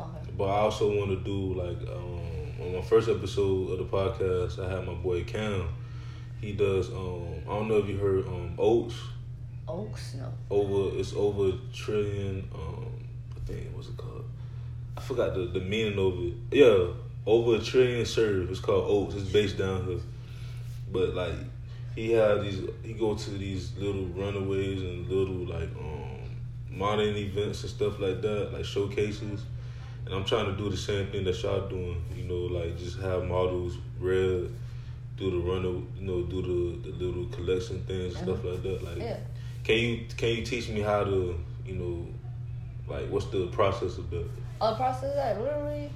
Okay. 0.00 0.30
But 0.38 0.44
I 0.44 0.60
also 0.60 0.96
want 0.96 1.10
to 1.10 1.16
do 1.16 1.54
like 1.54 1.78
um, 1.90 2.64
on 2.64 2.74
my 2.76 2.80
first 2.82 3.08
episode 3.08 3.72
of 3.72 3.78
the 3.78 3.84
podcast, 3.84 4.64
I 4.64 4.70
had 4.70 4.86
my 4.86 4.94
boy 4.94 5.24
Cam. 5.24 5.64
He 6.44 6.52
does. 6.52 6.90
Um, 6.90 7.42
I 7.48 7.54
don't 7.54 7.68
know 7.68 7.78
if 7.78 7.88
you 7.88 7.96
heard 7.96 8.26
um, 8.26 8.54
Oats. 8.58 8.96
Oaks, 9.66 10.16
no. 10.16 10.30
Over 10.50 10.98
it's 10.98 11.14
over 11.14 11.48
a 11.48 11.58
trillion. 11.72 12.46
Um, 12.54 12.92
I 13.34 13.40
think 13.46 13.68
what's 13.74 13.88
it 13.88 13.96
called? 13.96 14.26
I 14.94 15.00
forgot 15.00 15.34
the 15.34 15.46
the 15.46 15.60
meaning 15.60 15.98
of 15.98 16.22
it. 16.22 16.34
Yeah, 16.50 16.88
over 17.24 17.56
a 17.56 17.60
trillion 17.60 18.04
serve. 18.04 18.50
It's 18.50 18.60
called 18.60 18.84
Oaks. 18.86 19.14
It's 19.14 19.30
based 19.30 19.56
down 19.56 19.86
here, 19.86 20.00
but 20.92 21.14
like 21.14 21.32
he 21.94 22.12
had 22.12 22.42
these. 22.42 22.60
He 22.82 22.92
go 22.92 23.14
to 23.14 23.30
these 23.30 23.72
little 23.78 24.04
runaways 24.08 24.82
and 24.82 25.08
little 25.08 25.46
like 25.46 25.70
um 25.78 26.28
modern 26.68 27.16
events 27.16 27.62
and 27.62 27.70
stuff 27.70 27.98
like 28.00 28.20
that, 28.20 28.52
like 28.52 28.66
showcases. 28.66 29.40
And 30.04 30.14
I'm 30.14 30.26
trying 30.26 30.44
to 30.44 30.62
do 30.62 30.68
the 30.68 30.76
same 30.76 31.06
thing 31.06 31.24
that 31.24 31.42
y'all 31.42 31.66
doing. 31.68 32.04
You 32.14 32.24
know, 32.24 32.54
like 32.54 32.76
just 32.76 33.00
have 33.00 33.24
models 33.24 33.78
red, 33.98 34.50
do 35.16 35.30
the 35.30 35.38
runner, 35.38 35.80
you 35.96 36.02
know, 36.02 36.22
do 36.22 36.42
the, 36.42 36.90
the 36.90 36.96
little 37.04 37.26
collection 37.26 37.82
things 37.84 38.14
and 38.16 38.24
stuff 38.24 38.44
like 38.44 38.62
that. 38.62 38.82
Like, 38.82 38.98
Yeah. 38.98 39.16
can 39.62 39.76
you 39.78 40.06
can 40.16 40.28
you 40.30 40.42
teach 40.44 40.68
me 40.68 40.80
how 40.80 41.04
to, 41.04 41.38
you 41.64 41.74
know, 41.74 42.06
like 42.92 43.08
what's 43.10 43.26
the 43.26 43.46
process 43.48 43.98
of 43.98 44.10
that? 44.10 44.28
Oh, 44.60 44.70
the 44.70 44.76
process 44.76 45.14
that 45.14 45.40
literally 45.40 45.90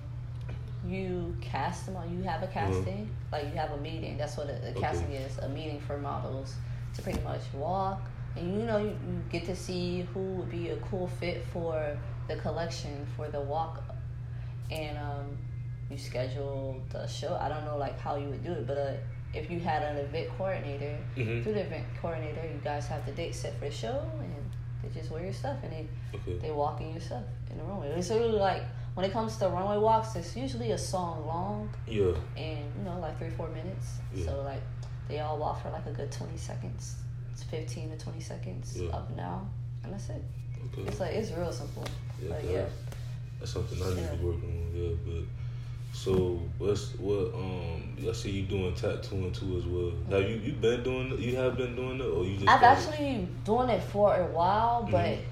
you 0.87 1.37
cast 1.41 1.87
them 1.87 1.97
on. 1.97 2.17
You 2.17 2.23
have 2.23 2.43
a 2.43 2.47
casting, 2.47 3.11
like 3.33 3.45
you 3.45 3.51
have 3.53 3.73
a 3.73 3.77
meeting. 3.79 4.17
That's 4.17 4.37
what 4.37 4.49
a, 4.49 4.53
a 4.53 4.55
Mm-hmm. 4.57 4.79
Okay. 4.79 4.81
casting 4.81 5.13
is 5.13 5.39
a 5.39 5.49
meeting 5.49 5.81
for 5.81 5.99
models 5.99 6.55
to 6.95 7.03
pretty 7.03 7.21
much 7.21 7.43
walk. 7.53 8.03
And 8.37 8.59
you 8.61 8.67
know, 8.67 8.79
you, 8.79 8.91
you 8.91 9.23
get 9.31 9.45
to 9.47 9.57
see 9.57 10.07
who 10.15 10.21
would 10.35 10.51
be 10.51 10.71
a 10.71 10.77
cool 10.77 11.09
fit 11.09 11.45
for 11.53 11.97
the 12.29 12.37
collection 12.37 13.07
for 13.17 13.29
the 13.29 13.41
walk. 13.41 13.83
And 14.71 14.97
um, 14.99 15.37
you 15.91 15.97
schedule 15.99 16.81
the 16.91 17.07
show. 17.07 17.35
I 17.41 17.49
don't 17.49 17.65
know 17.65 17.77
like 17.79 17.99
how 17.99 18.17
you 18.17 18.29
would 18.29 18.45
do 18.45 18.53
it, 18.53 18.67
but 18.67 18.77
uh, 18.79 18.93
if 19.35 19.51
you 19.51 19.59
had 19.61 19.83
an 19.83 19.97
event 19.99 20.29
coordinator, 20.37 20.99
Mhm. 21.17 21.43
through 21.43 21.55
the 21.55 21.61
event 21.63 21.85
coordinator, 22.01 22.43
you 22.47 22.61
guys 22.63 22.87
have 22.89 23.05
the 23.07 23.13
date 23.13 23.35
set 23.35 23.55
for 23.59 23.67
the 23.67 23.71
show, 23.71 24.03
and 24.21 24.35
they 24.83 24.89
just 25.01 25.11
wear 25.11 25.23
your 25.25 25.33
stuff, 25.33 25.57
and 25.63 25.73
they 25.73 25.87
Okay. 26.15 26.39
they 26.39 26.51
walk 26.51 26.81
in 26.81 26.91
your 26.91 27.01
stuff 27.01 27.25
in 27.51 27.59
the 27.59 27.65
runway. 27.65 27.89
It's 27.89 28.11
really 28.11 28.39
like 28.39 28.63
when 28.95 29.05
it 29.07 29.13
comes 29.13 29.37
to 29.39 29.49
runway 29.49 29.79
walks, 29.79 30.17
it's 30.17 30.37
usually 30.37 30.73
a 30.73 30.79
song 30.79 31.27
long 31.27 31.69
Yeah. 31.87 32.15
and 32.37 32.65
you 32.77 32.83
know 32.85 32.99
like 33.01 33.17
three 33.19 33.31
four 33.31 33.49
minutes. 33.49 33.99
Yeah. 34.15 34.27
So 34.27 34.43
like 34.43 34.63
they 35.09 35.21
all 35.21 35.39
walk 35.39 35.63
for 35.63 35.71
like 35.71 35.87
a 35.87 35.93
good 35.93 36.11
twenty 36.13 36.37
seconds. 36.37 36.97
It's 37.33 37.43
fifteen 37.45 37.91
to 37.91 37.97
twenty 37.97 38.21
seconds 38.21 38.77
Yeah. 38.79 38.91
up 38.91 39.15
down, 39.17 39.49
and 39.85 39.93
that's 39.93 40.09
it. 40.11 40.23
Okay. 40.73 40.83
It's 40.89 41.01
like 41.01 41.13
it's 41.15 41.31
real 41.33 41.53
simple. 41.53 41.85
Yeah, 42.21 42.31
Like 42.35 42.45
yeah, 42.45 42.67
That's 43.39 43.53
something 43.53 43.81
I 43.81 43.91
need 43.95 43.99
Yeah. 44.03 44.11
to 44.17 44.27
work 44.27 44.43
on. 44.43 44.71
Yeah, 44.75 44.95
but 45.07 45.23
so 46.05 46.41
what's 46.59 46.95
what? 46.99 47.35
Um, 47.35 47.97
I 48.09 48.13
see 48.13 48.31
you 48.31 48.43
doing 48.45 48.73
tattooing 48.75 49.33
too 49.33 49.59
as 49.59 49.67
well. 49.67 49.93
Have 50.21 50.31
you 50.31 50.37
you 50.37 50.53
been 50.53 50.83
doing? 50.85 51.21
You 51.21 51.37
have 51.37 51.57
been 51.57 51.75
doing 51.75 52.01
it, 52.01 52.05
or 52.05 52.25
you 52.25 52.37
just? 52.37 52.49
I've 52.49 52.63
actually 52.63 53.27
doing 53.45 53.69
it 53.71 53.83
for 53.83 54.15
a 54.15 54.27
while, 54.27 54.87
but 54.89 55.17
Mhm. 55.19 55.23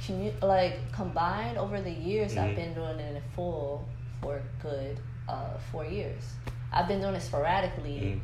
commu- 0.00 0.42
like 0.42 0.92
combined 0.92 1.56
over 1.56 1.80
the 1.80 1.90
years, 1.90 2.36
I've 2.36 2.50
Mhm. 2.50 2.56
been 2.56 2.74
doing 2.74 2.98
it 2.98 3.14
in 3.16 3.22
full 3.34 3.84
for 4.20 4.42
good 4.60 4.98
uh, 5.28 5.56
four 5.70 5.84
years. 5.84 6.24
I've 6.72 6.88
been 6.88 7.00
doing 7.00 7.14
it 7.14 7.20
sporadically. 7.22 7.98
Mhm. 8.00 8.20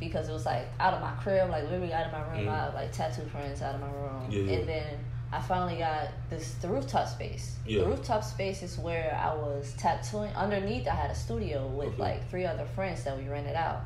because 0.00 0.28
it 0.28 0.32
was 0.32 0.46
like 0.46 0.64
out 0.78 0.94
of 0.94 1.00
my 1.00 1.10
crib, 1.20 1.50
like 1.50 1.64
literally 1.64 1.92
out 1.92 2.06
of 2.06 2.12
my 2.12 2.20
room. 2.30 2.46
Mm. 2.46 2.52
I 2.52 2.56
have 2.66 2.74
like 2.74 2.92
tattoo 2.92 3.22
friends 3.32 3.60
out 3.62 3.74
of 3.74 3.80
my 3.80 3.88
room, 3.88 4.30
Yeah, 4.30 4.42
yeah. 4.42 4.58
and 4.60 4.68
then 4.68 4.94
I 5.30 5.40
finally 5.40 5.76
got 5.78 6.08
this 6.30 6.54
the 6.54 6.68
rooftop 6.68 7.06
space. 7.08 7.56
Yeah. 7.66 7.80
The 7.80 7.86
rooftop 7.88 8.24
space 8.24 8.62
is 8.62 8.78
where 8.78 9.14
I 9.22 9.34
was 9.34 9.74
tattooing. 9.76 10.32
Underneath, 10.34 10.88
I 10.88 10.94
had 10.94 11.10
a 11.10 11.14
studio 11.14 11.66
with 11.66 11.88
Okay. 11.88 12.02
like 12.02 12.30
three 12.30 12.46
other 12.46 12.64
friends 12.74 13.04
that 13.04 13.16
we 13.16 13.28
rented 13.28 13.54
out, 13.54 13.82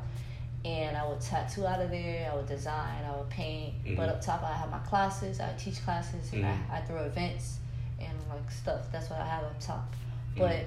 and 0.63 0.95
I 0.95 1.05
would 1.07 1.19
tattoo 1.19 1.65
out 1.67 1.81
of 1.81 1.89
there. 1.91 2.29
I 2.31 2.35
would 2.35 2.47
design. 2.47 3.03
I 3.05 3.15
would 3.17 3.29
paint. 3.29 3.73
Mhm. 3.83 3.97
But 3.97 4.07
up 4.09 4.21
top, 4.21 4.41
I 4.43 4.53
have 4.53 4.69
my 4.71 4.79
classes. 4.79 5.41
I 5.41 5.51
teach 5.57 5.83
classes, 5.83 6.31
and 6.31 6.43
Mhm. 6.45 6.71
I, 6.71 6.77
I 6.77 6.81
throw 6.81 7.03
events 7.03 7.59
and 7.99 8.17
like 8.29 8.49
stuff. 8.49 8.89
That's 8.91 9.09
what 9.09 9.19
I 9.19 9.25
have 9.27 9.43
up 9.43 9.59
top. 9.59 9.93
Mhm. 10.35 10.39
But 10.39 10.65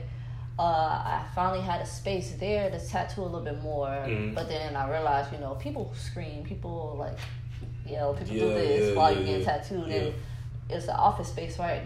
uh, 0.59 0.63
I 0.63 1.23
finally 1.35 1.61
had 1.63 1.81
a 1.83 1.87
space 1.87 2.33
there 2.33 2.71
to 2.71 2.79
tattoo 2.79 3.23
a 3.23 3.25
little 3.25 3.41
bit 3.43 3.63
more. 3.63 3.89
Mhm. 3.89 4.35
But 4.35 4.49
then 4.49 4.75
I 4.77 4.91
realized, 4.91 5.33
you 5.33 5.39
know, 5.39 5.55
people 5.55 5.93
scream, 5.95 6.45
people 6.45 6.97
like 6.99 7.19
yell, 7.87 8.13
people 8.15 8.35
do 8.35 8.49
this 8.55 8.89
yeah, 8.91 8.95
while 8.95 9.11
yeah, 9.11 9.17
you're 9.19 9.27
getting 9.27 9.41
yeah. 9.43 9.47
tattooed. 9.59 9.89
Yeah. 9.89 9.97
And 9.97 10.15
it's 10.69 10.85
an 10.89 10.97
office 10.97 11.29
space, 11.29 11.59
right, 11.59 11.83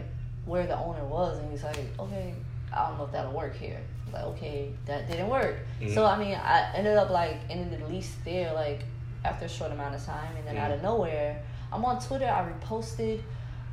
where 0.46 0.66
the 0.66 0.76
owner 0.78 1.04
was. 1.04 1.38
And 1.38 1.50
he's 1.50 1.62
like, 1.64 1.78
okay, 1.98 2.34
I 2.74 2.88
don't 2.88 2.98
know 2.98 3.04
if 3.04 3.12
that'll 3.12 3.32
work 3.32 3.56
here. 3.56 3.80
I'm 4.06 4.12
like, 4.12 4.24
okay, 4.24 4.70
that 4.86 5.06
didn't 5.08 5.28
work. 5.28 5.56
Mhm. 5.80 5.94
So, 5.94 6.06
I 6.06 6.16
mean, 6.18 6.34
I 6.34 6.72
ended 6.74 6.96
up 6.96 7.10
like 7.10 7.36
ending 7.50 7.78
the 7.78 7.86
lease 7.86 8.14
there, 8.24 8.52
like 8.54 8.84
after 9.24 9.44
a 9.44 9.48
short 9.48 9.70
amount 9.72 9.94
of 9.94 10.04
time. 10.04 10.34
And 10.36 10.46
then 10.46 10.56
out 10.56 10.70
Mhm. 10.70 10.74
of 10.76 10.82
nowhere, 10.82 11.42
I'm 11.72 11.84
on 11.84 12.00
Twitter, 12.00 12.26
I 12.26 12.48
reposted 12.50 13.22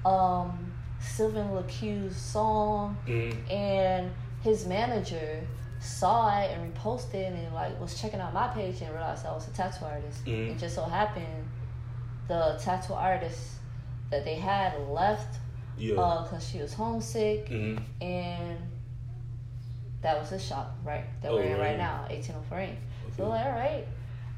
um, 0.05 0.71
Sylvan 0.99 1.53
LaCue's 1.53 2.15
song 2.15 2.95
Mhm. 3.05 3.51
and 3.51 4.11
his 4.41 4.65
manager 4.65 5.41
saw 5.79 6.39
it 6.39 6.51
and 6.51 6.73
reposted 6.73 7.27
and 7.33 7.53
like 7.53 7.79
was 7.79 7.99
checking 7.99 8.19
out 8.19 8.33
my 8.33 8.47
page 8.47 8.81
and 8.81 8.91
realized 8.93 9.25
I 9.25 9.31
was 9.33 9.47
a 9.47 9.51
tattoo 9.51 9.85
artist. 9.85 10.23
Mhm. 10.25 10.51
It 10.51 10.57
just 10.57 10.75
so 10.75 10.83
happened 10.85 11.47
the 12.27 12.57
tattoo 12.61 12.93
artist 12.93 13.56
that 14.09 14.23
they 14.25 14.35
had 14.35 14.79
left 14.89 15.37
Yeah. 15.77 16.23
because 16.23 16.47
she 16.49 16.59
was 16.59 16.73
homesick 16.73 17.49
Mhm. 17.49 17.79
and 18.01 18.57
that 20.01 20.19
was 20.19 20.29
the 20.29 20.39
shop 20.39 20.75
right 20.83 21.03
that 21.21 21.31
Oh, 21.31 21.35
we're 21.35 21.43
in 21.43 21.51
right. 21.53 21.69
right 21.71 21.77
now 21.77 22.05
1804 22.09 22.67
so 23.15 23.27
like 23.29 23.45
all 23.45 23.51
right 23.51 23.85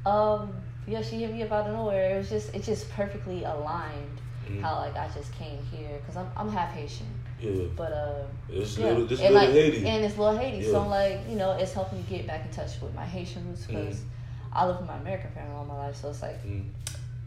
um 0.06 0.52
yeah 0.86 1.02
she 1.02 1.20
hit 1.20 1.32
me 1.32 1.42
up 1.42 1.52
out 1.52 1.66
of 1.68 1.74
nowhere 1.74 2.14
it 2.14 2.18
was 2.18 2.28
just 2.30 2.54
it 2.54 2.62
just 2.62 2.90
perfectly 2.90 3.44
aligned 3.44 4.18
Mhm. 4.48 4.62
how 4.62 4.76
like 4.76 4.96
I 4.96 5.08
just 5.14 5.32
came 5.34 5.62
here 5.70 5.98
because 5.98 6.16
I'm, 6.16 6.26
I'm 6.36 6.50
half 6.50 6.72
Haitian 6.72 7.06
Yeah. 7.40 7.66
but 7.76 7.92
uh 7.92 8.22
It's 8.48 8.76
yeah. 8.76 8.86
little. 8.86 9.06
This 9.06 9.20
and 9.20 9.34
little 9.34 9.48
like, 9.48 9.54
Haiti. 9.54 9.86
And 9.88 10.04
it's 10.04 10.18
little 10.18 10.36
Haiti. 10.36 10.64
Yeah. 10.64 10.72
So 10.72 10.80
I'm 10.82 10.88
like, 10.90 11.20
you 11.28 11.36
know, 11.36 11.52
it's 11.52 11.72
helping 11.72 11.98
me 11.98 12.04
get 12.08 12.26
back 12.26 12.44
in 12.44 12.50
touch 12.50 12.80
with 12.82 12.92
my 12.94 13.04
Haitian 13.06 13.46
roots 13.48 13.64
because 13.66 13.96
Mhm. 14.00 14.04
I 14.52 14.66
live 14.66 14.78
with 14.80 14.88
my 14.88 14.96
American 14.96 15.30
family 15.30 15.54
all 15.54 15.64
my 15.64 15.76
life. 15.78 15.94
So 15.96 16.10
it's 16.10 16.20
like, 16.22 16.42
Mhm. 16.44 16.64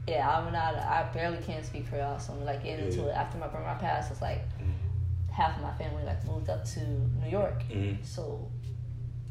Yeah, 0.08 0.28
I'm 0.38 0.52
not, 0.52 0.76
I 0.76 1.10
barely 1.14 1.38
can 1.38 1.64
speak 1.64 1.90
Creole. 1.90 2.20
So 2.20 2.34
I'm 2.34 2.44
like 2.46 2.64
getting 2.64 2.86
into 2.88 3.08
it. 3.08 3.14
After 3.14 3.38
my 3.38 3.48
grandma 3.48 3.76
passed, 3.78 4.12
it's 4.12 4.22
like 4.22 4.42
Mhm. 4.60 4.74
half 5.32 5.56
of 5.58 5.64
my 5.64 5.74
family 5.74 6.04
like 6.04 6.24
moved 6.26 6.50
up 6.50 6.66
to 6.66 6.80
New 7.22 7.30
York. 7.30 7.64
Mhm. 7.70 8.04
So 8.06 8.48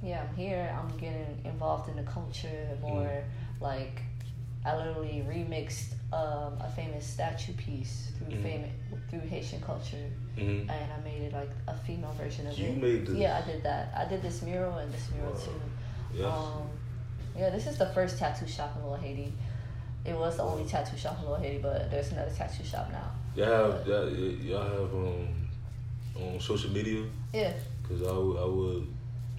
yeah, 0.02 0.22
I'm 0.28 0.34
here. 0.36 0.74
I'm 0.76 0.96
getting 0.96 1.40
involved 1.44 1.88
in 1.90 1.96
the 1.96 2.02
culture 2.10 2.76
more. 2.80 3.22
Like 3.60 4.02
I 4.64 4.76
literally 4.76 5.24
remixed 5.28 5.94
um, 6.12 6.58
a 6.60 6.70
famous 6.76 7.06
statue 7.06 7.52
piece 7.54 8.12
through 8.18 8.36
Mhm. 8.36 8.42
fam- 8.42 9.00
through 9.08 9.20
Haitian 9.20 9.60
culture, 9.62 10.08
Mhm. 10.36 10.68
and 10.70 10.92
I 10.92 11.00
made 11.02 11.22
it 11.22 11.32
like 11.32 11.48
a 11.66 11.74
female 11.74 12.12
version 12.12 12.46
of 12.46 12.58
You 12.58 12.66
it. 12.68 12.76
made 12.76 13.06
this? 13.06 13.16
Yeah, 13.16 13.38
I 13.42 13.46
did 13.50 13.62
that. 13.62 13.92
I 13.96 14.04
did 14.04 14.20
this 14.22 14.42
mural 14.42 14.76
and 14.78 14.92
this 14.92 15.10
mural 15.10 15.32
Wow. 15.32 15.38
too. 15.38 15.60
Yes. 16.14 16.26
Um, 16.26 16.68
yeah, 17.34 17.48
this 17.50 17.66
is 17.66 17.78
the 17.78 17.86
first 17.86 18.18
tattoo 18.18 18.46
shop 18.46 18.76
in 18.76 18.82
Little 18.82 18.98
Haiti. 18.98 19.32
It 20.04 20.14
was 20.14 20.36
the 20.36 20.42
only 20.42 20.64
tattoo 20.64 20.96
shop 20.96 21.18
in 21.18 21.30
Little 21.30 21.42
Haiti, 21.42 21.58
but 21.58 21.90
there's 21.90 22.10
another 22.12 22.30
tattoo 22.30 22.64
shop 22.64 22.90
now. 22.90 23.10
Y'all 23.36 23.72
have 23.72 23.86
y'all, 23.86 24.08
y'all 24.10 24.62
have 24.62 24.94
um 24.94 25.28
on 26.16 26.40
social 26.40 26.70
media 26.70 27.04
Yeah, 27.32 27.52
because 27.82 28.02
I 28.02 28.12
would 28.12 28.36
I 28.36 28.44
would 28.44 28.86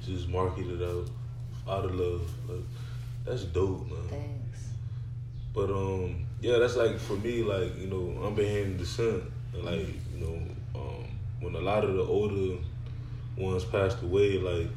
just 0.02 0.28
market 0.30 0.68
it 0.68 0.82
out 0.82 1.10
out 1.68 1.86
of 1.86 1.96
love. 1.96 2.30
Like 2.50 2.64
that's 3.26 3.44
dope, 3.44 3.90
man. 3.90 4.00
thanks. 4.10 4.70
But 5.54 5.70
um, 5.70 6.26
yeah, 6.42 6.58
that's 6.58 6.76
like 6.76 6.98
for 6.98 7.14
me, 7.14 7.44
like 7.44 7.78
you 7.78 7.88
know, 7.88 8.24
I'm 8.24 8.36
behind 8.36 8.78
descent, 8.78 9.24
and 9.54 9.64
like 9.64 9.88
you 10.14 10.20
know, 10.20 10.80
um, 10.80 11.06
when 11.40 11.56
a 11.56 11.60
lot 11.60 11.84
of 11.84 11.94
the 11.94 12.04
older 12.04 12.58
ones 13.38 13.64
passed 13.66 14.02
away, 14.02 14.40
like, 14.40 14.68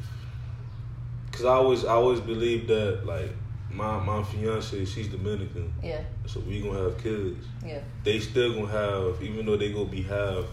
cause 1.33 1.45
I 1.45 1.55
always 1.55 1.85
I 1.85 1.93
always 1.93 2.21
believed 2.21 2.69
that 2.69 3.07
like 3.07 3.31
my 3.77 3.99
my 4.03 4.23
fiance, 4.23 4.85
she's 4.87 5.09
Dominican, 5.09 5.73
Yeah, 5.83 6.01
so 6.27 6.41
we 6.41 6.61
gonna 6.63 6.83
have 6.85 6.97
kids. 7.03 7.47
yeah, 7.65 7.81
They 8.05 8.19
still 8.19 8.55
gonna 8.55 8.69
have, 8.69 9.23
even 9.23 9.45
though 9.45 9.57
they 9.57 9.71
gonna 9.73 9.85
be 9.91 10.03
half, 10.03 10.45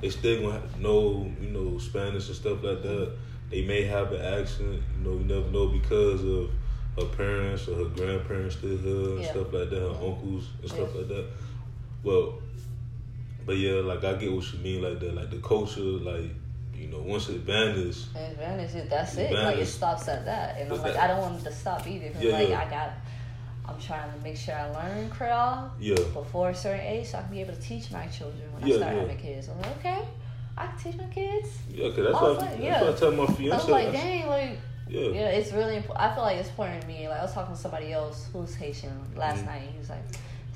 they 0.00 0.08
still 0.10 0.42
gonna 0.42 0.60
have, 0.60 0.78
know 0.80 1.30
you 1.40 1.48
know 1.48 1.78
Spanish 1.78 2.28
and 2.28 2.36
stuff 2.36 2.62
like 2.62 2.82
that. 2.82 3.12
They 3.50 3.62
may 3.62 3.82
have 3.84 4.12
an 4.12 4.20
accent, 4.20 4.80
you 4.96 5.04
know, 5.04 5.18
you 5.18 5.24
never 5.24 5.50
know 5.50 5.68
because 5.68 6.22
of 6.22 6.50
her 6.96 7.06
parents 7.16 7.66
or 7.66 7.76
her 7.76 7.84
grandparents 7.86 8.56
still 8.56 8.76
here 8.76 9.10
and 9.16 9.20
Yeah. 9.20 9.30
stuff 9.30 9.52
like 9.52 9.70
that, 9.70 9.80
her 9.80 9.96
uncles 10.06 10.44
and 10.60 10.70
stuff 10.70 10.90
Yeah. 10.92 10.98
like 11.00 11.08
that. 11.08 11.26
Well, 12.04 12.34
but 13.44 13.56
yeah, 13.56 13.80
like 13.80 14.04
I 14.04 14.14
get 14.14 14.30
what 14.32 14.52
you 14.52 14.58
mean, 14.60 14.82
like 14.82 15.00
that, 15.00 15.14
like 15.14 15.30
the 15.30 15.38
culture, 15.38 15.80
like 15.80 16.30
you 16.78 16.86
know, 16.88 17.00
once 17.00 17.28
it 17.28 17.40
vanishes, 17.40 18.08
it- 18.14 18.88
that's 18.90 19.16
it. 19.16 19.32
Like 19.32 19.56
it 19.58 19.66
stops 19.66 20.08
at 20.08 20.24
that, 20.24 20.58
and 20.58 20.72
I'm 20.72 20.80
like, 20.82 20.94
that- 20.94 21.02
I 21.02 21.06
don't 21.08 21.20
want 21.20 21.40
it 21.40 21.44
to 21.44 21.52
stop 21.52 21.86
either. 21.86 22.10
'cause, 22.10 22.22
Yeah, 22.22 22.32
like 22.32 22.48
yeah. 22.50 22.60
I 22.66 22.70
got, 22.70 22.90
I'm 23.66 23.80
trying 23.80 24.10
to 24.12 24.18
make 24.22 24.36
sure 24.36 24.54
I 24.54 24.70
learn 24.70 25.10
Creole 25.10 25.70
yeah, 25.80 25.96
before 26.14 26.50
a 26.50 26.54
certain 26.54 26.80
age, 26.86 27.06
so 27.08 27.18
I 27.18 27.22
can 27.22 27.30
be 27.30 27.40
able 27.40 27.54
to 27.54 27.60
teach 27.60 27.90
my 27.90 28.06
children 28.06 28.52
when 28.52 28.66
Yeah, 28.66 28.74
I 28.76 28.78
start 28.78 28.94
having 28.96 29.18
kids. 29.18 29.48
I'm 29.48 29.58
like, 29.60 29.78
okay, 29.78 30.02
I 30.56 30.66
can 30.68 30.78
teach 30.78 30.96
my 30.96 31.06
kids. 31.06 31.48
yeah, 31.70 31.88
cause 31.88 31.96
that's 31.96 32.12
what, 32.20 32.38
like, 32.38 32.50
that's 32.50 32.62
yeah. 32.62 32.82
what 32.82 32.94
I 32.94 32.98
tell 32.98 33.12
my 33.12 33.26
fiance. 33.26 33.34
I 33.34 33.36
fiance. 33.36 33.64
was 33.64 33.68
like, 33.68 33.92
dang, 33.92 34.26
like. 34.28 34.58
yeah, 34.88 35.00
Yeah, 35.00 35.28
it's 35.38 35.52
really 35.52 35.76
important. 35.76 36.00
I 36.10 36.14
feel 36.14 36.22
like 36.24 36.36
it's 36.38 36.48
important 36.48 36.80
to 36.82 36.86
me. 36.88 37.08
Like 37.08 37.18
I 37.18 37.22
was 37.22 37.32
talking 37.34 37.54
to 37.54 37.60
somebody 37.60 37.92
else 37.92 38.28
who's 38.32 38.54
Haitian 38.54 38.92
last 39.16 39.42
Mhm. 39.42 39.46
night. 39.46 39.62
And 39.64 39.70
he 39.72 39.78
was 39.78 39.90
like, 39.90 40.02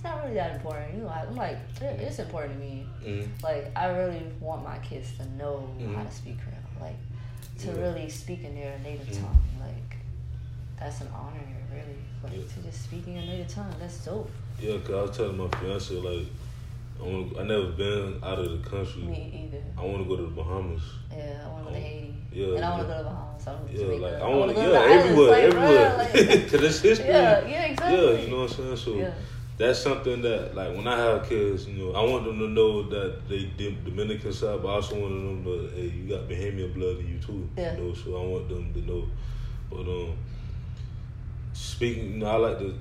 "It's 0.03 0.11
not 0.11 0.23
really 0.25 0.35
that 0.35 0.57
important." 0.57 0.95
You 0.95 1.03
know, 1.03 1.09
I'm 1.09 1.37
like, 1.37 1.59
"It- 1.81 2.01
"It's 2.01 2.19
important 2.19 2.55
to 2.55 2.61
me." 2.61 2.87
Mhm. 3.05 3.29
Like 3.43 3.71
I 3.77 3.87
really 3.87 4.23
want 4.41 4.65
my 4.65 4.79
kids 4.79 5.17
to 5.19 5.25
know 5.37 5.69
how 5.95 6.03
Mhm. 6.03 6.09
to 6.09 6.13
speak 6.15 6.39
Creole, 6.43 6.59
like 6.81 6.97
to 7.61 7.67
Yeah. 7.69 7.83
really 7.85 8.09
speak 8.11 8.43
in 8.45 8.55
their 8.57 8.77
native 8.81 9.07
Mhm. 9.07 9.21
tongue. 9.21 9.43
Like 9.61 9.97
that's 10.79 11.01
an 11.03 11.09
honor, 11.15 11.41
really. 11.71 11.99
Like 12.25 12.33
Yeah. 12.33 12.55
to 12.55 12.63
just 12.69 12.83
speak 12.83 13.07
in 13.07 13.15
your 13.15 13.25
native 13.25 13.49
tongue. 13.49 13.73
That's 13.79 14.05
dope. 14.05 14.31
yeah, 14.61 14.79
cause 14.79 14.91
I 14.95 15.03
was 15.03 15.17
telling 15.17 15.37
my 15.39 15.49
fiance 15.49 15.95
like. 15.95 16.27
I, 17.01 17.05
wanna, 17.05 17.41
I 17.41 17.43
never 17.43 17.67
been 17.73 18.21
out 18.23 18.39
of 18.39 18.63
the 18.63 18.71
country. 18.71 19.03
Me 19.03 19.49
either. 19.49 19.61
I 19.77 19.85
want 19.85 20.05
to 20.05 20.09
go 20.09 20.15
to 20.17 20.23
the 20.23 20.29
Bahamas. 20.29 20.83
Yeah, 21.11 21.41
I 21.45 21.49
want 21.51 21.67
to 21.67 21.73
go 21.73 21.77
to 21.77 21.77
Oh, 21.77 21.81
Haiti. 21.81 22.15
yeah, 22.31 22.47
and 22.57 22.65
I 22.65 22.71
want 22.71 22.83
to 22.83 22.89
go 22.89 22.99
to 22.99 23.05
Bahamas. 23.05 23.47
I 23.49 23.51
want 23.55 23.67
to 23.67 23.73
Yeah, 23.73 23.79
Jamaica. 23.81 24.03
like 24.03 24.15
I 24.15 24.19
go 24.21 24.39
yeah, 24.39 24.47
to 24.47 24.53
the 24.53 24.79
islands, 24.79 25.05
everywhere, 25.05 25.31
like, 25.31 25.43
everywhere, 25.43 25.91
bruh, 25.91 25.99
like- 25.99 26.13
cause 26.53 26.63
it's 26.63 26.81
history. 26.81 27.09
yeah, 27.09 27.47
yeah, 27.49 27.65
exactly. 27.65 27.97
Yeah, 27.99 28.21
you 28.23 28.29
know 28.31 28.37
what 28.43 28.51
I'm 28.51 28.57
saying. 28.57 28.77
So 28.77 28.95
Yeah. 28.95 29.11
That's 29.59 29.79
something 29.81 30.23
that, 30.23 30.55
like, 30.55 30.75
when 30.75 30.87
I 30.87 30.97
have 30.97 31.29
kids, 31.29 31.67
you 31.69 31.75
know, 31.75 31.93
I 31.93 32.03
want 32.11 32.25
them 32.25 32.39
to 32.39 32.49
know 32.49 32.83
that 32.89 33.29
they 33.29 33.45
did 33.57 33.85
Dominican 33.85 34.33
side, 34.33 34.63
but 34.63 34.69
I 34.69 34.73
also 34.75 34.99
want 34.99 35.13
them 35.15 35.45
to, 35.45 35.51
know, 35.51 35.69
hey, 35.75 35.89
you 35.89 36.09
got 36.09 36.29
Bahamian 36.29 36.75
blood 36.75 36.99
in 36.99 37.09
you 37.09 37.19
too. 37.19 37.49
Yeah. 37.57 37.75
You 37.77 37.83
know, 37.83 37.95
so 37.95 38.17
I 38.17 38.27
want 38.27 38.49
them 38.49 38.73
to 38.73 38.81
know. 38.81 39.09
But 39.71 39.81
um, 39.89 40.17
speaking, 41.53 42.13
you 42.13 42.19
know, 42.19 42.27
I 42.27 42.37
like 42.37 42.59
to. 42.59 42.79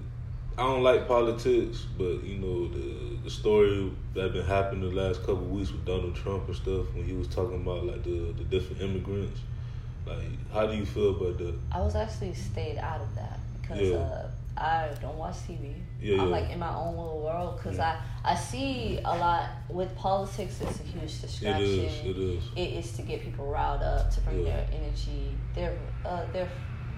I 0.58 0.64
don't 0.64 0.84
like 0.84 1.08
politics, 1.08 1.88
but 1.98 2.24
you 2.24 2.38
know 2.38 2.68
the 2.68 3.18
the 3.24 3.30
story 3.30 3.90
that 4.14 4.34
been 4.34 4.46
happening 4.46 4.82
the 4.82 5.02
last 5.02 5.22
couple 5.22 5.46
of 5.46 5.50
weeks 5.50 5.72
with 5.72 5.86
Donald 5.86 6.14
Trump 6.14 6.46
and 6.48 6.56
stuff 6.56 6.94
when 6.94 7.06
he 7.06 7.14
was 7.14 7.28
talking 7.28 7.62
about 7.62 7.86
like 7.86 8.04
the 8.04 8.34
the 8.38 8.44
different 8.44 8.82
immigrants. 8.82 9.40
Like, 10.06 10.28
how 10.52 10.68
do 10.68 10.76
you 10.76 10.86
feel 10.86 11.12
about 11.12 11.38
that? 11.38 11.56
I 11.72 11.80
was 11.80 11.96
actually 11.96 12.34
stayed 12.34 12.78
out 12.78 13.00
of 13.00 13.16
that 13.16 13.40
because 13.62 13.90
Yeah. 13.90 13.96
uh, 13.96 14.28
I 14.58 14.90
don't 15.02 15.18
watch 15.18 15.36
TV. 15.48 15.74
Yeah, 16.02 16.22
I'm 16.22 16.32
like 16.32 16.50
in 16.50 16.60
my 16.60 16.74
own 16.74 16.98
little 16.98 17.22
world 17.22 17.58
because 17.58 17.78
Yeah. 17.78 18.02
I 18.26 18.32
I 18.34 18.36
see 18.36 19.00
a 19.06 19.16
lot 19.16 19.50
with 19.70 19.96
politics. 19.96 20.60
It's 20.62 20.80
a 20.80 20.84
huge 20.84 21.22
distraction. 21.22 21.64
is. 21.66 22.06
It 22.06 22.18
is. 22.18 22.44
It 22.56 22.70
is 22.80 22.92
to 22.94 23.02
get 23.04 23.22
people 23.22 23.46
riled 23.48 23.82
up 23.84 24.10
to 24.12 24.22
bring 24.22 24.40
Yeah. 24.40 24.52
their 24.52 24.68
energy, 24.74 25.38
their 25.54 25.78
uh, 26.04 26.26
their 26.34 26.50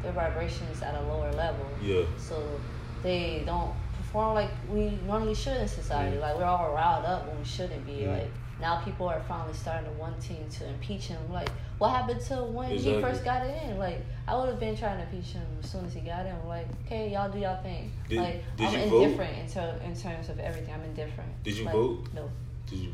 their 0.01 0.13
vibrations 0.13 0.81
at 0.81 0.95
a 0.95 1.01
lower 1.01 1.31
level. 1.31 1.77
Yeah. 1.81 2.03
So 2.17 2.61
they 3.01 3.43
don't 3.45 3.75
perform 3.93 4.35
like 4.35 4.51
we 4.69 4.91
normally 5.05 5.35
should 5.35 5.57
in 5.57 5.67
society. 5.67 6.17
Like 6.17 6.35
we're 6.37 6.45
all 6.45 6.73
riled 6.73 7.05
up 7.05 7.27
when 7.27 7.37
we 7.39 7.45
shouldn't 7.45 7.85
be. 7.85 8.07
Like 8.07 8.31
now 8.61 8.77
people 8.81 9.07
are 9.07 9.21
finally 9.27 9.53
starting 9.53 9.85
to 9.85 9.91
wanting 9.99 10.47
to 10.49 10.67
impeach 10.69 11.05
him. 11.07 11.19
Like 11.31 11.49
what 11.79 11.89
happened 11.89 12.21
to 12.21 12.35
when 12.43 12.71
Exactly. 12.71 12.95
he 12.95 13.01
first 13.01 13.23
got 13.25 13.45
it 13.45 13.63
in? 13.63 13.77
Like 13.77 13.99
I 14.27 14.35
would 14.37 14.49
have 14.49 14.59
been 14.59 14.77
trying 14.77 14.97
to 14.97 15.03
impeach 15.03 15.31
him 15.33 15.45
as 15.61 15.69
soon 15.69 15.85
as 15.85 15.93
he 15.93 16.01
got 16.01 16.25
in. 16.25 16.35
Like 16.47 16.67
okay, 16.85 17.11
y'all 17.11 17.31
do 17.31 17.39
y'all 17.39 17.61
thing. 17.63 17.91
Did- 18.09 18.19
like 18.19 18.43
did 18.57 18.67
I'm 18.67 18.73
you 18.79 18.85
vote? 18.89 19.01
indifferent 19.03 19.37
in, 19.39 19.49
ter- 19.49 19.79
in 19.83 19.95
terms 19.95 20.29
of 20.29 20.39
everything. 20.39 20.73
I'm 20.73 20.83
indifferent. 20.83 21.43
Did 21.43 21.57
you 21.57 21.65
Like, 21.65 21.73
vote? 21.73 22.07
No. 22.13 22.29
Did 22.67 22.79
you? 22.79 22.93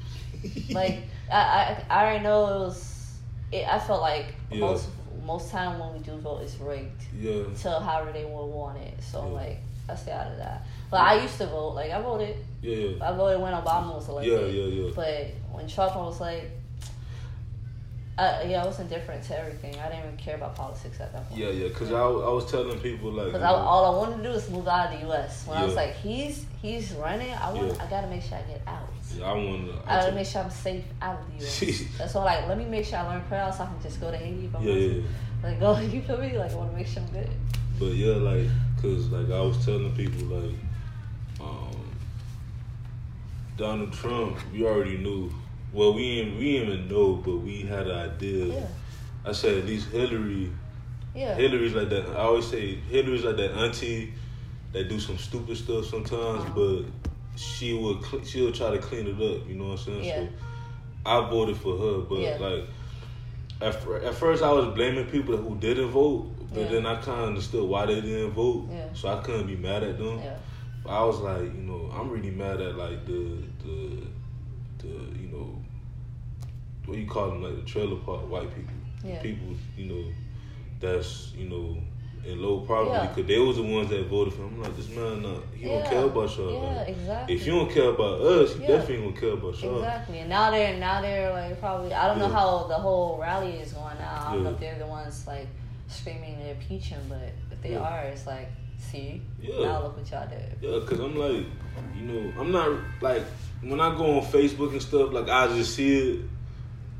Like 0.73 1.03
I, 1.31 1.37
I 1.37 1.83
I 1.89 2.03
already 2.05 2.23
know 2.23 2.45
it 2.47 2.59
was. 2.59 3.15
It, 3.51 3.67
I 3.67 3.79
felt 3.79 4.01
like 4.01 4.33
Yeah. 4.51 4.59
most 4.61 4.89
most 5.25 5.51
time 5.51 5.77
when 5.79 5.93
we 5.93 5.99
do 5.99 6.13
vote 6.17 6.41
it's 6.41 6.55
rigged 6.57 7.03
yeah. 7.19 7.43
to 7.61 7.79
however 7.79 8.11
they 8.11 8.23
want 8.25 8.77
it. 8.79 8.93
So 9.03 9.19
Yeah. 9.25 9.31
like 9.33 9.57
I 9.91 9.95
stay 9.95 10.11
out 10.11 10.27
of 10.31 10.37
that. 10.37 10.63
But 10.91 11.01
I 11.01 11.21
used 11.21 11.37
to 11.37 11.47
vote. 11.47 11.75
Like 11.75 11.91
I 11.91 12.01
voted. 12.01 12.35
Yeah. 12.61 12.75
Yeah. 12.75 13.09
I 13.09 13.15
voted 13.15 13.41
when 13.41 13.53
Obama 13.53 13.95
was 13.95 14.07
elected. 14.09 14.53
Yeah. 14.53 14.61
Yeah. 14.63 14.83
Yeah. 14.85 14.91
But 14.95 15.27
when 15.51 15.67
Trump 15.67 15.95
I 15.95 15.99
was 15.99 16.19
like, 16.19 16.51
I, 18.17 18.43
yeah, 18.43 18.63
I 18.63 18.65
was 18.65 18.77
indifferent 18.81 19.23
to 19.25 19.39
everything. 19.39 19.75
I 19.79 19.87
didn't 19.87 20.03
even 20.03 20.17
care 20.17 20.35
about 20.35 20.53
politics 20.53 20.99
at 20.99 21.13
that 21.13 21.29
point. 21.29 21.39
Yeah, 21.39 21.51
yeah, 21.51 21.69
cause 21.69 21.89
I, 21.89 22.01
I 22.01 22.29
was 22.33 22.51
telling 22.51 22.77
people 22.81 23.13
like, 23.13 23.27
Because 23.27 23.41
all 23.43 23.85
I 23.85 23.97
wanted 23.97 24.17
to 24.17 24.23
do 24.29 24.35
is 24.35 24.49
move 24.49 24.67
out 24.67 24.91
of 24.93 24.99
the 24.99 25.05
U.S. 25.07 25.47
When 25.47 25.57
I 25.57 25.63
was 25.63 25.75
like, 25.75 25.95
he's 25.95 26.45
he's 26.61 26.91
running. 26.95 27.31
I 27.31 27.53
want. 27.53 27.67
Yeah. 27.77 27.83
I 27.85 27.89
gotta 27.89 28.07
make 28.07 28.21
sure 28.21 28.37
I 28.37 28.41
get 28.41 28.61
out. 28.67 28.89
yeah, 29.17 29.23
I 29.23 29.31
want 29.33 29.71
I 29.87 29.95
gotta 29.99 30.09
to. 30.09 30.15
make 30.15 30.27
sure 30.27 30.41
I'm 30.41 30.49
safe 30.49 30.83
out 31.01 31.17
of 31.21 31.27
the 31.27 31.45
U.S. 31.45 31.83
That's 31.97 32.13
why, 32.13 32.23
like, 32.25 32.47
let 32.49 32.57
me 32.57 32.65
make 32.65 32.85
sure 32.85 32.99
I 32.99 33.07
learn 33.07 33.23
Creole 33.29 33.53
so 33.53 33.63
I 33.63 33.67
can 33.67 33.81
just 33.81 34.01
go 34.01 34.11
to 34.11 34.17
Haiti 34.17 34.47
if 34.47 34.55
I 34.55 34.61
Yeah, 34.63 34.69
want 34.69 34.81
yeah, 34.81 34.87
to. 34.89 35.03
Like, 35.47 35.59
go, 35.61 35.79
you 35.95 36.01
feel 36.01 36.17
me? 36.17 36.37
Like, 36.37 36.51
I 36.51 36.55
want 36.55 36.71
to 36.71 36.75
make 36.75 36.87
sure 36.87 37.01
I'm 37.01 37.09
good. 37.11 37.29
but 37.79 37.85
yeah, 37.95 38.15
like, 38.15 38.47
cause 38.81 39.07
like 39.09 39.29
I 39.29 39.41
was 39.41 39.63
telling 39.65 39.91
people 39.95 40.27
like, 40.37 40.55
um, 41.41 41.75
Donald 43.57 43.91
Trump, 43.93 44.37
we 44.51 44.65
already 44.65 44.97
knew. 44.97 45.31
Well, 45.71 45.93
we 45.93 46.15
didn't, 46.15 46.37
we 46.39 46.51
didn't 46.53 46.69
even 46.73 46.87
know, 46.87 47.15
but 47.15 47.37
we 47.37 47.61
had 47.61 47.87
an 47.87 48.11
idea. 48.11 48.45
Yeah, 48.45 48.67
I 49.25 49.31
said 49.33 49.59
at 49.59 49.65
least 49.65 49.89
Hillary, 49.89 50.51
yeah, 51.13 51.35
Hillary's 51.35 51.73
like 51.73 51.89
that. 51.89 52.07
I 52.09 52.21
always 52.21 52.47
say 52.47 52.75
Hillary's 52.75 53.23
like 53.23 53.37
that 53.37 53.51
auntie 53.51 54.13
that 54.73 54.87
do 54.89 54.99
some 54.99 55.17
stupid 55.17 55.57
stuff 55.57 55.85
sometimes, 55.85 56.43
Uh-huh. 56.43 56.53
but 56.55 56.85
she 57.35 57.73
will 57.73 58.01
cl- 58.01 58.23
she'll 58.23 58.51
try 58.51 58.71
to 58.71 58.79
clean 58.79 59.07
it 59.07 59.13
up. 59.15 59.47
You 59.47 59.55
know 59.55 59.65
what 59.69 59.79
I'm 59.79 59.85
saying? 59.85 60.03
Yeah. 60.03 60.15
So 60.23 60.29
I 61.05 61.29
voted 61.29 61.57
for 61.57 61.77
her, 61.77 61.97
but 62.01 62.19
Yeah. 62.19 62.37
like 62.39 62.63
at, 63.61 63.75
at 64.03 64.15
first 64.15 64.41
I 64.41 64.51
was 64.51 64.73
blaming 64.73 65.05
people 65.05 65.37
who 65.37 65.55
didn't 65.57 65.89
vote, 65.89 66.31
but 66.53 66.61
Yeah. 66.61 66.67
then 66.69 66.85
I 66.85 66.95
kind 66.95 67.21
of 67.21 67.27
understood 67.27 67.67
why 67.67 67.85
they 67.85 68.01
didn't 68.01 68.31
vote, 68.31 68.67
Yeah. 68.71 68.85
so 68.93 69.09
I 69.09 69.21
couldn't 69.21 69.47
be 69.47 69.55
mad 69.55 69.83
at 69.83 69.97
them. 69.97 70.19
yeah, 70.19 70.35
But 70.83 70.89
I 70.91 71.03
was 71.03 71.19
like, 71.19 71.41
you 71.43 71.63
know, 71.69 71.89
I'm 71.93 72.09
really 72.09 72.31
mad 72.31 72.59
at 72.61 72.75
like 72.75 73.05
the 73.05 73.37
the 73.63 74.03
the 74.79 74.87
you 75.21 75.27
know 75.31 75.61
what 76.85 76.97
you 76.97 77.05
call 77.05 77.29
them 77.29 77.43
like 77.43 77.55
the 77.55 77.61
trailer 77.63 77.97
park 77.97 78.29
white 78.29 78.49
people, 78.55 78.73
Yeah. 79.03 79.21
people 79.21 79.53
you 79.77 79.85
know 79.85 80.03
that's 80.79 81.33
you 81.37 81.49
know 81.49 81.77
in 82.25 82.41
low 82.41 82.59
poverty 82.61 82.91
Yeah. 82.91 83.07
because 83.07 83.27
they 83.27 83.39
was 83.39 83.55
the 83.57 83.63
ones 83.63 83.89
that 83.89 84.05
voted 84.07 84.33
for 84.33 84.41
him. 84.43 84.55
I'm 84.55 84.61
like, 84.63 84.75
this 84.75 84.89
man, 84.89 85.23
he 85.55 85.67
yeah. 85.69 85.79
don't 85.79 85.89
care 85.89 86.03
about 86.03 86.37
y'all. 86.37 86.51
Yeah, 86.53 86.75
Like, 86.77 86.87
exactly. 86.89 87.35
if 87.35 87.45
you 87.45 87.51
don't 87.53 87.71
care 87.71 87.89
about 87.89 88.19
us, 88.21 88.55
you 88.55 88.61
Yeah. 88.61 88.67
definitely 88.67 89.03
don't 89.05 89.15
care 89.17 89.31
about 89.33 89.61
y'all. 89.63 89.77
Exactly. 89.77 90.19
And 90.19 90.29
now 90.29 90.51
they're 90.51 90.77
now 90.77 91.01
they're 91.01 91.31
like 91.31 91.59
probably 91.61 91.93
I 91.93 92.07
don't 92.07 92.19
know 92.19 92.27
how 92.27 92.67
the 92.67 92.75
whole 92.75 93.17
rally 93.19 93.53
is 93.59 93.71
going 93.73 93.97
now. 93.99 94.25
I 94.27 94.33
don't 94.33 94.43
know 94.43 94.49
if 94.51 94.59
they're 94.59 94.77
the 94.79 94.87
ones 94.87 95.25
like 95.27 95.47
screaming 95.89 96.39
impeach 96.41 96.85
him, 96.85 97.01
but 97.09 97.33
if 97.51 97.61
they 97.61 97.71
Yeah. 97.73 97.79
are, 97.79 98.03
it's 98.05 98.25
like, 98.27 98.49
see, 98.77 99.21
Yeah. 99.41 99.59
now 99.65 99.83
look 99.83 99.97
what 99.97 100.09
y'all 100.09 100.27
did. 100.27 100.55
Yeah, 100.61 100.79
cause 100.85 100.99
I'm 100.99 101.15
like, 101.15 101.45
you 101.95 102.03
know, 102.03 102.33
I'm 102.39 102.51
not 102.51 102.69
like 103.01 103.23
when 103.61 103.79
I 103.81 103.95
go 103.97 104.19
on 104.19 104.25
Facebook 104.25 104.71
and 104.71 104.81
stuff, 104.81 105.11
like 105.11 105.27
I 105.29 105.47
just 105.47 105.75
see 105.75 105.97
it, 106.11 106.21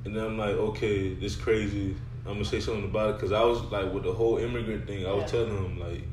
and 0.06 0.16
then 0.16 0.24
I'm 0.26 0.38
like, 0.38 0.56
okay, 0.56 1.14
this 1.14 1.36
crazy. 1.36 1.96
I'm 2.26 2.34
gonna 2.34 2.46
say 2.46 2.60
something 2.60 2.84
about 2.86 3.12
it 3.12 3.14
because 3.14 3.32
I 3.32 3.44
was 3.44 3.62
like 3.72 3.94
with 3.94 4.04
the 4.04 4.14
whole 4.14 4.38
immigrant 4.38 4.86
thing. 4.88 5.06
I 5.06 5.14
was 5.14 5.24
Yeah. 5.32 5.46
telling 5.46 5.58
him 5.58 5.80
like 5.80 6.04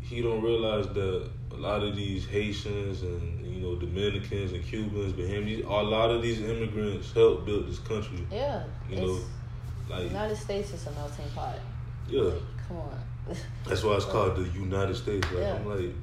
he 0.00 0.22
don't 0.22 0.42
realize 0.42 0.86
that 0.88 1.28
a 1.52 1.56
lot 1.56 1.82
of 1.82 1.96
these 1.96 2.26
Haitians 2.26 3.02
and 3.02 3.44
you 3.46 3.60
know 3.60 3.76
Dominicans 3.76 4.52
and 4.52 4.64
Cubans, 4.64 5.12
but 5.12 5.24
Bahamians, 5.26 5.64
a 5.66 5.82
lot 5.82 6.10
of 6.10 6.22
these 6.22 6.40
immigrants 6.40 7.12
helped 7.12 7.44
build 7.46 7.68
this 7.68 7.78
country. 7.78 8.24
Yeah. 8.30 8.62
You 8.90 8.96
know, 8.96 9.18
Like 9.88 10.04
United 10.04 10.36
States 10.36 10.72
is 10.72 10.86
a 10.86 10.92
melting 10.92 11.28
pot. 11.34 11.56
yeah, 12.08 12.22
Like, 12.22 12.42
come 12.68 12.76
on. 12.78 13.00
that's 13.66 13.82
why 13.82 13.94
it's 13.96 14.04
called 14.04 14.36
the 14.36 14.48
United 14.58 14.94
States. 14.96 15.26
Like 15.32 15.42
Yeah. 15.42 15.54
I'm 15.54 15.66
like, 15.68 15.94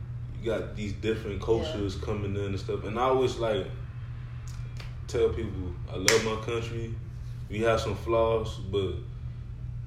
you 0.42 0.46
got 0.46 0.76
these 0.76 0.94
different 0.94 1.42
cultures 1.42 1.96
coming 1.96 2.36
in 2.36 2.46
and 2.46 2.60
stuff, 2.60 2.84
and 2.84 3.00
I 3.00 3.04
always 3.04 3.38
like 3.38 3.66
tell 5.08 5.30
people 5.30 5.74
I 5.92 5.98
love 5.98 6.26
my 6.26 6.36
country. 6.46 6.94
We 7.50 7.60
have 7.62 7.80
some 7.80 7.96
flaws, 7.96 8.58
but 8.72 8.94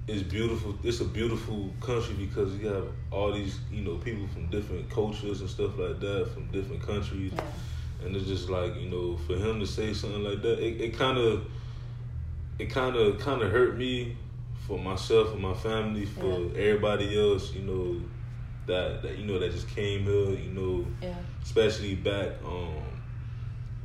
it's 0.08 0.22
beautiful. 0.22 0.74
It's 0.84 1.00
a 1.00 1.04
beautiful 1.04 1.70
country 1.80 2.14
because 2.14 2.54
you 2.56 2.68
have 2.68 2.86
all 3.10 3.32
these, 3.32 3.58
you 3.72 3.82
know, 3.82 3.96
people 3.96 4.26
from 4.28 4.46
different 4.50 4.88
cultures 4.88 5.40
and 5.40 5.50
stuff 5.50 5.76
like 5.78 5.98
that, 6.00 6.30
from 6.32 6.46
different 6.52 6.82
countries, 6.82 7.32
yeah. 7.34 8.06
and 8.06 8.14
it's 8.14 8.26
just 8.26 8.48
like 8.48 8.76
you 8.76 8.88
know, 8.88 9.16
for 9.26 9.34
him 9.36 9.58
to 9.60 9.66
say 9.66 9.92
something 9.92 10.22
like 10.22 10.42
that, 10.42 10.62
it 10.62 10.96
kind 10.96 11.18
of, 11.18 11.44
it 12.58 12.66
kind 12.66 12.96
of, 12.96 13.18
kind 13.18 13.42
of 13.42 13.50
hurt 13.50 13.76
me 13.76 14.16
for 14.66 14.78
myself 14.78 15.32
and 15.32 15.40
my 15.42 15.54
family, 15.54 16.04
for 16.06 16.40
Yeah. 16.40 16.58
everybody 16.68 17.18
else, 17.18 17.52
you 17.54 17.62
know, 17.62 18.00
that 18.66 19.02
that 19.02 19.16
you 19.18 19.24
know 19.26 19.38
that 19.38 19.52
just 19.52 19.68
came 19.68 20.04
here, 20.04 20.30
you 20.30 20.50
know, 20.52 20.86
Yeah. 21.00 21.14
especially 21.42 21.94
back 21.94 22.32
um 22.44 22.82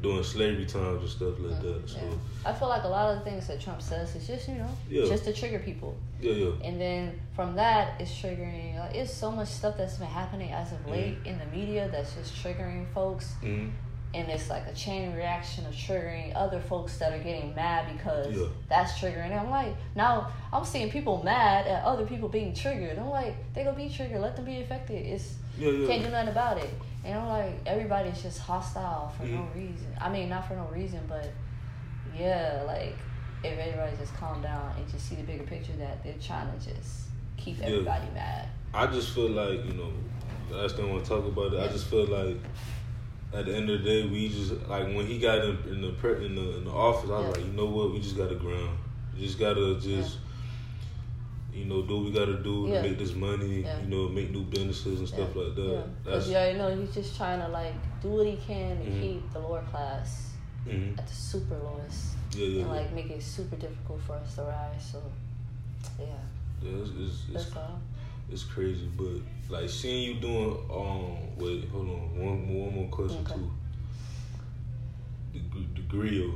during 0.01 0.23
slavery 0.23 0.65
times 0.65 1.01
and 1.01 1.09
stuff 1.09 1.39
like 1.39 1.61
that. 1.61 1.87
So 1.87 1.99
Yeah. 1.99 2.49
I 2.49 2.53
feel 2.53 2.69
like 2.69 2.83
a 2.85 2.87
lot 2.87 3.11
of 3.13 3.19
the 3.23 3.29
things 3.29 3.45
that 3.47 3.61
Trump 3.61 3.79
says 3.83 4.15
is 4.15 4.25
just, 4.25 4.47
you 4.49 4.55
know, 4.55 4.75
just 4.89 5.25
to 5.25 5.33
trigger 5.33 5.59
people. 5.59 5.95
yeah, 6.19 6.31
yeah, 6.31 6.51
And 6.63 6.81
then 6.81 7.19
from 7.35 7.55
that, 7.55 8.01
it's 8.01 8.11
triggering. 8.11 8.79
Like, 8.79 8.95
it's 8.95 9.13
so 9.13 9.29
much 9.31 9.47
stuff 9.49 9.77
that's 9.77 9.97
been 9.97 10.07
happening 10.07 10.51
as 10.51 10.71
of 10.71 10.83
late 10.87 11.19
Mm-hmm. 11.19 11.27
in 11.27 11.37
the 11.37 11.45
media 11.55 11.87
that's 11.91 12.15
just 12.15 12.33
triggering 12.43 12.87
folks. 12.95 13.33
hmm 13.41 13.67
And 14.13 14.29
it's 14.29 14.49
like 14.49 14.67
a 14.67 14.73
chain 14.73 15.13
reaction 15.15 15.65
of 15.65 15.73
triggering 15.73 16.33
other 16.35 16.59
folks 16.59 16.97
that 16.97 17.13
are 17.13 17.23
getting 17.23 17.55
mad 17.55 17.85
because 17.95 18.35
Yeah. 18.35 18.47
that's 18.67 18.91
triggering. 18.93 19.27
And 19.31 19.35
I'm 19.39 19.49
like, 19.49 19.73
now 19.95 20.27
I'm 20.51 20.65
seeing 20.65 20.91
people 20.91 21.21
mad 21.23 21.65
at 21.65 21.83
other 21.85 22.05
people 22.05 22.27
being 22.27 22.53
triggered. 22.53 22.97
I'm 22.99 23.09
like, 23.09 23.35
they 23.53 23.63
gonna 23.63 23.77
be 23.77 23.87
triggered. 23.89 24.19
Let 24.19 24.35
them 24.35 24.43
be 24.45 24.59
affected. 24.59 25.05
It's 25.05 25.35
yeah, 25.57 25.69
yeah. 25.71 25.87
can't 25.87 26.03
do 26.03 26.09
nothing 26.09 26.29
about 26.29 26.57
it. 26.57 26.69
And 27.05 27.17
I'm 27.17 27.27
like, 27.29 27.53
everybody's 27.65 28.21
just 28.21 28.39
hostile 28.39 29.13
for 29.17 29.23
no 29.23 29.37
Mhm. 29.39 29.55
reason. 29.55 29.95
I 29.99 30.09
mean, 30.09 30.27
not 30.29 30.45
for 30.47 30.55
no 30.55 30.65
reason, 30.65 30.99
but 31.07 31.29
yeah, 32.17 32.63
like 32.67 32.95
if 33.43 33.57
everybody 33.57 33.95
just 33.97 34.13
calm 34.15 34.41
down 34.41 34.73
and 34.77 34.87
just 34.91 35.07
see 35.07 35.15
the 35.15 35.23
bigger 35.23 35.43
picture 35.43 35.73
that 35.77 36.03
they're 36.03 36.13
trying 36.21 36.47
to 36.59 36.69
just 36.73 37.07
keep 37.37 37.59
everybody 37.61 38.05
mad. 38.13 38.47
I 38.73 38.87
just 38.87 39.11
feel 39.15 39.29
like 39.29 39.65
you 39.65 39.73
know, 39.73 39.91
I 40.59 40.63
just 40.63 40.75
don't 40.77 40.89
want 40.91 41.03
to 41.05 41.09
talk 41.09 41.25
about 41.25 41.53
it. 41.53 41.59
I 41.59 41.67
just 41.69 41.87
feel 41.87 42.05
like 42.05 42.37
at 43.33 43.45
the 43.45 43.55
end 43.55 43.69
of 43.69 43.81
the 43.81 43.85
day, 43.85 44.07
we 44.07 44.29
just 44.29 44.51
like 44.67 44.85
when 44.85 45.05
he 45.07 45.17
got 45.19 45.39
in, 45.45 45.57
in 45.69 45.81
the 45.81 45.91
pre- 45.91 46.25
in 46.25 46.35
the 46.35 46.57
in 46.57 46.65
the 46.65 46.71
office, 46.71 47.09
I 47.09 47.13
was 47.19 47.23
Yeah. 47.23 47.31
like, 47.31 47.45
you 47.45 47.53
know 47.53 47.65
what, 47.65 47.91
we 47.93 47.99
just 47.99 48.17
got 48.17 48.29
to 48.29 48.35
ground. 48.35 48.77
We 49.15 49.21
just 49.25 49.39
gotta 49.39 49.79
just. 49.79 50.17
You 51.53 51.65
know, 51.65 51.81
do 51.81 51.97
what 51.97 52.05
we 52.05 52.11
gotta 52.13 52.41
do 52.41 52.67
Yeah. 52.69 52.81
to 52.81 52.87
make 52.87 52.97
this 52.97 53.13
money. 53.13 53.63
Yeah. 53.63 53.77
You 53.81 53.87
know, 53.89 54.07
make 54.07 54.31
new 54.31 54.43
businesses 54.43 54.99
and 54.99 55.07
stuff 55.07 55.31
yeah. 55.35 55.41
like 55.41 55.55
that. 55.55 55.61
Yeah, 55.65 55.81
because 56.01 56.29
you 56.29 56.35
already 56.37 56.57
know 56.57 56.73
he's 56.77 56.93
just 56.93 57.17
trying 57.17 57.41
to 57.41 57.47
like 57.49 57.73
do 58.01 58.07
what 58.07 58.25
he 58.25 58.37
can 58.37 58.77
to 58.77 58.89
Mhm. 58.89 59.01
keep 59.01 59.33
the 59.33 59.39
lower 59.39 59.61
class 59.69 60.31
mhm. 60.65 60.97
at 60.97 61.05
the 61.05 61.13
super 61.13 61.57
lowest 61.57 62.15
yeah, 62.33 62.45
yeah, 62.45 62.61
and 62.61 62.69
yeah. 62.69 62.73
like 62.73 62.93
make 62.93 63.09
it 63.09 63.21
super 63.21 63.57
difficult 63.57 63.99
for 64.07 64.13
us 64.13 64.35
to 64.35 64.43
rise. 64.43 64.91
So 64.93 65.03
yeah, 65.99 66.05
yeah. 66.63 66.69
It's, 66.71 66.89
it's, 66.91 67.23
it's 67.33 67.51
that's 67.51 67.57
all. 67.57 67.81
It's 68.31 68.43
crazy, 68.43 68.89
but 68.97 69.07
like 69.49 69.69
seeing 69.69 70.03
you 70.15 70.21
doing 70.21 70.57
um 70.71 71.17
wait, 71.37 71.67
hold 71.69 71.89
on, 71.89 72.17
one 72.17 72.45
more 72.47 72.65
one 72.67 72.75
more 72.75 72.87
question 72.89 73.25
Okay. 73.25 73.35
too. 73.35 73.51
The, 75.33 75.39
the 75.75 75.81
grill, 75.87 76.33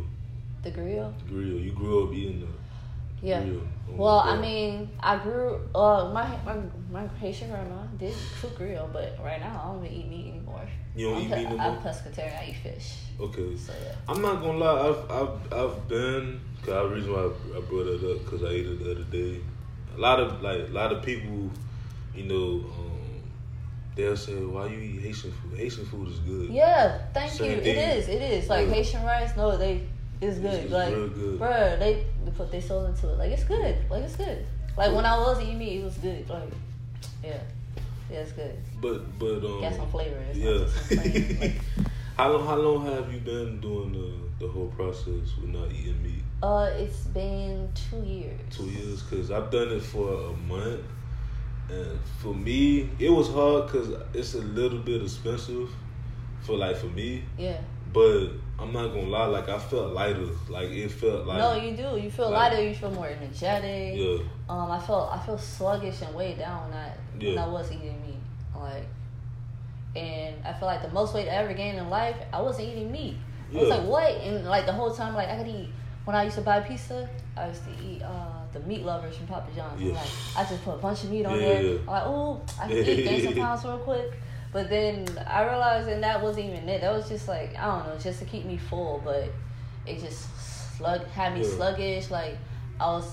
The 0.64 0.72
grill. 0.72 1.14
the 1.26 1.34
grill. 1.34 1.58
You 1.60 1.72
grew 1.72 2.04
up 2.08 2.14
eating 2.14 2.41
the 2.41 3.28
Yeah. 3.28 3.43
grill. 3.43 3.62
Oh, 3.89 3.93
Well, 3.96 4.20
I 4.20 4.39
mean, 4.39 4.89
I 5.00 5.18
grew. 5.18 5.60
Uh, 5.74 6.12
my 6.14 6.28
my 6.46 6.58
my 6.91 7.08
Haitian 7.20 7.50
grandma 7.50 7.84
did 7.98 8.14
cook 8.41 8.58
grill, 8.58 8.89
but 8.91 9.18
right 9.24 9.39
now 9.39 9.62
I 9.64 9.74
don't 9.74 9.86
even 9.86 9.98
eat 9.98 10.10
meat 10.10 10.28
anymore. 10.34 10.68
You 10.96 11.10
don't 11.10 11.18
I'm 11.18 11.24
eat 11.24 11.30
pe- 11.32 11.43
meat 11.46 11.58
no 11.58 11.64
I'm 11.64 11.78
pescatarian. 11.78 12.39
I 12.41 12.46
eat 12.50 12.56
fish. 12.64 12.96
okay. 13.20 13.56
So 13.56 13.74
yeah. 13.84 13.96
I'm 14.10 14.22
not 14.22 14.41
gonna 14.41 14.58
lie. 14.58 14.89
I've 14.89 15.12
I've 15.12 15.54
I've 15.54 15.88
been. 15.88 16.41
Cause 16.64 16.89
the 16.89 16.96
reason 16.96 17.14
why 17.14 17.20
I, 17.20 17.58
I 17.58 17.62
brought 17.62 17.88
it 17.88 18.04
up 18.04 18.26
because 18.26 18.43
I 18.43 18.48
ate 18.50 18.66
it 18.66 18.84
the 18.84 18.91
other 18.91 19.04
day. 19.04 19.39
A 19.96 20.00
lot 20.00 20.20
of 20.20 20.41
like 20.41 20.68
a 20.70 20.72
lot 20.74 20.91
of 20.91 21.04
people, 21.04 21.52
you 22.16 22.24
know, 22.26 22.66
um, 22.70 23.22
they'll 23.95 24.18
say, 24.18 24.34
"Why 24.36 24.68
you 24.68 24.80
eat 24.80 25.01
Haitian 25.01 25.32
food? 25.32 25.57
Haitian 25.57 25.86
food 25.86 26.07
is 26.09 26.20
good." 26.20 26.49
Yeah, 26.49 26.99
thank 27.13 27.32
Same 27.32 27.51
you. 27.51 27.57
thing. 27.61 27.76
It 27.78 27.97
is. 27.97 28.07
It 28.09 28.22
is 28.22 28.49
like 28.49 28.68
Yeah. 28.68 28.74
Haitian 28.74 29.03
rice. 29.03 29.36
No, 29.36 29.57
they 29.57 29.82
it's 30.22 30.38
good. 30.39 30.53
It's 30.63 30.72
like, 30.72 30.93
real 30.93 31.09
good. 31.09 31.39
bruh, 31.39 31.78
they, 31.80 32.05
they 32.24 32.32
put 32.32 32.51
their 32.51 32.61
soul 32.61 32.86
into 32.86 33.09
it. 33.09 33.18
Like 33.18 33.32
it's 33.32 33.43
good. 33.43 33.76
Like 33.89 34.03
it's 34.03 34.16
good. 34.16 34.45
Like 34.78 34.93
when 34.93 35.05
I 35.05 35.18
was 35.18 35.41
eating 35.41 35.57
meat, 35.59 35.82
it 35.82 35.84
was 35.84 35.97
good. 35.97 36.28
Like 36.30 36.49
yeah, 37.24 37.38
yeah, 38.11 38.20
it's 38.20 38.32
good. 38.34 38.57
But 38.82 39.18
but 39.20 39.43
um, 39.45 39.61
Got 39.61 39.76
some 39.76 39.89
flavor. 39.89 40.18
It's 40.30 40.38
yeah. 40.38 40.68
some 40.68 40.97
plain, 41.01 41.39
like, 41.41 41.61
how 42.18 42.32
long 42.32 42.45
how 42.47 42.55
long 42.55 42.86
have 42.86 43.11
you 43.13 43.20
been 43.20 43.59
doing 43.59 43.91
the 43.93 44.45
the 44.45 44.51
whole 44.51 44.68
process 44.68 45.36
with 45.41 45.49
not 45.49 45.72
eating 45.72 46.01
meat? 46.03 46.24
uh, 46.43 46.70
it's 46.78 47.05
been 47.07 47.70
two 47.74 48.01
years. 48.03 48.39
Two 48.51 48.66
years, 48.66 49.01
cause 49.03 49.32
I've 49.32 49.49
done 49.49 49.70
it 49.70 49.82
for 49.82 50.13
a 50.30 50.34
month, 50.47 50.82
and 51.70 51.99
for 52.22 52.34
me 52.34 52.89
it 52.99 53.09
was 53.09 53.30
hard 53.30 53.70
cause 53.70 53.89
it's 54.13 54.34
a 54.36 54.39
little 54.41 54.80
bit 54.80 55.01
expensive, 55.01 55.70
for 56.41 56.57
like 56.57 56.78
for 56.78 56.88
me. 56.88 57.24
Yeah. 57.38 57.59
But 57.93 58.28
I'm 58.59 58.74
not 58.74 58.89
gonna 58.89 59.07
lie, 59.07 59.26
like 59.26 59.47
I 59.49 59.57
felt 59.57 59.93
lighter. 59.93 60.28
Like 60.49 60.70
it 60.70 60.89
felt 60.91 61.26
like 61.26 61.38
no, 61.38 61.55
you 61.55 61.76
do. 61.78 61.97
You 61.99 62.11
feel 62.11 62.30
like- 62.30 62.51
lighter. 62.51 62.63
You 62.68 62.76
feel 62.76 62.91
more 62.91 63.07
energetic. 63.07 63.95
yeah, 63.97 64.18
Um, 64.49 64.70
I 64.72 64.80
felt 64.80 65.11
I 65.13 65.20
feel 65.26 65.38
sluggish 65.38 66.01
and 66.01 66.13
weighed 66.13 66.38
down 66.39 66.70
when 66.70 66.78
I 66.78 66.91
when 67.13 67.22
Yeah. 67.34 67.45
I 67.45 67.47
was 67.47 67.72
eating 67.72 67.99
meat. 68.05 68.20
Like, 68.57 68.86
and 69.95 70.36
I 70.45 70.53
feel 70.53 70.68
like 70.68 70.82
the 70.82 70.89
most 70.91 71.13
weight 71.13 71.28
I 71.30 71.36
ever 71.36 71.53
gained 71.53 71.78
in 71.78 71.89
life, 71.89 72.16
I 72.34 72.41
wasn't 72.41 72.70
eating 72.70 72.91
meat. 72.91 73.16
I 73.53 73.57
was 73.57 73.70
like, 73.70 73.84
what? 73.84 74.11
And 74.11 74.45
like 74.45 74.66
the 74.66 74.74
whole 74.74 74.93
time, 74.93 75.13
like 75.16 75.30
I 75.30 75.38
could 75.38 75.47
eat. 75.47 75.70
When 76.03 76.16
I 76.16 76.24
used 76.24 76.36
to 76.36 76.41
buy 76.41 76.59
pizza, 76.59 77.07
I 77.38 77.47
used 77.47 77.63
to 77.63 77.72
eat 77.84 78.01
uh, 78.01 78.45
the 78.56 78.68
meat 78.68 78.84
lovers 78.84 79.18
from 79.18 79.28
Papa 79.28 79.51
John's. 79.56 79.82
Yeah. 79.82 79.93
like, 79.93 80.08
I 80.38 80.43
just 80.45 80.64
put 80.64 80.76
a 80.76 80.78
bunch 80.78 81.03
of 81.03 81.12
meat 81.12 81.26
on 81.26 81.39
Yeah, 81.39 81.45
there. 81.45 81.58
I'm 81.80 81.86
like, 81.86 82.03
oh, 82.06 82.41
I 82.60 82.68
can 82.68 82.78
eat 82.78 83.03
gain 83.03 83.22
some 83.24 83.36
pounds 83.36 83.64
real 83.66 83.78
quick. 83.80 84.14
But 84.51 84.70
then 84.70 85.06
I 85.28 85.43
realized 85.43 85.89
and 85.89 86.01
that 86.03 86.22
wasn't 86.24 86.45
even 86.45 86.68
it. 86.70 86.80
That 86.82 86.93
was 86.93 87.10
just 87.10 87.28
like 87.28 87.56
I 87.58 87.66
don't 87.66 87.88
know, 87.88 87.97
just 87.99 88.20
to 88.20 88.26
keep 88.26 88.45
me 88.45 88.58
full. 88.58 89.01
But 89.03 89.30
it 89.86 89.99
just 89.99 90.26
slug 90.78 91.06
had 91.08 91.34
me 91.34 91.41
Yeah. 91.41 91.56
sluggish. 91.56 92.10
Like 92.10 92.38
I 92.80 92.86
was 92.88 93.06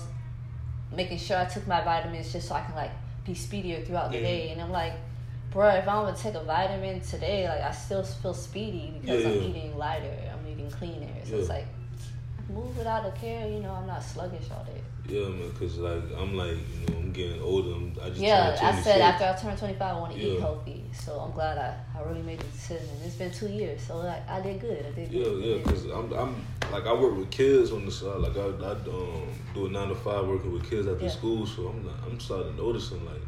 making 0.95 1.17
sure 1.17 1.37
I 1.37 1.45
took 1.45 1.67
my 1.67 1.83
vitamins 1.83 2.31
just 2.31 2.47
so 2.47 2.55
I 2.55 2.61
can 2.61 2.75
like 2.75 2.91
be 3.25 3.33
speedier 3.33 3.83
throughout 3.83 4.11
the 4.11 4.19
day. 4.19 4.49
And 4.51 4.61
I'm 4.61 4.71
like, 4.71 4.93
bruh, 5.51 5.77
if 5.77 5.85
I'm 5.87 6.05
gonna 6.05 6.15
take 6.15 6.35
a 6.35 6.43
vitamin 6.45 7.01
today, 7.01 7.49
like 7.49 7.61
I 7.61 7.71
still 7.71 8.03
feel 8.03 8.33
speedy 8.33 8.93
because 9.01 9.25
I'm 9.25 9.41
eating 9.41 9.77
lighter, 9.77 10.15
I'm 10.31 10.47
eating 10.49 10.71
cleaner. 10.71 11.11
So 11.25 11.37
it's 11.39 11.49
like 11.49 11.65
move 12.49 12.77
without 12.77 13.05
a 13.05 13.11
care. 13.19 13.49
You 13.49 13.59
know, 13.59 13.71
I'm 13.73 13.87
not 13.87 14.01
sluggish 14.01 14.45
all 14.49 14.63
day. 14.63 14.79
Yeah, 15.07 15.27
man. 15.27 15.51
Cause 15.59 15.77
like 15.77 16.03
I'm 16.17 16.35
like 16.35 16.51
you 16.51 16.93
know 16.93 16.99
I'm 16.99 17.11
getting 17.11 17.41
older. 17.41 17.73
I'm, 17.73 17.93
I 18.01 18.09
just 18.09 18.21
Yeah, 18.21 18.45
turned 18.55 18.59
I 18.59 18.71
26. 18.71 18.83
said 18.83 19.01
after 19.01 19.25
I 19.25 19.49
turn 19.49 19.57
25, 19.57 19.81
I 19.81 19.99
want 19.99 20.13
to 20.13 20.19
eat 20.19 20.39
healthy. 20.39 20.83
So 20.93 21.19
I'm 21.19 21.31
glad 21.31 21.57
I, 21.57 21.75
I 21.97 22.01
really 22.03 22.21
made 22.21 22.39
the 22.39 22.45
decision. 22.45 22.87
It's 23.05 23.15
been 23.15 23.31
two 23.31 23.49
years, 23.49 23.81
so 23.81 23.97
like 23.97 24.27
I 24.29 24.41
did 24.41 24.61
good. 24.61 24.85
I 24.85 24.91
did 24.91 25.11
Yeah, 25.11 25.23
good. 25.25 25.43
yeah, 25.43 25.63
cause 25.63 25.85
I'm, 25.85 26.11
I'm 26.13 26.35
like 26.71 26.85
I 26.85 26.93
work 26.93 27.17
with 27.17 27.29
kids 27.31 27.71
on 27.71 27.85
the 27.85 27.91
side. 27.91 28.19
Like 28.19 28.37
I, 28.37 28.41
I 28.45 28.71
um, 28.71 29.27
do 29.53 29.65
a 29.65 29.69
nine 29.69 29.89
to 29.89 29.95
five 29.95 30.25
working 30.27 30.51
with 30.53 30.69
kids 30.69 30.87
after 30.87 31.03
Yeah. 31.05 31.11
school. 31.11 31.45
So 31.45 31.67
I'm, 31.67 31.85
like, 31.85 31.95
I'm 32.05 32.19
starting 32.19 32.55
noticing 32.55 33.05
like, 33.05 33.21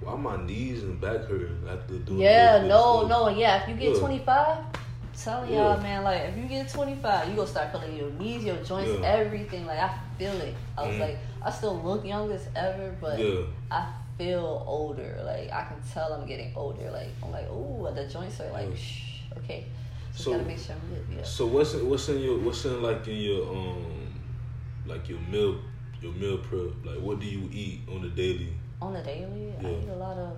why 0.00 0.16
my 0.16 0.42
knees 0.46 0.82
and 0.82 1.00
back 1.00 1.24
hurting 1.26 1.66
after 1.68 1.98
doing. 1.98 2.20
Yeah, 2.20 2.66
no, 2.66 3.06
no, 3.06 3.28
yeah. 3.28 3.62
If 3.62 3.68
you 3.68 3.74
get 3.74 3.92
Yeah. 3.94 4.00
25, 4.00 4.58
I'm 4.58 4.64
telling 5.22 5.52
Yeah. 5.52 5.58
y'all, 5.74 5.80
man, 5.80 6.02
like 6.04 6.22
if 6.22 6.36
you 6.36 6.44
get 6.44 6.68
25, 6.68 7.28
you 7.28 7.34
gonna 7.36 7.46
start 7.46 7.72
feeling 7.72 7.96
your 7.96 8.10
knees, 8.12 8.44
your 8.44 8.56
joints, 8.56 8.90
Yeah. 9.00 9.06
everything. 9.06 9.66
Like 9.66 9.78
I 9.78 9.90
feel 10.18 10.32
it. 10.40 10.54
I 10.76 10.86
was 10.86 10.96
Mhm. 10.96 11.00
like, 11.00 11.18
I 11.42 11.50
still 11.50 11.78
look 11.80 12.04
young 12.04 12.30
as 12.32 12.48
ever, 12.56 12.94
but 13.00 13.18
Yeah, 13.18 13.42
I 13.70 13.86
feel 14.18 14.64
older. 14.66 15.20
Like 15.24 15.50
I 15.52 15.64
can 15.64 15.76
tell 15.92 16.12
I'm 16.12 16.26
getting 16.26 16.52
older. 16.56 16.90
Like 16.90 17.08
I'm 17.22 17.32
like, 17.32 17.50
ooh, 17.50 17.88
the 17.94 18.06
joints 18.06 18.40
are 18.40 18.50
like, 18.52 18.74
shh, 18.76 19.20
okay. 19.38 19.64
Just 20.12 20.24
So- 20.24 20.32
gotta 20.32 20.44
make 20.44 20.58
sure 20.58 20.74
I'm 20.74 20.88
good. 20.94 21.04
Yeah. 21.18 21.22
So 21.22 21.46
what's 21.46 21.74
in, 21.74 21.88
what's 21.88 22.08
in 22.08 22.20
your 22.20 22.38
what's 22.38 22.64
in 22.64 22.82
like 22.82 23.06
in 23.08 23.16
your 23.16 23.48
um 23.48 24.12
like 24.86 25.08
your 25.08 25.20
meal 25.30 25.56
your 26.02 26.12
meal 26.12 26.38
prep? 26.38 26.72
Like 26.84 27.00
what 27.00 27.20
do 27.20 27.26
you 27.26 27.48
eat 27.52 27.80
on 27.92 28.02
the 28.02 28.08
daily? 28.08 28.52
On 28.82 28.92
the 28.94 29.00
daily, 29.02 29.52
I 29.62 29.70
eat 29.70 29.88
a 29.88 29.96
lot 29.96 30.16
of. 30.16 30.32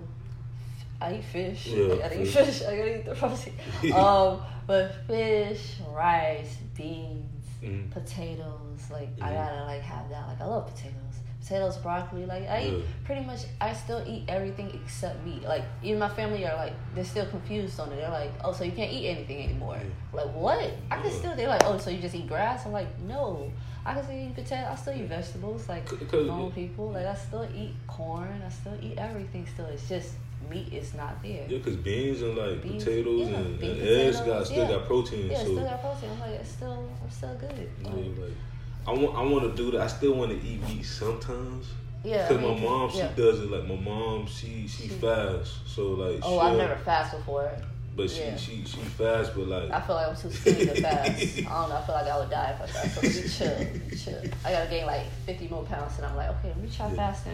I 1.01 1.15
eat 1.15 1.23
fish. 1.23 1.67
Yeah, 1.67 1.85
I 1.93 1.97
gotta 1.97 2.21
eat 2.21 2.27
fish. 2.27 2.45
fish. 2.45 2.61
I 2.67 2.77
gotta 2.77 2.99
eat 2.99 3.05
the 3.05 3.15
protein. 3.21 3.53
um, 3.93 4.41
but 4.67 4.95
fish, 5.07 5.77
rice, 5.93 6.55
beans, 6.75 7.45
Mhm. 7.61 7.89
potatoes. 7.91 8.89
Like 8.91 9.09
I 9.21 9.29
Mhm. 9.31 9.33
gotta 9.35 9.63
like 9.65 9.81
have 9.81 10.09
that. 10.09 10.27
Like 10.27 10.41
I 10.41 10.45
love 10.45 10.67
potatoes, 10.73 11.15
potatoes, 11.41 11.77
broccoli. 11.77 12.25
Like 12.25 12.47
I 12.49 12.63
eat 12.67 12.83
pretty 13.05 13.23
much. 13.25 13.41
I 13.61 13.73
still 13.73 14.03
eat 14.07 14.23
everything 14.27 14.69
except 14.83 15.23
meat. 15.25 15.43
Like 15.43 15.63
even 15.81 15.99
my 15.99 16.09
family 16.09 16.45
are 16.45 16.55
like 16.55 16.73
they're 16.95 17.05
still 17.05 17.25
confused 17.27 17.79
on 17.79 17.91
it. 17.91 17.97
They're 17.97 18.09
like, 18.09 18.31
oh, 18.43 18.51
so 18.53 18.63
you 18.63 18.71
can't 18.71 18.91
eat 18.91 19.07
anything 19.09 19.43
anymore. 19.43 19.79
Like 20.11 20.31
what? 20.33 20.71
I 20.91 20.97
can 20.97 21.05
Yeah. 21.11 21.17
still. 21.17 21.35
They're 21.35 21.47
like, 21.49 21.63
oh, 21.65 21.77
so 21.77 21.89
you 21.89 21.99
just 22.01 22.15
eat 22.15 22.27
grass? 22.27 22.65
I'm 22.65 22.71
like, 22.73 22.99
no. 22.99 23.51
I 23.85 23.93
can 23.93 24.03
still 24.03 24.15
eat 24.17 24.33
potato. 24.35 24.67
I 24.71 24.75
still 24.75 24.93
eat 24.95 25.07
vegetables. 25.09 25.67
Like 25.67 25.85
normal 26.13 26.51
people. 26.51 26.91
Like 26.91 27.05
I 27.05 27.15
still 27.15 27.47
eat 27.55 27.73
corn. 27.87 28.41
I 28.45 28.49
still 28.49 28.77
eat 28.81 28.97
everything. 28.97 29.45
Still, 29.47 29.65
it's 29.65 29.87
just 29.89 30.13
meat 30.49 30.71
is 30.73 30.93
not 30.93 31.21
there. 31.23 31.45
Yeah, 31.47 31.59
cause 31.59 31.75
beans 31.75 32.21
and 32.21 32.35
like 32.37 32.61
Beans, 32.61 32.83
potatoes 32.83 33.29
yeah, 33.29 33.35
and, 33.37 33.63
and 33.63 33.81
eggs 33.81 34.19
got 34.21 34.45
still 34.45 34.63
yeah. 34.63 34.69
got 34.77 34.85
protein. 34.85 35.31
Yeah, 35.31 35.37
so 35.39 35.43
still 35.45 35.63
got 35.63 35.81
protein. 35.81 36.09
I'm 36.11 36.19
like, 36.19 36.39
it's 36.39 36.49
still, 36.51 36.89
I'm 37.03 37.09
still 37.09 37.35
good. 37.35 37.69
yeah, 37.81 37.89
Like, 37.89 38.17
like 38.19 38.31
I 38.87 38.91
want 38.91 39.17
I 39.17 39.21
want 39.23 39.43
to 39.55 39.63
do 39.63 39.71
that. 39.71 39.81
I 39.81 39.87
still 39.87 40.13
want 40.15 40.31
to 40.31 40.47
eat 40.47 40.61
meat 40.67 40.83
sometimes. 40.83 41.67
yeah. 42.03 42.27
Cause 42.27 42.37
I 42.37 42.41
mean, 42.41 42.61
my 42.61 42.69
mom 42.69 42.89
she 42.91 43.01
does 43.15 43.39
it 43.39 43.49
like 43.49 43.65
my 43.67 43.75
mom 43.75 44.27
she 44.27 44.67
she 44.67 44.83
She- 44.83 44.89
fasts 44.89 45.59
so 45.65 45.91
like 45.93 46.19
Oh, 46.23 46.39
I've 46.39 46.57
never 46.57 46.75
fasted 46.75 47.19
before. 47.19 47.49
but 47.95 48.09
she 48.09 48.21
yeah. 48.21 48.35
she 48.35 48.65
she 48.65 48.77
fasts 48.81 49.33
but 49.35 49.47
like 49.47 49.71
I 49.71 49.79
feel 49.81 49.95
like 49.95 50.07
I'm 50.09 50.15
too 50.17 50.31
skinny 50.31 50.65
to 50.65 50.81
fast. 50.81 51.09
I 51.09 51.41
don't 51.41 51.69
know. 51.69 51.75
I 51.77 51.81
feel 51.85 51.95
like 51.95 52.07
I 52.07 52.19
would 52.19 52.29
die 52.29 52.55
if 52.55 52.61
I 52.61 52.67
fast. 52.67 52.95
So 52.95 53.01
let 53.01 53.15
me 53.15 53.29
chill, 53.29 53.47
let 53.57 53.91
me 53.91 53.97
chill. 53.97 54.21
I 54.45 54.51
gotta 54.51 54.69
gain 54.69 54.85
like 54.85 55.05
50 55.25 55.47
more 55.47 55.63
pounds, 55.63 55.97
and 55.97 56.05
I'm 56.07 56.15
like, 56.17 56.29
okay, 56.31 56.49
let 56.49 56.57
me 56.59 56.69
try 56.75 56.89
Yeah. 56.89 56.95
fasting 56.95 57.33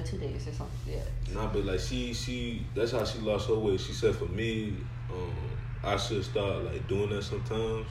for 0.00 0.06
two 0.06 0.18
days 0.18 0.46
or 0.48 0.52
something. 0.52 0.94
Yeah. 0.94 1.34
Nah, 1.34 1.46
but 1.52 1.64
like 1.64 1.80
she 1.80 2.12
she 2.14 2.66
that's 2.74 2.92
how 2.92 3.04
she 3.04 3.18
lost 3.20 3.48
her 3.48 3.54
weight. 3.54 3.80
She 3.80 3.92
said 3.92 4.14
for 4.14 4.26
me, 4.26 4.84
um, 5.10 5.34
I 5.82 5.96
should 5.96 6.24
start 6.24 6.64
like 6.64 6.86
doing 6.86 7.10
that 7.10 7.22
sometimes, 7.22 7.86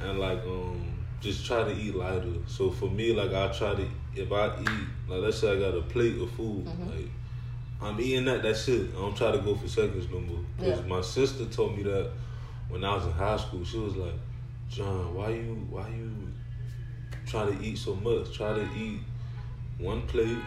and 0.00 0.18
like 0.18 0.42
um 0.44 0.94
just 1.20 1.46
try 1.46 1.64
to 1.64 1.72
eat 1.74 1.94
lighter. 1.94 2.34
So 2.46 2.70
for 2.70 2.90
me, 2.90 3.12
like 3.12 3.32
I 3.32 3.48
try 3.52 3.74
to 3.74 3.88
if 4.14 4.30
I 4.32 4.58
eat 4.60 4.88
like 5.08 5.20
let's 5.22 5.38
say 5.38 5.52
I 5.52 5.58
got 5.58 5.74
a 5.76 5.82
plate 5.82 6.20
of 6.20 6.30
food, 6.32 6.64
Mhm. 6.66 6.86
like 6.94 7.10
I'm 7.80 8.00
eating 8.00 8.24
that. 8.26 8.42
That's 8.42 8.68
it. 8.68 8.90
I 8.94 9.00
don't 9.00 9.16
try 9.16 9.32
to 9.32 9.38
go 9.38 9.54
for 9.54 9.68
seconds 9.68 10.08
no 10.10 10.20
more. 10.20 10.40
Because 10.56 10.80
Yeah. 10.80 10.86
my 10.86 11.00
sister 11.02 11.44
told 11.46 11.76
me 11.76 11.82
that 11.84 12.10
when 12.68 12.84
I 12.84 12.94
was 12.94 13.06
in 13.06 13.12
high 13.12 13.36
school. 13.36 13.64
She 13.64 13.78
was 13.78 13.96
like, 13.96 14.14
John, 14.68 15.14
why 15.14 15.30
you 15.30 15.66
why 15.70 15.88
you 15.88 16.10
try 17.26 17.44
to 17.50 17.62
eat 17.62 17.76
so 17.78 17.94
much? 17.94 18.32
Try 18.36 18.54
to 18.54 18.74
eat 18.74 19.02
one 19.78 20.02
plate, 20.02 20.44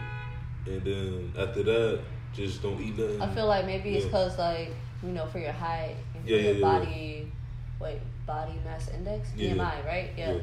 and 0.66 0.82
then 0.84 1.32
after 1.38 1.62
that, 1.62 2.00
just 2.34 2.62
don't 2.62 2.80
eat 2.80 2.96
nothing. 2.98 3.20
I 3.20 3.28
feel 3.34 3.46
like 3.46 3.66
maybe 3.66 3.94
it's 3.96 4.04
because 4.06 4.38
like 4.38 4.70
you 5.02 5.10
know 5.10 5.26
for 5.26 5.38
your 5.38 5.52
height 5.52 5.96
and 6.14 6.24
for 6.24 6.30
Yeah, 6.30 6.36
your 6.36 6.52
yeah, 6.54 6.58
yeah. 6.58 6.78
body, 6.78 7.32
wait, 7.80 8.00
body 8.26 8.52
mass 8.64 8.88
index, 8.90 9.30
Yeah. 9.36 9.54
BMI, 9.54 9.84
right? 9.86 10.10
Yeah. 10.16 10.32
Yeah. 10.34 10.40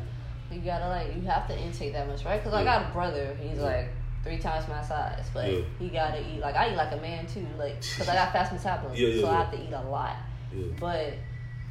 You 0.52 0.62
gotta 0.62 0.88
like 0.88 1.16
you 1.16 1.22
have 1.24 1.48
to 1.48 1.58
intake 1.60 1.94
that 1.94 2.08
much, 2.08 2.24
right? 2.26 2.38
Because 2.42 2.54
I 2.54 2.64
got 2.64 2.90
a 2.90 2.94
brother. 2.94 3.36
He's 3.42 3.58
Yeah. 3.58 3.64
like 3.64 3.90
three 4.24 4.38
times 4.38 4.68
my 4.68 4.82
size, 4.82 5.26
but 5.34 5.52
Yeah. 5.52 5.60
he 5.80 5.90
gotta 5.90 6.20
eat 6.22 6.40
like 6.40 6.56
I 6.56 6.72
eat 6.72 6.76
like 6.76 6.92
a 6.94 6.98
man 7.02 7.26
too, 7.28 7.46
like 7.58 7.76
because 7.82 8.08
I 8.10 8.16
got 8.16 8.32
fast 8.34 8.54
metabolism, 8.54 9.02
Yeah, 9.02 9.14
yeah, 9.14 9.22
so 9.22 9.30
I 9.30 9.36
have 9.40 9.52
to 9.52 9.62
eat 9.62 9.74
a 9.74 9.82
lot. 9.90 10.16
Yeah. 10.54 10.66
But 10.80 11.14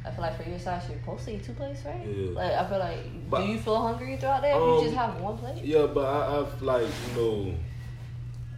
I 0.05 0.11
feel 0.11 0.21
like 0.21 0.41
for 0.41 0.47
your 0.49 0.57
size, 0.59 0.83
you're 0.89 0.97
supposed 0.99 1.25
to 1.25 1.33
eat 1.35 1.43
two 1.43 1.53
plates, 1.53 1.83
right? 1.85 2.05
Yeah. 2.07 2.29
Like 2.31 2.53
I 2.53 2.67
feel 2.69 2.79
like, 2.79 3.29
But- 3.29 3.41
do 3.45 3.51
you 3.51 3.59
feel 3.59 3.81
hungry 3.81 4.15
throughout? 4.17 4.43
If 4.45 4.55
Um, 4.55 4.61
you 4.61 4.83
just 4.83 4.95
have 4.95 5.19
one 5.19 5.37
plate. 5.37 5.63
Yeah, 5.63 5.87
but 5.87 6.05
I, 6.05 6.39
I've 6.39 6.61
like 6.61 6.83
you 7.09 7.21
know 7.21 7.53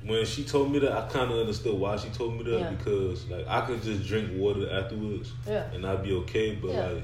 when 0.10 0.26
she 0.26 0.44
told 0.44 0.72
me 0.72 0.80
that, 0.80 0.92
I 0.92 1.08
kind 1.08 1.32
of 1.32 1.38
understood 1.40 1.80
why 1.80 1.96
she 1.98 2.10
told 2.10 2.36
me 2.38 2.44
that 2.44 2.60
Yeah. 2.60 2.70
because 2.72 3.28
like 3.30 3.48
I 3.48 3.62
could 3.62 3.82
just 3.84 4.08
drink 4.08 4.32
water 4.36 4.70
afterwards 4.72 5.32
Yeah. 5.48 5.72
and 5.74 5.86
I'd 5.86 6.04
be 6.04 6.14
okay. 6.14 6.56
But 6.56 6.72
Yeah. 6.72 6.88
like 6.90 7.04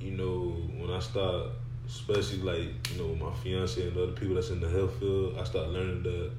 you 0.00 0.12
know 0.12 0.56
when 0.78 0.90
I 0.90 0.98
start, 0.98 1.50
especially 1.86 2.38
like 2.42 2.68
you 2.92 2.98
know 2.98 3.14
my 3.14 3.32
fiance 3.42 3.80
and 3.86 3.96
other 3.96 4.12
people 4.12 4.34
that's 4.34 4.50
in 4.50 4.60
the 4.60 4.68
health 4.68 4.98
field, 4.98 5.36
I 5.38 5.44
start 5.44 5.68
learning 5.68 6.02
that 6.02 6.30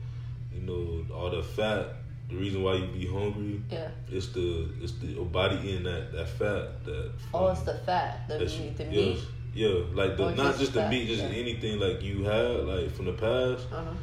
you 0.53 0.61
know 0.61 1.05
all 1.13 1.29
the 1.29 1.41
fat. 1.43 1.85
The 2.29 2.35
reason 2.35 2.61
why 2.61 2.73
you 2.75 2.87
be 2.87 3.07
hungry, 3.07 3.61
Yeah. 3.71 3.87
it's 4.11 4.27
the 4.27 4.67
it's 4.81 4.91
the 4.99 5.07
your 5.07 5.25
body 5.25 5.57
eating 5.63 5.83
that 5.83 6.11
that 6.11 6.27
fat 6.27 6.83
that. 6.83 7.11
Oh, 7.33 7.47
it's 7.47 7.61
the 7.61 7.75
fat, 7.85 8.27
the 8.27 8.39
meat, 8.39 8.77
the 8.77 8.85
meat. 8.85 9.19
Yeah, 9.55 9.69
like 9.93 10.17
the 10.17 10.31
not 10.31 10.47
just 10.47 10.59
just 10.59 10.73
the 10.73 10.81
fat, 10.81 10.89
meat, 10.91 11.07
just 11.07 11.23
yeah. 11.23 11.29
anything 11.29 11.79
like 11.79 12.01
you 12.03 12.23
had 12.25 12.65
like 12.65 12.91
from 12.91 13.05
the 13.05 13.13
past. 13.13 13.67
Uh 13.71 13.81
huh. 13.83 13.93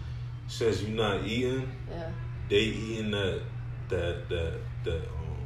Since 0.46 0.82
you're 0.82 0.96
not 0.96 1.24
eating, 1.24 1.68
Yeah. 1.90 2.08
they 2.48 2.60
eating 2.60 3.10
that 3.12 3.40
that 3.88 4.28
that 4.28 4.54
that 4.84 5.02
um 5.08 5.36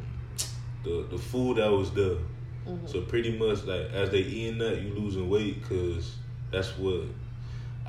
the 0.84 1.06
the 1.10 1.18
food 1.18 1.56
that 1.58 1.70
was 1.70 1.90
there. 1.92 2.16
hmm 2.64 2.86
So 2.86 3.02
pretty 3.02 3.38
much 3.38 3.64
like 3.64 3.90
as 3.92 4.10
they 4.10 4.18
eating 4.20 4.58
that, 4.58 4.80
you 4.82 4.94
losing 4.94 5.28
weight 5.28 5.62
because 5.62 6.16
that's 6.50 6.76
what. 6.78 7.02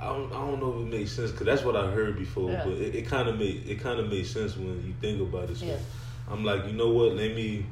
I 0.01 0.05
don't, 0.13 0.31
I 0.31 0.35
don't 0.47 0.61
know 0.61 0.79
if 0.79 0.87
it 0.87 0.97
makes 0.97 1.11
sense 1.11 1.31
because 1.31 1.45
that's 1.45 1.63
what 1.63 1.75
I 1.75 1.91
heard 1.91 2.17
before, 2.17 2.49
Yeah. 2.51 2.63
but 2.63 2.73
it, 2.77 2.95
it 2.95 3.05
kind 3.05 3.27
of 3.27 3.37
made 3.37 3.67
it 3.67 3.81
kind 3.81 3.99
of 3.99 4.09
made 4.09 4.25
sense 4.25 4.55
when 4.55 4.81
you 4.87 4.93
think 5.01 5.19
about 5.21 5.49
it. 5.49 5.57
So 5.57 5.65
Yeah. 5.65 5.75
I'm 6.31 6.45
like, 6.45 6.65
you 6.67 6.71
know 6.71 6.89
what? 6.91 7.15
Let 7.17 7.35
me, 7.35 7.65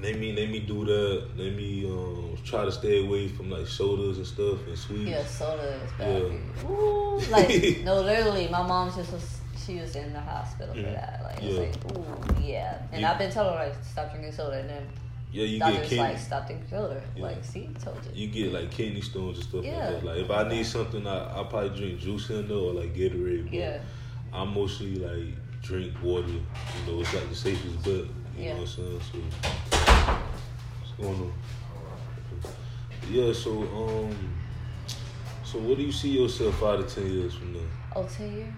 let 0.00 0.18
me, 0.18 0.32
let 0.34 0.48
me 0.50 0.60
do 0.60 0.84
that. 0.84 1.28
Let 1.36 1.54
me 1.54 1.84
um, 1.90 2.36
try 2.44 2.64
to 2.64 2.72
stay 2.72 3.04
away 3.04 3.28
from 3.28 3.50
like 3.50 3.66
sodas 3.66 4.18
and 4.18 4.26
stuff 4.26 4.66
and 4.66 4.78
sweets. 4.78 5.10
Yeah, 5.10 5.24
soda 5.24 5.80
is 5.84 5.92
bad 5.98 6.22
Yeah. 6.22 6.68
Ooh, 6.70 7.18
like 7.30 7.78
no, 7.84 8.00
literally, 8.02 8.48
my 8.48 8.66
mom 8.66 8.92
just 8.94 9.12
was. 9.12 9.34
She 9.66 9.80
was 9.80 9.94
in 9.96 10.14
the 10.14 10.20
hospital 10.20 10.72
for 10.72 10.80
Mhm. 10.80 10.94
that. 10.94 11.20
Like 11.22 11.42
Yeah. 11.42 11.60
it's 11.60 11.84
like, 11.84 11.98
ooh, 11.98 12.42
yeah. 12.42 12.78
And 12.90 13.02
You- 13.02 13.06
I've 13.06 13.18
been 13.18 13.30
telling 13.30 13.52
her 13.52 13.64
like 13.66 13.74
stop 13.84 14.10
drinking 14.10 14.32
soda, 14.32 14.60
and 14.60 14.70
then 14.70 14.86
Yeah, 15.30 15.44
you 15.44 15.58
get 15.58 15.82
kidney, 15.82 15.98
like 15.98 16.18
stop 16.18 16.46
drinking 16.46 16.70
soda. 16.70 17.02
Yeah. 17.14 17.22
Like, 17.24 17.44
see, 17.44 17.68
told 17.84 17.98
you. 18.06 18.10
you 18.22 18.28
get 18.28 18.52
like 18.54 18.70
kidney 18.70 19.02
stones 19.02 19.36
and 19.38 19.46
stuff 19.46 19.64
Yeah. 19.66 19.76
like 19.90 19.90
that. 20.00 20.04
Like 20.06 20.16
if 20.18 20.30
I 20.30 20.48
need 20.48 20.64
something, 20.64 21.06
I 21.06 21.40
I 21.40 21.44
probably 21.44 21.68
drink 21.78 22.00
juice 22.00 22.30
in 22.30 22.48
there 22.48 22.56
or 22.56 22.72
like 22.72 22.94
Gatorade. 22.94 23.44
But 23.44 23.52
Yeah. 23.52 23.78
I 24.32 24.44
mostly 24.44 24.94
like 24.94 25.34
drink 25.60 25.92
water. 26.02 26.28
You 26.28 26.40
know, 26.86 27.00
it's 27.02 27.12
like 27.12 27.28
the 27.28 27.34
safest 27.34 27.82
bet. 27.84 27.92
You 27.92 28.06
Yeah. 28.38 28.48
know 28.54 28.60
what 28.60 28.78
I'm 28.78 29.00
saying? 29.00 29.00
So 29.12 29.67
going 30.98 31.14
on? 31.20 31.32
Yeah. 33.10 33.32
So 33.32 33.62
um. 33.62 34.16
So 35.44 35.58
what 35.58 35.78
do 35.78 35.82
you 35.82 35.92
see 35.92 36.10
yourself 36.10 36.62
out 36.62 36.80
of 36.80 36.92
ten 36.94 37.10
years 37.10 37.34
from 37.34 37.54
now? 37.54 37.60
Oh, 37.96 38.04
10 38.04 38.32
years? 38.36 38.52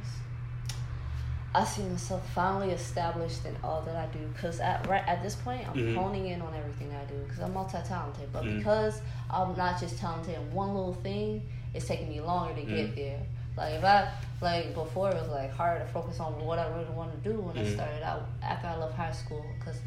I 1.55 1.64
see 1.64 1.82
myself 1.82 2.28
finally 2.32 2.70
established 2.72 3.45
in 3.45 3.57
all 3.62 3.82
that 3.82 3.95
I 3.97 4.07
do. 4.07 4.18
Cause 4.41 4.59
at 4.61 4.86
right 4.88 5.03
at 5.07 5.22
this 5.22 5.36
point, 5.36 5.68
I'm 5.68 5.76
Mhm. 5.76 5.95
honing 5.95 6.26
in 6.28 6.43
on 6.43 6.53
everything 6.55 6.93
I 6.95 7.05
do. 7.05 7.14
Cause 7.28 7.38
I'm 7.41 7.55
multi-talented, 7.55 8.32
but 8.32 8.43
Mhm. 8.45 8.59
because 8.59 9.01
I'm 9.30 9.57
not 9.57 9.78
just 9.80 9.99
talented 9.99 10.34
in 10.34 10.53
one 10.53 10.74
little 10.74 10.95
thing, 10.95 11.49
it's 11.74 11.86
taking 11.86 12.09
me 12.09 12.20
longer 12.20 12.55
to 12.55 12.61
Mhm. 12.61 12.74
get 12.74 12.97
there. 12.97 13.20
Like 13.57 13.74
if 13.74 13.84
I 13.84 14.09
like 14.41 14.74
before, 14.74 15.11
it 15.11 15.14
was 15.16 15.28
like 15.28 15.53
hard 15.53 15.80
to 15.80 15.93
focus 15.93 16.18
on 16.20 16.45
what 16.45 16.59
I 16.59 16.66
really 16.68 16.91
want 16.91 17.12
to 17.12 17.28
do 17.28 17.41
when 17.41 17.57
I 17.57 17.62
Mhm. 17.62 17.74
started 17.74 18.03
out 18.03 18.22
after 18.43 18.66
I 18.68 18.76
left 18.76 18.95
high 18.97 19.12
school. 19.12 19.45
Cause 19.64 19.78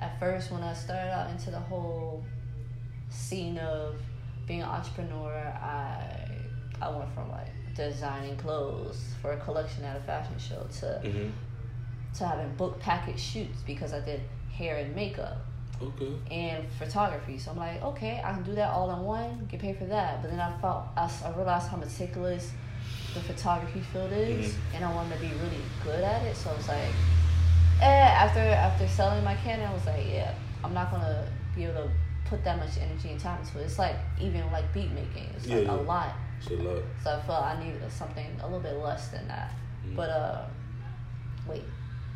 at 0.00 0.18
first, 0.20 0.50
when 0.50 0.62
I 0.62 0.72
started 0.74 1.10
out 1.12 1.30
into 1.30 1.50
the 1.50 1.58
whole 1.58 2.24
scene 3.08 3.58
of 3.58 3.96
being 4.46 4.62
an 4.62 4.68
entrepreneur, 4.68 5.32
I 5.34 6.28
I 6.80 6.90
went 6.90 7.10
from 7.14 7.30
like 7.30 7.48
designing 7.74 8.36
clothes 8.36 9.00
for 9.22 9.32
a 9.32 9.36
collection 9.38 9.84
at 9.84 9.96
a 9.96 10.00
fashion 10.00 10.38
show 10.38 10.66
to 10.80 11.00
Mm-hmm. 11.04 11.30
to 12.18 12.26
having 12.26 12.54
book 12.56 12.78
package 12.80 13.18
shoots 13.20 13.62
because 13.66 13.92
I 13.92 14.00
did 14.00 14.20
hair 14.52 14.76
and 14.78 14.94
makeup 14.94 15.38
Okay. 15.82 16.12
and 16.30 16.66
photography. 16.78 17.36
So 17.38 17.50
I'm 17.50 17.58
like, 17.58 17.82
okay, 17.82 18.22
I 18.24 18.32
can 18.32 18.42
do 18.42 18.54
that 18.54 18.70
all 18.70 18.90
in 18.94 19.00
one, 19.04 19.46
get 19.50 19.60
paid 19.60 19.76
for 19.76 19.84
that. 19.86 20.22
But 20.22 20.30
then 20.30 20.40
I 20.40 20.56
felt 20.60 20.84
I, 20.96 21.10
I 21.24 21.30
realized 21.36 21.68
how 21.68 21.76
meticulous 21.76 22.52
the 23.12 23.20
photography 23.20 23.80
field 23.80 24.12
is, 24.12 24.54
Mhm. 24.54 24.58
and 24.76 24.84
I 24.84 24.94
wanted 24.94 25.14
to 25.16 25.20
be 25.20 25.28
really 25.34 25.60
good 25.84 26.02
at 26.04 26.22
it. 26.22 26.36
So 26.36 26.50
I 26.50 26.56
was 26.56 26.68
like, 26.68 26.92
eh. 27.80 27.84
After 28.24 28.40
after 28.40 28.86
selling 28.88 29.22
my 29.24 29.34
Canon, 29.36 29.68
I 29.68 29.72
was 29.72 29.86
like, 29.86 30.06
yeah, 30.08 30.34
I'm 30.64 30.74
not 30.74 30.90
gonna 30.90 31.26
be 31.54 31.64
able 31.64 31.74
to 31.84 31.90
put 32.28 32.42
that 32.44 32.58
much 32.58 32.76
energy 32.78 33.10
and 33.10 33.20
time 33.20 33.40
into 33.40 33.60
it. 33.60 33.64
It's 33.64 33.78
like 33.78 33.96
even 34.20 34.50
like 34.52 34.72
beat 34.74 34.90
making. 34.92 35.28
It's 35.36 35.46
like 35.46 35.64
Yeah, 35.64 35.72
a 35.72 35.76
lot. 35.76 36.12
It's 36.38 36.50
a 36.50 36.54
lot. 36.54 36.82
So 37.02 37.10
I 37.16 37.20
felt 37.22 37.44
I 37.44 37.62
needed 37.64 37.90
something 37.90 38.26
a 38.40 38.44
little 38.44 38.60
bit 38.60 38.74
less 38.76 39.08
than 39.08 39.26
that. 39.28 39.52
Mhm. 39.86 39.96
But 39.96 40.10
uh, 40.10 40.44
wait, 41.48 41.62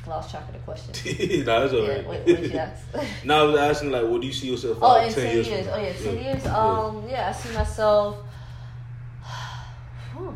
I 0.05 0.09
lost 0.11 0.31
track 0.31 0.47
of 0.49 0.55
the 0.55 0.61
question. 0.61 0.93
nah, 1.47 1.65
yeah, 1.65 1.73
alright. 1.73 2.07
what, 2.07 2.19
what 2.19 2.27
did 2.27 2.51
you 2.53 2.59
ask? 2.59 2.85
no, 3.25 3.41
I 3.41 3.43
was 3.51 3.61
asking 3.61 3.91
like, 3.93 4.07
what 4.07 4.21
do 4.21 4.27
you 4.27 4.33
see 4.33 4.51
yourself 4.51 4.79
oh, 4.83 4.97
out 4.97 5.07
in 5.07 5.13
ten, 5.13 5.35
years. 5.35 5.47
from 5.49 5.67
now? 5.67 5.75
Oh 5.75 5.81
yeah, 5.81 5.93
ten 5.93 6.19
years. 6.25 6.47
Um, 6.47 7.09
yeah, 7.09 7.29
I 7.29 7.33
see 7.33 7.55
myself. 7.55 8.17
Whew. 10.17 10.35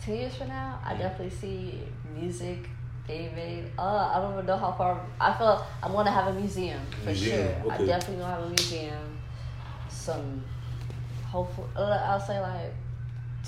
ten 0.00 0.16
years 0.16 0.34
from 0.36 0.48
now, 0.48 0.78
I 0.84 0.94
Mhm. 0.94 0.98
definitely 0.98 1.36
see 1.36 1.80
music. 2.14 2.68
David, 3.06 3.70
uh, 3.78 4.12
I 4.14 4.20
don't 4.20 4.32
even 4.34 4.46
know 4.46 4.56
how 4.56 4.72
far. 4.72 5.04
I 5.20 5.32
feel 5.34 5.66
I'm 5.82 5.92
gonna 5.92 6.10
have 6.10 6.28
a 6.28 6.32
museum 6.38 6.80
for 7.00 7.06
Museum, 7.06 7.62
sure. 7.62 7.72
I 7.72 7.78
definitely 7.78 8.22
gonna 8.22 8.34
have 8.34 8.42
a 8.44 8.48
museum. 8.48 9.18
Some, 9.88 10.44
hopefully, 11.26 11.68
uh, 11.76 11.80
I'll 12.08 12.20
say 12.20 12.40
like 12.40 12.72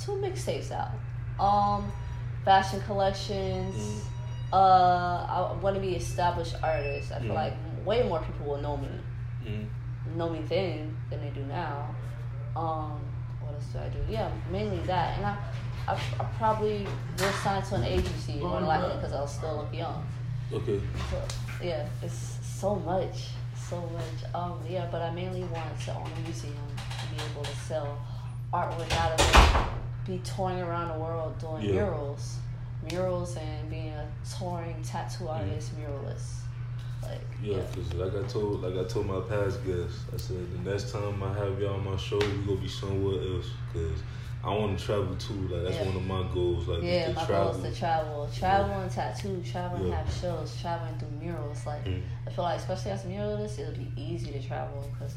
two 0.02 0.12
mixtapes 0.12 0.72
out. 0.72 0.90
Um, 1.38 1.90
fashion 2.44 2.80
collections. 2.82 3.74
Mhm. 3.76 4.00
Uh, 4.52 5.26
I 5.28 5.52
want 5.60 5.74
to 5.76 5.80
be 5.80 5.96
established 5.96 6.54
artist. 6.62 7.12
I 7.12 7.18
feel 7.20 7.30
Mhm. 7.30 7.34
like 7.34 7.54
way 7.84 8.02
more 8.08 8.20
people 8.20 8.46
will 8.46 8.58
know 8.60 8.76
me, 8.76 8.88
Mhm. 9.44 9.68
know 10.16 10.28
me 10.30 10.40
then 10.42 10.96
than 11.10 11.20
they 11.20 11.30
do 11.30 11.44
now. 11.46 11.88
Um, 12.56 13.00
what 13.40 13.54
else 13.54 13.66
do 13.72 13.78
I 13.78 13.88
do? 13.88 13.98
Yeah, 14.08 14.28
mainly 14.50 14.78
that, 14.80 15.16
and 15.18 15.26
I, 15.26 15.36
I, 15.86 15.92
I 15.94 16.24
probably 16.38 16.86
will 17.18 17.32
sign 17.32 17.62
to 17.62 17.74
an 17.76 17.84
agency 17.84 18.34
more 18.34 18.60
than 18.60 18.66
likely 18.66 18.96
because 18.96 19.12
I'll 19.12 19.26
still 19.26 19.56
look 19.56 19.74
young. 19.74 20.06
Okay. 20.52 20.80
So, 21.10 21.22
yeah, 21.62 21.86
it's 22.02 22.38
so 22.42 22.76
much, 22.76 23.28
so 23.68 23.80
much. 23.80 24.34
Um, 24.34 24.58
yeah, 24.68 24.88
but 24.90 25.02
I 25.02 25.10
mainly 25.10 25.42
want 25.44 25.78
to 25.84 25.94
own 25.94 26.06
a 26.16 26.20
museum 26.20 26.54
to 26.78 27.14
be 27.14 27.22
able 27.30 27.42
to 27.42 27.56
sell 27.56 27.98
artwork 28.52 28.90
out 28.92 29.20
of 29.20 29.20
it, 29.20 30.10
be 30.10 30.18
touring 30.24 30.60
around 30.60 30.88
the 30.96 30.98
world 31.02 31.38
doing 31.38 31.62
Yeah. 31.62 31.72
murals, 31.72 32.36
murals, 32.90 33.36
and 33.36 33.68
being 33.68 33.88
a 33.92 34.08
touring 34.38 34.82
tattoo 34.82 35.28
artist, 35.28 35.72
muralist. 35.78 36.40
Like, 37.02 37.20
Yeah, 37.42 37.60
cause 37.74 37.92
like 37.94 38.14
I 38.14 38.26
told, 38.26 38.62
like 38.62 38.76
I 38.76 38.88
told 38.88 39.06
my 39.06 39.20
past 39.20 39.62
guests, 39.66 40.04
I 40.12 40.16
said 40.16 40.64
the 40.64 40.70
next 40.70 40.90
time 40.90 41.22
I 41.22 41.32
have 41.34 41.60
y'all 41.60 41.74
on 41.74 41.84
my 41.84 41.96
show, 41.96 42.18
we 42.18 42.46
gonna 42.46 42.60
be 42.60 42.68
somewhere 42.68 43.20
else, 43.20 43.50
cause 43.74 44.00
I 44.44 44.50
want 44.50 44.78
to 44.78 44.84
travel 44.84 45.14
too. 45.16 45.48
Like 45.48 45.64
that's 45.64 45.76
Yeah. 45.76 45.86
one 45.86 45.96
of 45.96 46.06
my 46.06 46.22
goals. 46.34 46.68
Like 46.68 46.82
Yeah, 46.82 47.06
to 47.08 47.12
my 47.14 47.24
travel. 47.24 47.52
goal 47.52 47.64
is 47.64 47.72
to 47.72 47.78
travel, 47.80 48.28
travel 48.34 48.74
and 48.80 48.90
tattoo, 48.90 49.42
travel 49.44 49.78
and 49.78 49.88
Yeah. 49.88 49.96
have 50.04 50.12
shows, 50.12 50.60
traveling 50.60 50.98
through 50.98 51.08
murals. 51.20 51.64
Like 51.66 51.84
Mm. 51.84 52.02
I 52.26 52.30
feel 52.30 52.44
like, 52.44 52.58
especially 52.58 52.90
as 52.90 53.04
a 53.04 53.08
muralist, 53.08 53.58
it'll 53.58 53.72
be 53.74 53.90
easy 53.96 54.32
to 54.32 54.42
travel 54.46 54.86
because 54.92 55.14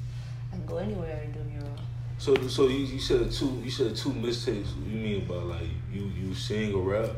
I 0.51 0.55
can 0.55 0.65
go 0.65 0.77
anywhere 0.77 1.21
and 1.23 1.33
do 1.33 1.41
a 1.41 1.43
mural. 1.43 1.75
So, 2.19 2.35
so 2.47 2.67
you, 2.67 2.85
you 2.85 2.99
said 2.99 3.29
two, 3.31 3.61
you 3.63 3.69
said 3.69 3.95
two 3.95 4.13
mistakes. 4.13 4.69
You 4.89 4.97
mean 4.97 5.21
about 5.23 5.45
like 5.47 5.69
you 5.91 6.05
you 6.19 6.33
sing 6.33 6.73
or 6.73 6.81
rap? 6.83 7.09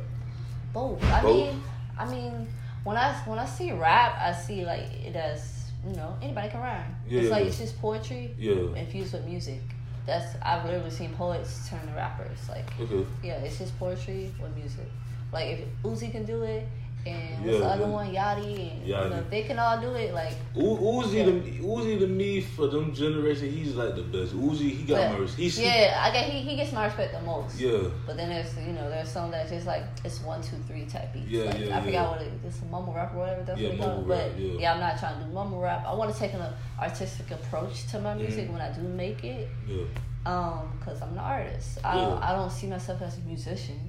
Both. 0.73 1.03
I 1.03 1.21
Both? 1.21 1.35
mean, 1.35 1.63
I 1.97 2.05
mean, 2.09 2.47
when 2.83 2.97
I 2.97 3.13
when 3.25 3.39
I 3.39 3.45
see 3.45 3.71
rap, 3.71 4.17
I 4.19 4.33
see 4.33 4.65
like 4.65 4.81
it 5.05 5.15
as 5.15 5.71
you 5.87 5.95
know 5.95 6.17
anybody 6.21 6.49
can 6.49 6.59
rhyme. 6.59 6.95
Yeah, 7.07 7.21
it's 7.21 7.31
like 7.31 7.45
it's 7.45 7.57
just 7.59 7.79
poetry 7.79 8.35
Yeah. 8.37 8.75
infused 8.75 9.13
with 9.13 9.25
music. 9.25 9.61
That's 10.09 10.35
I've 10.41 10.65
literally 10.65 10.89
seen 10.89 11.13
poets 11.13 11.69
turn 11.69 11.85
to 11.87 11.93
rappers. 11.93 12.39
Like 12.49 12.67
Okay. 12.79 13.05
yeah, 13.23 13.35
it's 13.45 13.59
just 13.59 13.77
poetry 13.77 14.33
with 14.41 14.55
music. 14.55 14.87
Like 15.31 15.47
if 15.47 15.59
Uzi 15.83 16.11
can 16.11 16.25
do 16.25 16.41
it, 16.43 16.67
and 17.05 17.45
what's 17.45 17.53
Yeah, 17.53 17.59
the 17.59 17.65
other 17.65 17.87
one, 17.87 18.13
Yachty, 18.13 18.71
and 18.73 18.85
you 18.87 18.93
know, 18.93 19.15
if 19.23 19.29
they 19.29 19.43
can 19.43 19.57
all 19.57 19.79
do 19.79 19.93
it, 19.95 20.13
like 20.13 20.33
U- 20.55 20.63
Uzi 20.63 21.13
Yeah. 21.19 21.25
to 21.25 21.31
Uzi 21.63 21.99
to 21.99 22.07
me 22.07 22.41
for 22.41 22.67
them 22.67 22.93
generation, 22.93 23.49
he's 23.51 23.75
like 23.75 23.95
the 23.95 24.01
best. 24.03 24.33
Uzi, 24.35 24.69
he 24.77 24.83
got 24.83 24.97
but- 24.97 25.11
my 25.13 25.17
res- 25.19 25.35
he's 25.35 25.59
yeah, 25.59 25.97
I 26.03 26.11
get 26.11 26.25
he, 26.29 26.41
he 26.41 26.55
gets 26.57 26.73
my 26.73 26.85
respect 26.85 27.13
the 27.13 27.21
most. 27.21 27.59
yeah. 27.59 27.77
But 28.05 28.17
then 28.17 28.29
there's 28.29 28.53
you 28.57 28.73
know 28.73 28.89
there's 28.89 29.09
some 29.09 29.31
that's 29.31 29.49
just 29.49 29.65
like 29.65 29.83
it's 30.03 30.21
one 30.21 30.41
two 30.41 30.57
three 30.67 30.85
type 30.85 31.13
beats. 31.13 31.27
Yeah, 31.29 31.43
like, 31.45 31.59
yeah, 31.59 31.77
I 31.77 31.81
forgot 31.81 31.91
yeah. 31.93 32.09
what 32.11 32.21
it 32.21 32.31
it's 32.45 32.61
a 32.61 32.65
mumble 32.65 32.93
rap 32.93 33.13
or 33.15 33.19
whatever 33.19 33.43
that's 33.43 33.59
Yeah, 33.59 33.69
what 33.69 33.77
mumble 33.79 34.03
rap, 34.05 34.19
But 34.33 34.39
yeah. 34.39 34.59
yeah. 34.59 34.73
I'm 34.73 34.79
not 34.81 34.99
trying 34.99 35.19
to 35.19 35.25
do 35.25 35.31
mumble 35.31 35.59
rap. 35.61 35.85
I 35.87 35.93
want 35.93 36.13
to 36.13 36.19
take 36.19 36.33
an 36.33 36.41
artistic 36.79 37.31
approach 37.31 37.87
to 37.91 37.99
my 37.99 38.13
music 38.13 38.47
Mhm. 38.49 38.53
when 38.53 38.61
I 38.61 38.71
do 38.73 38.81
make 38.81 39.23
it. 39.23 39.47
Yeah. 39.67 39.83
Um, 40.25 40.77
cause 40.83 41.01
I'm 41.01 41.13
an 41.13 41.19
artist. 41.19 41.79
I 41.83 41.95
don't 41.95 42.21
I 42.21 42.33
don't 42.33 42.51
see 42.51 42.67
myself 42.67 43.01
as 43.01 43.17
a 43.17 43.21
musician. 43.21 43.79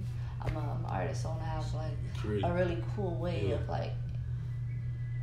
I'm, 0.43 0.57
a, 0.57 0.61
I'm 0.61 0.85
an 0.85 0.91
artist. 0.91 1.23
So 1.23 1.29
I 1.29 1.33
want 1.33 1.43
to 1.43 1.49
have 1.49 1.75
like 1.75 2.45
a 2.45 2.53
really 2.55 2.83
cool 2.97 3.15
way 3.17 3.49
Yeah. 3.49 3.55
of 3.57 3.69
like 3.69 3.93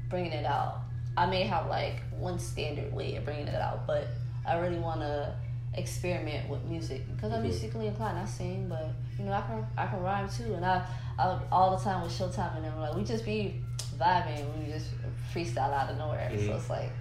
bringing 0.09 0.31
it 0.31 0.45
out. 0.45 0.81
I 1.15 1.25
may 1.25 1.43
have 1.43 1.67
like 1.67 2.01
one 2.17 2.37
standard 2.39 2.93
way 2.93 3.15
of 3.15 3.25
bringing 3.25 3.47
it 3.47 3.55
out, 3.61 3.87
but 3.87 4.07
I 4.45 4.57
really 4.59 4.79
want 4.79 5.01
to 5.01 5.33
experiment 5.73 6.49
with 6.49 6.63
music 6.63 7.01
because 7.15 7.31
I'm 7.31 7.43
musically 7.43 7.87
inclined. 7.87 8.17
I 8.19 8.25
sing, 8.25 8.67
but 8.69 8.89
you 9.19 9.25
know 9.25 9.31
I 9.33 9.41
can 9.41 9.65
I 9.77 9.87
can 9.87 10.01
rhyme 10.01 10.29
too, 10.29 10.53
and 10.53 10.65
I, 10.65 10.85
I 11.19 11.39
all 11.51 11.75
the 11.75 11.83
time 11.83 12.03
with 12.03 12.11
Showtime 12.11 12.55
and 12.57 12.65
them 12.65 12.79
like 12.79 12.95
we 12.95 13.03
just 13.03 13.25
be 13.25 13.55
vibing, 13.97 14.45
we 14.59 14.71
just 14.71 14.87
freestyle 15.33 15.73
out 15.73 15.89
of 15.89 15.97
nowhere. 15.97 16.29
So 16.35 16.37
Mhm. 16.51 16.55
it's 16.57 16.69
like, 16.69 16.91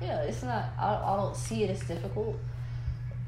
yeah, 0.00 0.22
it's 0.22 0.42
not. 0.42 0.64
I, 0.78 0.94
I 0.94 1.16
don't 1.16 1.36
see 1.36 1.64
it 1.64 1.70
as 1.70 1.80
difficult. 1.86 2.36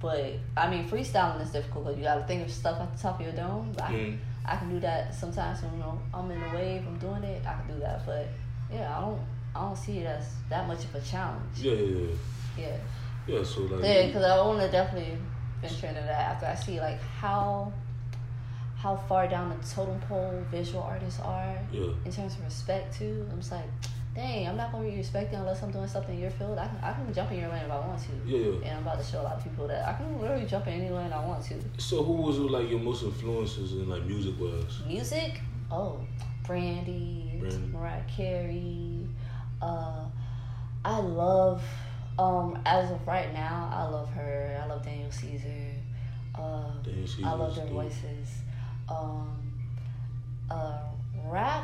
But 0.01 0.33
I 0.57 0.71
mean, 0.71 0.89
freestyling 0.89 1.43
is 1.43 1.51
difficult 1.51 1.85
because 1.87 1.99
you 1.99 2.05
got 2.05 2.17
to 2.17 2.25
think 2.27 2.45
of 2.47 2.51
stuff 2.53 2.81
at 2.81 2.97
the 2.97 3.03
top 3.03 3.21
of 3.21 3.27
your 3.27 3.35
dome. 3.35 3.73
But 3.75 3.85
I, 3.85 3.93
Mhm. 3.93 4.19
I 4.53 4.57
can 4.57 4.71
do 4.71 4.81
that 4.81 5.15
sometimes 5.15 5.63
when 5.63 5.73
you 5.75 5.79
know 5.81 6.01
I'm 6.13 6.31
in 6.31 6.41
the 6.41 6.57
wave, 6.57 6.83
I'm 6.87 6.99
doing 6.99 7.23
it. 7.25 7.45
I 7.47 7.55
can 7.55 7.75
do 7.75 7.81
that, 7.81 8.05
but 8.07 8.29
yeah, 8.73 8.97
I 8.97 9.01
don't. 9.01 9.21
I 9.55 9.61
don't 9.63 9.77
see 9.77 9.99
it 9.99 10.07
as 10.07 10.27
that 10.51 10.69
much 10.69 10.85
of 10.85 10.95
a 10.95 11.01
challenge. 11.01 11.43
Yeah, 11.57 11.73
yeah, 11.73 11.97
yeah. 11.97 12.15
Yeah, 12.57 12.77
Yeah, 13.27 13.43
so 13.43 13.63
like 13.63 13.85
yeah, 13.85 14.07
because 14.07 14.23
I 14.23 14.41
want 14.45 14.61
to 14.61 14.71
definitely 14.71 15.17
venture 15.61 15.87
into 15.87 16.01
that 16.01 16.33
after 16.33 16.47
I 16.47 16.55
see 16.55 16.81
like 16.81 17.01
how 17.01 17.73
how 18.77 18.95
far 18.95 19.27
down 19.27 19.51
the 19.51 19.67
totem 19.67 19.99
pole 20.03 20.41
visual 20.51 20.83
artists 20.83 21.19
are 21.21 21.59
yeah. 21.73 21.91
in 22.05 22.13
terms 22.13 22.35
of 22.35 22.45
respect 22.45 22.97
too. 22.97 23.27
I'm 23.31 23.39
just 23.39 23.51
like, 23.51 23.65
dang, 24.19 24.49
I'm 24.49 24.57
not 24.57 24.73
gonna 24.73 24.91
be 24.91 24.97
respected 24.97 25.39
unless 25.39 25.63
I'm 25.63 25.71
doing 25.71 25.87
something 25.87 26.15
in 26.15 26.21
your 26.21 26.31
field. 26.31 26.59
I 26.59 26.67
can 26.67 26.79
I 26.83 26.93
can 26.93 27.15
jump 27.15 27.31
in 27.31 27.41
your 27.41 27.49
lane 27.51 27.65
if 27.65 27.71
I 27.71 27.79
want 27.79 28.01
to. 28.01 28.13
Yeah. 28.27 28.69
And 28.69 28.79
I'm 28.79 28.83
about 28.83 28.99
to 28.99 29.05
show 29.05 29.21
a 29.21 29.23
lot 29.23 29.37
of 29.37 29.45
people 29.45 29.69
that 29.69 29.87
I 29.89 29.93
can 29.93 30.21
literally 30.21 30.45
jump 30.45 30.67
in 30.67 30.75
any 30.75 30.91
lane 30.91 31.13
I 31.13 31.25
want 31.25 31.45
to. 31.45 31.55
So 31.79 32.03
who 32.03 32.15
was 32.15 32.39
like 32.39 32.69
your 32.69 32.81
most 32.81 33.05
influences 33.05 33.73
in 33.73 33.89
like 33.89 34.05
music 34.05 34.35
wise? 34.41 34.81
Music, 34.87 35.41
oh, 35.71 36.01
Brandy, 36.45 37.37
Brandy. 37.39 37.69
Mariah 37.73 38.03
Carey. 38.09 39.07
Uh, 39.63 40.05
I 40.85 40.99
love, 40.99 41.63
um, 42.19 42.59
as 42.65 42.91
of 42.91 43.07
right 43.07 43.33
now, 43.33 43.71
I 43.73 43.85
love 43.89 44.09
her. 44.11 44.61
I 44.63 44.67
love 44.67 44.85
Daniel 44.85 45.11
Caesar. 45.11 45.73
Uh, 46.35 46.71
Daniel 46.83 47.09
I 47.25 47.33
love 47.33 47.55
their 47.57 47.67
dope. 47.67 47.75
voices. 47.75 48.29
Um, 48.89 49.37
uh, 50.51 50.79
rap, 51.27 51.58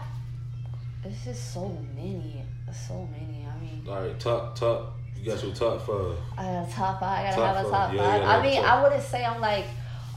it's 1.14 1.24
just 1.24 1.52
so 1.54 1.68
many, 1.94 2.42
so 2.72 3.08
many. 3.12 3.46
I 3.46 3.60
mean, 3.60 3.84
All 3.88 4.02
right, 4.02 4.18
top 4.18 4.56
top. 4.56 4.96
You 5.16 5.30
got 5.30 5.42
your 5.42 5.54
top 5.54 5.80
five. 5.86 6.16
I 6.36 6.42
got 6.44 6.68
a 6.68 6.72
top 6.72 7.00
five. 7.00 7.18
I 7.20 7.30
gotta 7.30 7.36
Top 7.36 7.56
have 7.56 7.66
a 7.66 7.70
five. 7.70 7.88
top 7.88 7.94
Yeah, 7.94 8.02
five. 8.02 8.14
you 8.20 8.26
gotta 8.26 8.38
I 8.38 8.42
mean, 8.42 8.64
I 8.64 8.82
wouldn't 8.82 9.02
say 9.02 9.24
I'm 9.24 9.40
like 9.40 9.66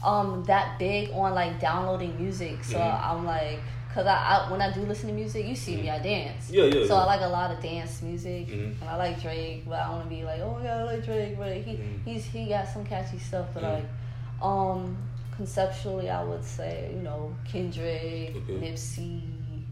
um 0.02 0.44
that 0.44 0.78
big 0.78 1.10
on 1.12 1.34
like 1.34 1.60
downloading 1.60 2.16
music. 2.20 2.64
So 2.64 2.78
Mhm. 2.78 3.04
I'm 3.10 3.24
like, 3.24 3.60
cause 3.94 4.06
I, 4.06 4.16
I 4.46 4.50
when 4.50 4.60
I 4.60 4.72
do 4.72 4.80
listen 4.80 5.08
to 5.08 5.14
music, 5.14 5.46
you 5.46 5.54
see 5.54 5.76
me, 5.76 5.88
I 5.88 6.00
dance. 6.00 6.50
Yeah, 6.50 6.64
yeah. 6.64 6.86
So 6.86 6.94
yeah. 6.94 7.02
I 7.02 7.04
like 7.06 7.20
a 7.20 7.28
lot 7.28 7.50
of 7.52 7.62
dance 7.62 8.02
music, 8.02 8.48
Mhm. 8.48 8.80
and 8.80 8.90
I 8.90 8.96
like 8.96 9.22
Drake, 9.22 9.64
but 9.68 9.78
I 9.78 9.88
want 9.90 10.02
to 10.04 10.08
be 10.10 10.24
like, 10.24 10.40
oh 10.40 10.54
my 10.56 10.62
god, 10.64 10.80
I 10.80 10.84
like 10.84 11.04
Drake, 11.04 11.38
but 11.38 11.52
he 11.52 11.72
Mhm. 11.76 12.04
he's 12.04 12.24
he 12.24 12.46
got 12.48 12.66
some 12.66 12.84
catchy 12.84 13.18
stuff. 13.18 13.46
But 13.54 13.62
Mhm. 13.62 13.74
like, 13.74 13.88
um, 14.42 14.96
conceptually, 15.36 16.10
I 16.10 16.22
would 16.24 16.44
say 16.44 16.90
you 16.94 17.02
know 17.02 17.34
Kendrick, 17.44 18.34
Okay. 18.36 18.58
Nipsey. 18.60 19.22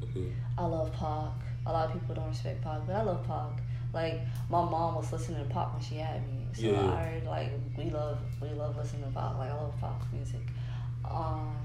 Okay. 0.05 0.31
I 0.59 0.65
love 0.65 0.93
Pac. 0.93 1.33
A 1.67 1.73
lot 1.73 1.87
of 1.87 1.93
people 1.93 2.15
don't 2.15 2.29
respect 2.29 2.63
Pac, 2.63 2.81
but 2.87 2.95
I 2.97 3.03
love 3.03 3.27
Pac. 3.27 3.63
Like 3.93 4.21
my 4.51 4.63
mom 4.63 4.95
was 4.95 5.13
listening 5.13 5.47
to 5.47 5.53
Pac 5.55 5.73
when 5.73 5.83
she 5.83 5.97
had 5.97 6.27
me, 6.27 6.47
so 6.53 6.63
Yeah. 6.67 6.93
I 6.93 7.05
heard 7.05 7.25
like 7.25 7.51
we 7.77 7.91
love 7.91 8.19
we 8.41 8.49
love 8.51 8.77
listening 8.77 9.03
to 9.05 9.11
Pac. 9.11 9.37
Like 9.39 9.51
I 9.51 9.55
love 9.55 9.75
Pac 9.81 10.13
music. 10.13 10.43
Um, 11.05 11.57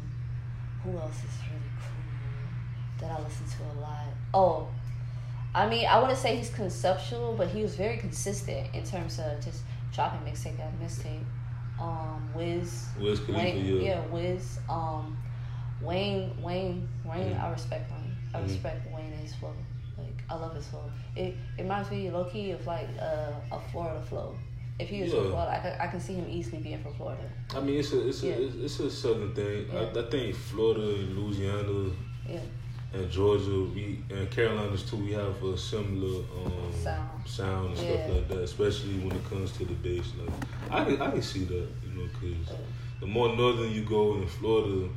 who 0.83 0.97
else 0.97 1.17
is 1.17 1.31
really 1.49 1.71
cool 1.79 2.99
that 3.07 3.19
I 3.19 3.23
listen 3.23 3.45
to 3.45 3.63
a 3.63 3.81
lot? 3.81 4.05
Oh, 4.33 4.67
I 5.53 5.67
mean 5.67 5.85
I 5.85 5.99
wouldn't 5.99 6.17
say 6.19 6.35
he's 6.35 6.49
conceptual, 6.49 7.35
but 7.37 7.49
he 7.49 7.61
was 7.61 7.75
very 7.75 7.97
consistent 7.97 8.73
in 8.73 8.83
terms 8.83 9.19
of 9.19 9.43
just 9.43 9.63
dropping 9.93 10.21
mixtape 10.31 10.59
after 10.59 10.77
mixtape. 10.83 11.23
Um, 11.79 12.29
Wiz, 12.35 12.85
Wiz 12.99 13.19
Khalifa, 13.19 13.39
Wayne, 13.43 13.65
yeah. 13.65 13.81
yeah, 13.81 14.05
Wiz. 14.07 14.59
Um, 14.69 15.17
Wayne, 15.81 16.31
Wayne, 16.41 16.87
Wayne. 17.03 17.33
I 17.33 17.51
respect 17.51 17.91
Wayne. 17.91 18.00
I 18.33 18.39
respect 18.41 18.85
Wayne 18.93 19.05
and 19.11 19.21
his 19.21 19.35
flow. 19.35 19.53
Like 19.97 20.23
I 20.29 20.35
love 20.35 20.55
his 20.55 20.67
flow. 20.67 20.89
It 21.15 21.35
it 21.57 21.63
reminds 21.63 21.91
me 21.91 22.09
low 22.09 22.25
key 22.25 22.51
of 22.51 22.65
like 22.65 22.87
uh, 22.99 23.33
a 23.55 23.59
Florida 23.71 24.01
flow. 24.01 24.35
If 24.79 24.89
he 24.89 25.01
was 25.03 25.11
Yeah. 25.11 25.19
from 25.19 25.29
Florida, 25.31 25.51
I 25.51 25.59
can, 25.59 25.81
I 25.81 25.87
can 25.87 25.99
see 25.99 26.13
him 26.13 26.25
easily 26.29 26.57
being 26.63 26.81
from 26.81 26.93
Florida. 26.95 27.23
I 27.55 27.59
mean, 27.59 27.79
it's 27.79 27.91
a 27.93 28.07
it's 28.07 28.23
a 28.23 28.27
Yeah. 28.27 28.65
it's, 28.65 28.79
a 28.79 28.89
southern 28.89 29.33
thing. 29.35 29.67
I, 29.71 29.81
Yeah. 29.83 30.01
I 30.01 30.09
think 30.09 30.35
Florida 30.35 30.81
and 30.95 31.17
Louisiana 31.17 31.91
and 32.93 33.09
Georgia, 33.09 33.63
we 33.73 33.99
and 34.09 34.29
Carolinas 34.31 34.83
too. 34.89 34.97
We 34.97 35.11
have 35.13 35.41
a 35.43 35.57
similar 35.57 36.23
um, 36.45 36.73
Sound. 36.73 37.27
sound 37.27 37.67
and 37.69 37.77
stuff 37.77 38.09
like 38.09 38.27
that. 38.29 38.39
Especially 38.39 38.97
when 38.99 39.15
it 39.15 39.23
comes 39.29 39.51
to 39.57 39.65
the 39.65 39.73
bass. 39.75 40.07
Like 40.19 40.33
I 40.69 40.85
can 40.85 41.01
I 41.01 41.11
can 41.11 41.21
see 41.21 41.45
that, 41.45 41.67
you 41.85 41.91
know, 41.95 42.07
because 42.13 42.55
the 42.99 43.07
more 43.07 43.35
northern 43.35 43.71
you 43.71 43.83
go 43.83 44.15
in 44.15 44.27
Florida, 44.27 44.89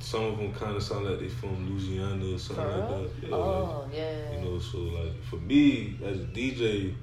some 0.00 0.24
of 0.24 0.38
them 0.38 0.52
kind 0.52 0.76
of 0.76 0.82
sound 0.82 1.04
like 1.06 1.20
they 1.20 1.28
from 1.28 1.68
Louisiana 1.70 2.34
or 2.34 2.38
something 2.38 2.64
like 2.64 2.88
that. 2.88 3.10
Yeah, 3.22 3.34
oh 3.34 3.88
yeah. 3.92 4.32
you 4.32 4.40
know, 4.44 4.58
so 4.58 4.78
like 4.78 5.22
for 5.24 5.36
me 5.36 5.96
as 6.04 6.16
a 6.20 6.24
DJ, 6.24 6.94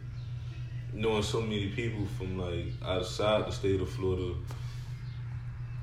knowing 0.93 1.24
so 1.24 1.41
many 1.41 1.68
people 1.70 2.06
from 2.18 2.38
like 2.38 2.66
outside 2.84 3.45
the 3.48 3.52
state 3.52 3.80
of 3.82 3.89
Florida. 3.89 4.34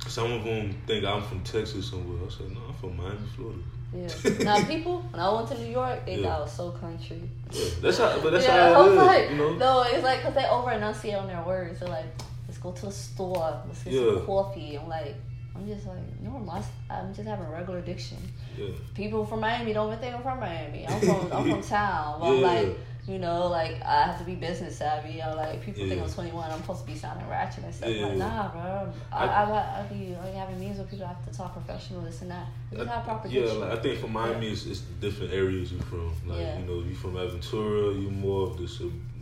Some 0.07 0.33
of 0.33 0.45
them 0.45 0.75
think 0.87 1.05
I'm 1.05 1.23
from 1.23 1.41
Texas 1.45 1.89
somewhere. 1.89 2.19
I 2.27 2.31
said, 2.31 2.51
no, 2.51 2.61
I'm 2.69 2.75
from 2.75 2.95
Miami, 2.97 3.17
Florida. 3.35 3.63
yeah. 3.95 4.45
Now 4.45 4.63
people, 4.67 5.01
when 5.11 5.19
I 5.21 5.33
went 5.33 5.49
to 5.49 5.59
New 5.59 5.71
York, 5.71 6.05
they 6.05 6.17
Yeah. 6.17 6.29
thought 6.29 6.39
I 6.39 6.43
was 6.43 6.53
so 6.53 6.71
country. 6.73 7.23
Yeah, 7.51 7.65
that's 7.81 7.97
how, 7.99 8.21
but 8.21 8.33
that's 8.33 8.45
yeah, 8.45 8.67
I 8.67 8.73
how 8.75 8.83
was 8.85 8.93
it 8.93 9.01
is, 9.01 9.07
like, 9.07 9.31
you 9.31 9.37
know. 9.37 9.55
no, 9.55 9.83
it's 9.85 10.03
like 10.05 10.19
because 10.19 10.35
they 10.35 10.47
over 10.47 10.73
enunciate 10.73 11.15
on 11.15 11.27
their 11.29 11.43
words. 11.43 11.81
They're 11.81 11.89
like, 11.89 12.05
let's 12.47 12.59
go 12.59 12.73
to 12.73 12.87
the 12.87 12.93
store, 12.93 13.63
let's 13.67 13.83
get 13.85 13.95
Yeah. 13.95 14.15
some 14.17 14.27
coffee. 14.27 14.75
I'm 14.79 14.89
like, 14.89 15.15
I'm 15.57 15.67
just 15.67 15.87
like, 15.87 15.99
no, 16.21 16.37
I'm 16.37 16.47
not. 16.47 16.65
I'm 16.91 17.15
just 17.15 17.29
having 17.29 17.47
a 17.47 17.51
regular 17.51 17.79
addiction. 17.79 18.19
Yeah, 18.59 18.69
People 18.95 19.25
from 19.25 19.41
Miami 19.41 19.73
don't 19.73 19.87
even 19.89 19.99
think 20.01 20.15
I'm 20.17 20.23
from 20.23 20.41
Miami. 20.41 20.87
I'm 20.87 21.01
from 21.01 21.33
I'm 21.33 21.51
from 21.51 21.63
town. 21.77 22.21
But 22.21 22.27
I'm 22.27 22.41
Yeah. 22.41 22.47
like, 22.47 22.79
You 23.07 23.19
know, 23.19 23.49
like 23.49 23.83
I 23.83 24.05
have 24.05 24.19
to 24.19 24.25
be 24.25 24.35
business 24.35 24.79
savvy. 24.79 25.13
You 25.13 25.19
know, 25.21 25.35
like 25.37 25.63
people 25.65 25.87
think 25.87 26.03
I'm 26.03 26.09
21. 26.11 26.51
I'm 26.51 26.59
supposed 26.63 26.87
to 26.87 26.93
be 26.93 26.99
sounding 26.99 27.29
ratchet 27.29 27.63
and 27.65 27.75
stuff. 27.75 27.91
Yeah, 27.91 28.07
like, 28.07 28.17
nah, 28.17 28.49
bro. 28.51 28.93
I, 29.13 29.27
I- 29.27 29.45
I, 29.45 29.51
I, 29.51 29.81
I 29.81 29.83
be 29.93 30.17
like 30.17 30.35
having 30.35 30.59
meetings 30.59 30.79
with 30.79 30.91
people. 30.91 31.05
I 31.05 31.09
have 31.09 31.31
to 31.31 31.37
talk 31.37 31.53
professional, 31.53 32.01
this 32.01 32.23
and 32.23 32.31
that. 32.31 32.47
This 32.71 32.81
is 32.81 32.89
how 32.89 33.01
proper 33.03 33.29
yeah, 33.29 33.45
like, 33.53 33.79
I 33.79 33.83
think 33.83 34.01
for 34.01 34.09
Miami, 34.09 34.49
it's, 34.49 34.65
it's 34.67 34.81
different 35.01 35.33
areas 35.35 35.71
you 35.71 35.79
from. 35.81 36.13
Like 36.27 36.41
Yeah. 36.41 36.59
you 36.59 36.65
know, 36.67 36.81
you 36.83 36.95
from 36.95 37.15
Aventura, 37.15 38.01
you're 38.03 38.11
more 38.11 38.49
of 38.49 38.57
the 38.59 38.67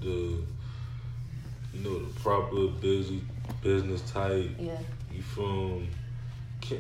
the 0.00 0.38
you 1.74 1.80
know 1.84 1.98
the 2.06 2.20
proper 2.20 2.68
busy 2.80 3.20
business 3.62 4.00
type. 4.10 4.48
Yeah. 4.58 4.78
You 5.12 5.22
from 5.22 5.88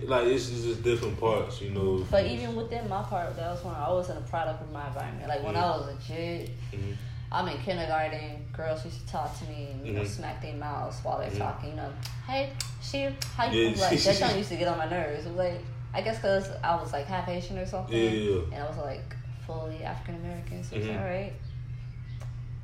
like 0.06 0.26
it's, 0.26 0.48
just 0.50 0.82
different 0.82 1.18
parts, 1.20 1.60
you 1.60 1.70
know. 1.70 2.04
But 2.10 2.26
even 2.26 2.54
within 2.56 2.88
my 2.88 3.02
part, 3.02 3.36
that 3.36 3.50
was 3.50 3.64
when 3.64 3.74
I 3.74 3.88
was 3.90 4.10
in 4.10 4.16
a 4.16 4.20
product 4.22 4.62
of 4.62 4.70
my 4.72 4.86
environment. 4.88 5.28
Like 5.28 5.42
when 5.44 5.56
I 5.56 5.66
was 5.76 5.88
a 5.88 5.96
kid, 6.02 6.50
Mhm. 6.72 6.96
I'm 7.30 7.48
in 7.48 7.58
kindergarten. 7.58 8.44
Girls 8.52 8.84
used 8.84 9.00
to 9.06 9.12
talk 9.12 9.38
to 9.38 9.44
me 9.46 9.68
and 9.72 9.86
you 9.86 9.92
know 9.94 10.02
Mhm. 10.02 10.06
smack 10.08 10.42
their 10.42 10.54
mouths 10.54 10.98
while 11.02 11.18
they're 11.18 11.30
Mhm. 11.30 11.38
talking. 11.38 11.70
You 11.70 11.76
know, 11.76 11.90
hey, 12.26 12.50
she, 12.82 13.08
how 13.36 13.50
you? 13.50 13.68
Yeah. 13.68 13.80
Like 13.80 14.02
that 14.02 14.16
shit 14.30 14.36
used 14.36 14.48
to 14.50 14.56
get 14.56 14.68
on 14.68 14.76
my 14.78 14.88
nerves. 14.88 15.24
It 15.24 15.28
was 15.28 15.38
like 15.38 15.60
I 15.94 16.00
guess 16.02 16.16
because 16.16 16.48
I 16.62 16.74
was 16.76 16.92
like 16.92 17.06
half 17.06 17.28
Asian 17.28 17.58
or 17.58 17.66
something, 17.66 17.96
Yeah, 17.96 18.40
and 18.52 18.62
I 18.64 18.66
was 18.68 18.78
like 18.78 19.14
fully 19.46 19.82
African 19.82 20.16
American. 20.16 20.62
So 20.64 20.76
it's 20.76 20.86
Mhm. 20.86 20.98
all 20.98 21.04
right. 21.04 21.32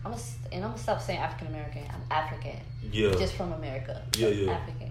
I'm 0.04 0.12
gonna, 0.12 0.22
and 0.52 0.64
I'm 0.64 0.70
gonna 0.70 0.82
stop 0.82 1.00
saying 1.02 1.18
African 1.18 1.48
American. 1.48 1.82
I'm 1.92 2.02
African, 2.10 2.56
yeah, 2.92 3.10
just 3.18 3.34
from 3.34 3.52
America. 3.52 4.00
Yeah, 4.16 4.28
yeah. 4.28 4.52
African. 4.52 4.90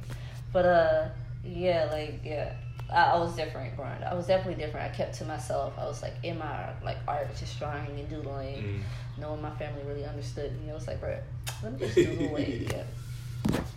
But 0.54 0.66
uh, 0.66 1.10
yeah, 1.48 1.90
like 1.92 2.22
yeah. 2.24 2.54
I, 2.90 3.12
I 3.12 3.18
was 3.20 3.36
different 3.36 3.76
growing 3.76 4.02
up. 4.02 4.12
I 4.12 4.16
was 4.16 4.28
definitely 4.28 4.64
different. 4.64 4.90
I 4.92 4.96
kept 4.96 5.16
to 5.16 5.26
myself. 5.26 5.74
I 5.78 5.86
was 5.86 6.02
like 6.02 6.14
in 6.24 6.38
my 6.38 6.70
like 6.84 6.98
art, 7.08 7.28
just 7.38 7.60
drawing 7.60 7.86
and 8.00 8.10
doodling. 8.10 8.56
Mhm. 8.64 8.82
No 9.20 9.30
one 9.32 9.40
in 9.40 9.44
my 9.44 9.56
family 9.56 9.82
really 9.86 10.06
understood 10.06 10.52
me. 10.62 10.72
I 10.72 10.74
was 10.74 10.88
like, 10.88 11.00
bro, 11.02 11.18
let 11.64 11.74
me 11.74 11.80
just 11.80 11.96
doodle 11.96 12.30
away. 12.30 12.68
Yeah. 12.72 12.84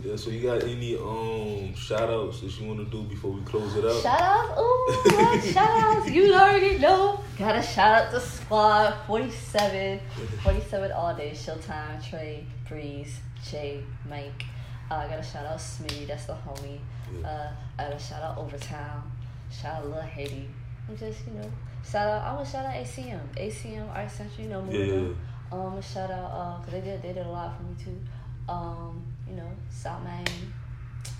yeah. 0.04 0.16
So 0.16 0.30
you 0.30 0.42
got 0.42 0.62
any 0.64 0.96
um 0.96 1.74
shout 1.74 2.08
outs 2.10 2.40
that 2.40 2.58
you 2.60 2.66
want 2.68 2.78
to 2.80 2.84
do 2.86 3.02
before 3.08 3.32
we 3.32 3.40
close 3.42 3.74
it 3.76 3.84
out? 3.84 4.00
Shout 4.02 4.20
out, 4.20 4.58
ooh, 4.58 5.40
shout 5.52 5.82
outs. 5.82 6.10
You 6.10 6.32
already 6.34 6.78
know. 6.78 7.20
Gotta 7.38 7.62
shout 7.62 8.04
out 8.06 8.10
the 8.12 8.20
squad 8.20 8.94
47. 9.06 10.00
47 10.42 10.92
all 10.92 11.14
day. 11.14 11.32
Showtime, 11.32 12.08
Trey, 12.08 12.44
Breeze, 12.68 13.18
Jay, 13.48 13.82
Mike. 14.08 14.44
Uh, 14.90 14.94
I 14.94 15.08
gotta 15.08 15.22
shout 15.22 15.46
out 15.46 15.58
Smitty, 15.58 16.06
that's 16.06 16.26
the 16.26 16.34
homie. 16.34 16.78
Uh, 17.24 17.50
I 17.78 17.96
shout 17.98 18.22
out 18.22 18.38
Overtown. 18.38 19.02
Shout 19.50 19.76
out 19.76 19.90
Lil 19.90 20.00
Haiti. 20.00 20.48
I'm 20.88 20.96
just, 20.96 21.26
you 21.26 21.34
know, 21.34 21.50
shout 21.88 22.08
out, 22.08 22.22
I 22.22 22.34
want 22.34 22.46
to 22.46 22.52
shout 22.52 22.66
out 22.66 22.74
ACM. 22.74 23.20
ACM, 23.36 23.94
Art 23.94 24.10
Century, 24.10 24.44
you 24.44 24.50
know, 24.50 24.64
Yeah, 24.70 24.78
moving 24.78 25.16
yeah. 25.52 25.56
Um, 25.58 25.82
shout 25.82 26.10
out, 26.10 26.30
uh, 26.30 26.62
cause 26.62 26.72
they 26.72 26.80
did, 26.80 27.02
they 27.02 27.12
did 27.12 27.26
a 27.26 27.28
lot 27.28 27.56
for 27.56 27.64
me 27.64 27.74
too. 27.82 28.00
Um, 28.48 29.02
you 29.28 29.34
know, 29.36 29.50
South 29.68 30.02
Miami, 30.04 30.52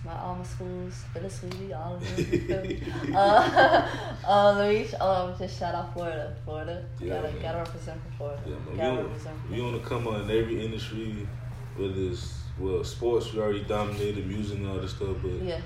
my 0.04 0.14
alma 0.14 0.44
schools, 0.44 1.04
Phyllis 1.12 1.42
Wheatley, 1.42 1.72
all 1.72 1.94
of 1.96 2.16
them. 2.16 2.32
you 2.32 2.40
feel 2.40 2.62
me? 2.62 2.82
uh, 3.14 3.88
uh, 4.26 4.68
me 4.68 4.86
um 4.94 5.34
just 5.38 5.58
shout 5.58 5.74
out 5.74 5.92
Florida, 5.92 6.34
Florida. 6.44 6.84
Yeah, 7.00 7.14
gotta 7.14 7.32
man. 7.32 7.42
gotta 7.42 7.58
represent 7.58 8.00
for 8.02 8.16
Florida. 8.16 8.42
Yeah, 8.46 8.54
man. 8.54 8.76
gotta 8.76 8.96
We, 8.96 9.08
represent. 9.08 9.36
For 9.46 9.52
we 9.52 9.62
want 9.62 9.82
to 9.82 9.88
come 9.88 10.06
on 10.08 10.20
in 10.22 10.38
every 10.38 10.64
industry, 10.64 11.26
whether 11.76 11.94
it's 11.94 12.40
well 12.58 12.84
sports, 12.84 13.32
we 13.32 13.40
already 13.40 13.64
dominated 13.64 14.26
music 14.26 14.58
and 14.58 14.68
all 14.68 14.78
this 14.78 14.92
stuff, 14.92 15.16
but 15.22 15.32
yeah, 15.42 15.60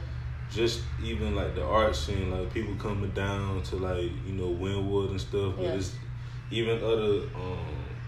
just 0.55 0.81
even 1.03 1.35
like 1.35 1.55
the 1.55 1.65
art 1.65 1.95
scene, 1.97 2.31
like 2.31 2.53
people 2.53 2.75
coming 2.77 3.11
down 3.11 3.63
to 3.65 3.77
like 3.77 4.11
you 4.27 4.33
know 4.35 4.49
Wynwood 4.49 5.11
and 5.11 5.21
stuff, 5.21 5.55
but 5.57 5.65
Yeah. 5.65 5.73
it's 5.73 5.93
even 6.51 6.79
other 6.83 7.27
um 7.35 7.59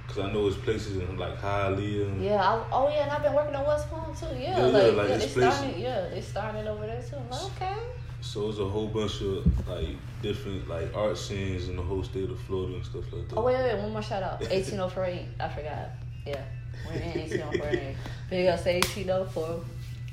because 0.07 0.23
I 0.23 0.33
know 0.33 0.47
it's 0.47 0.57
places 0.59 0.97
in 0.99 1.17
like 1.19 1.37
Hialeah. 1.41 2.23
yeah. 2.23 2.37
I, 2.37 2.65
oh 2.73 2.89
yeah, 2.89 3.03
and 3.03 3.11
I've 3.11 3.23
been 3.23 3.35
working 3.35 3.55
on 3.57 3.67
West 3.67 3.91
Palm 3.91 4.15
too. 4.15 4.27
Yeah, 4.39 4.57
Yeah, 4.57 4.57
yeah, 4.59 4.67
like, 4.67 4.97
like 4.97 5.09
yeah, 5.09 5.17
they 5.17 5.27
places- 5.27 5.55
started. 5.55 5.77
Yeah, 5.79 6.09
they 6.09 6.21
started 6.21 6.67
over 6.69 6.87
there 6.87 7.03
too. 7.03 7.17
Like, 7.31 7.43
okay. 7.47 7.75
So 8.21 8.49
it's 8.49 8.59
a 8.59 8.65
whole 8.69 8.89
bunch 8.89 9.21
of 9.21 9.69
like 9.69 9.89
different 10.23 10.69
like 10.69 10.95
art 10.97 11.19
scenes 11.19 11.69
in 11.69 11.77
the 11.77 11.83
whole 11.83 12.03
state 12.05 12.31
of 12.31 12.39
Florida 12.41 12.75
and 12.77 12.85
stuff 12.85 13.05
like 13.13 13.29
that. 13.29 13.37
Oh 13.37 13.43
wait, 13.43 13.57
wait, 13.57 13.75
wait, 13.75 13.83
one 13.83 13.93
more 13.93 14.03
shout 14.03 14.23
out. 14.23 14.41
1804. 14.41 15.05
I 15.41 15.49
forgot. 15.49 15.89
Yeah, 16.27 16.41
we're 16.87 16.95
in 17.01 17.19
1804. 17.21 17.95
Big 18.31 18.47
up 18.49 18.59
say 18.61 18.81
1804 18.81 19.65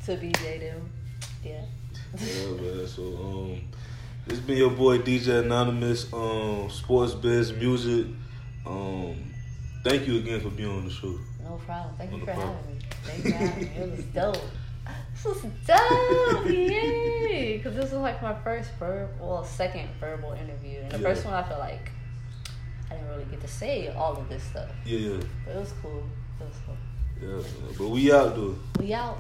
to 0.06 0.12
BJ 0.18 0.60
them. 0.60 0.90
Yeah. 1.44 1.62
Yeah, 2.20 2.52
man. 2.62 2.88
So 2.88 3.04
um, 3.04 3.62
this 4.28 4.40
been 4.40 4.58
your 4.58 4.72
boy 4.72 5.00
DJ 5.00 5.44
Anonymous. 5.44 6.12
Um, 6.14 6.70
sports 6.70 7.14
biz 7.14 7.52
music. 7.54 8.08
Um, 8.66 9.16
thank 9.84 10.08
you 10.08 10.18
again 10.20 10.40
for 10.42 10.50
being 10.50 10.70
on 10.70 10.86
the 10.86 10.92
show. 10.92 11.18
No 11.44 11.60
problem. 11.66 11.96
Thank 11.98 12.12
you 12.12 12.20
for 12.20 12.26
problem. 12.26 12.56
having 12.56 12.78
me. 12.78 12.82
Thank 13.04 13.26
you 13.26 13.32
for 13.32 13.38
having 13.38 13.64
me. 13.64 13.72
It 13.76 13.92
was 13.92 14.06
dope. 14.06 14.44
This 15.14 15.26
was 15.26 15.52
dope, 15.66 16.46
yay! 16.50 17.58
Because 17.58 17.76
this 17.76 17.92
was 17.92 18.02
like 18.02 18.22
my 18.22 18.34
first 18.44 18.70
verbal, 18.78 19.10
well, 19.28 19.46
second 19.46 19.88
verbal 20.00 20.34
interview, 20.34 20.80
and 20.80 20.92
the 20.92 20.98
Yeah. 20.98 21.04
first 21.04 21.24
one 21.24 21.34
I 21.34 21.44
feel 21.44 21.60
like 21.60 21.92
I 22.92 22.96
didn't 22.96 23.08
really 23.10 23.26
get 23.26 23.40
to 23.42 23.48
say 23.48 23.88
all 23.90 24.18
of 24.18 24.28
this 24.28 24.44
stuff, 24.44 24.70
Yeah, 24.86 24.98
yeah, 25.00 25.18
but 25.46 25.56
it 25.56 25.60
was 25.60 25.74
cool. 25.82 26.04
It 26.42 26.44
was 26.44 26.56
cool. 26.66 26.78
yeah. 27.22 27.44
But 27.78 27.88
we 27.90 28.12
out 28.12 28.36
though. 28.36 28.56
We 28.80 28.94
out. 28.94 29.18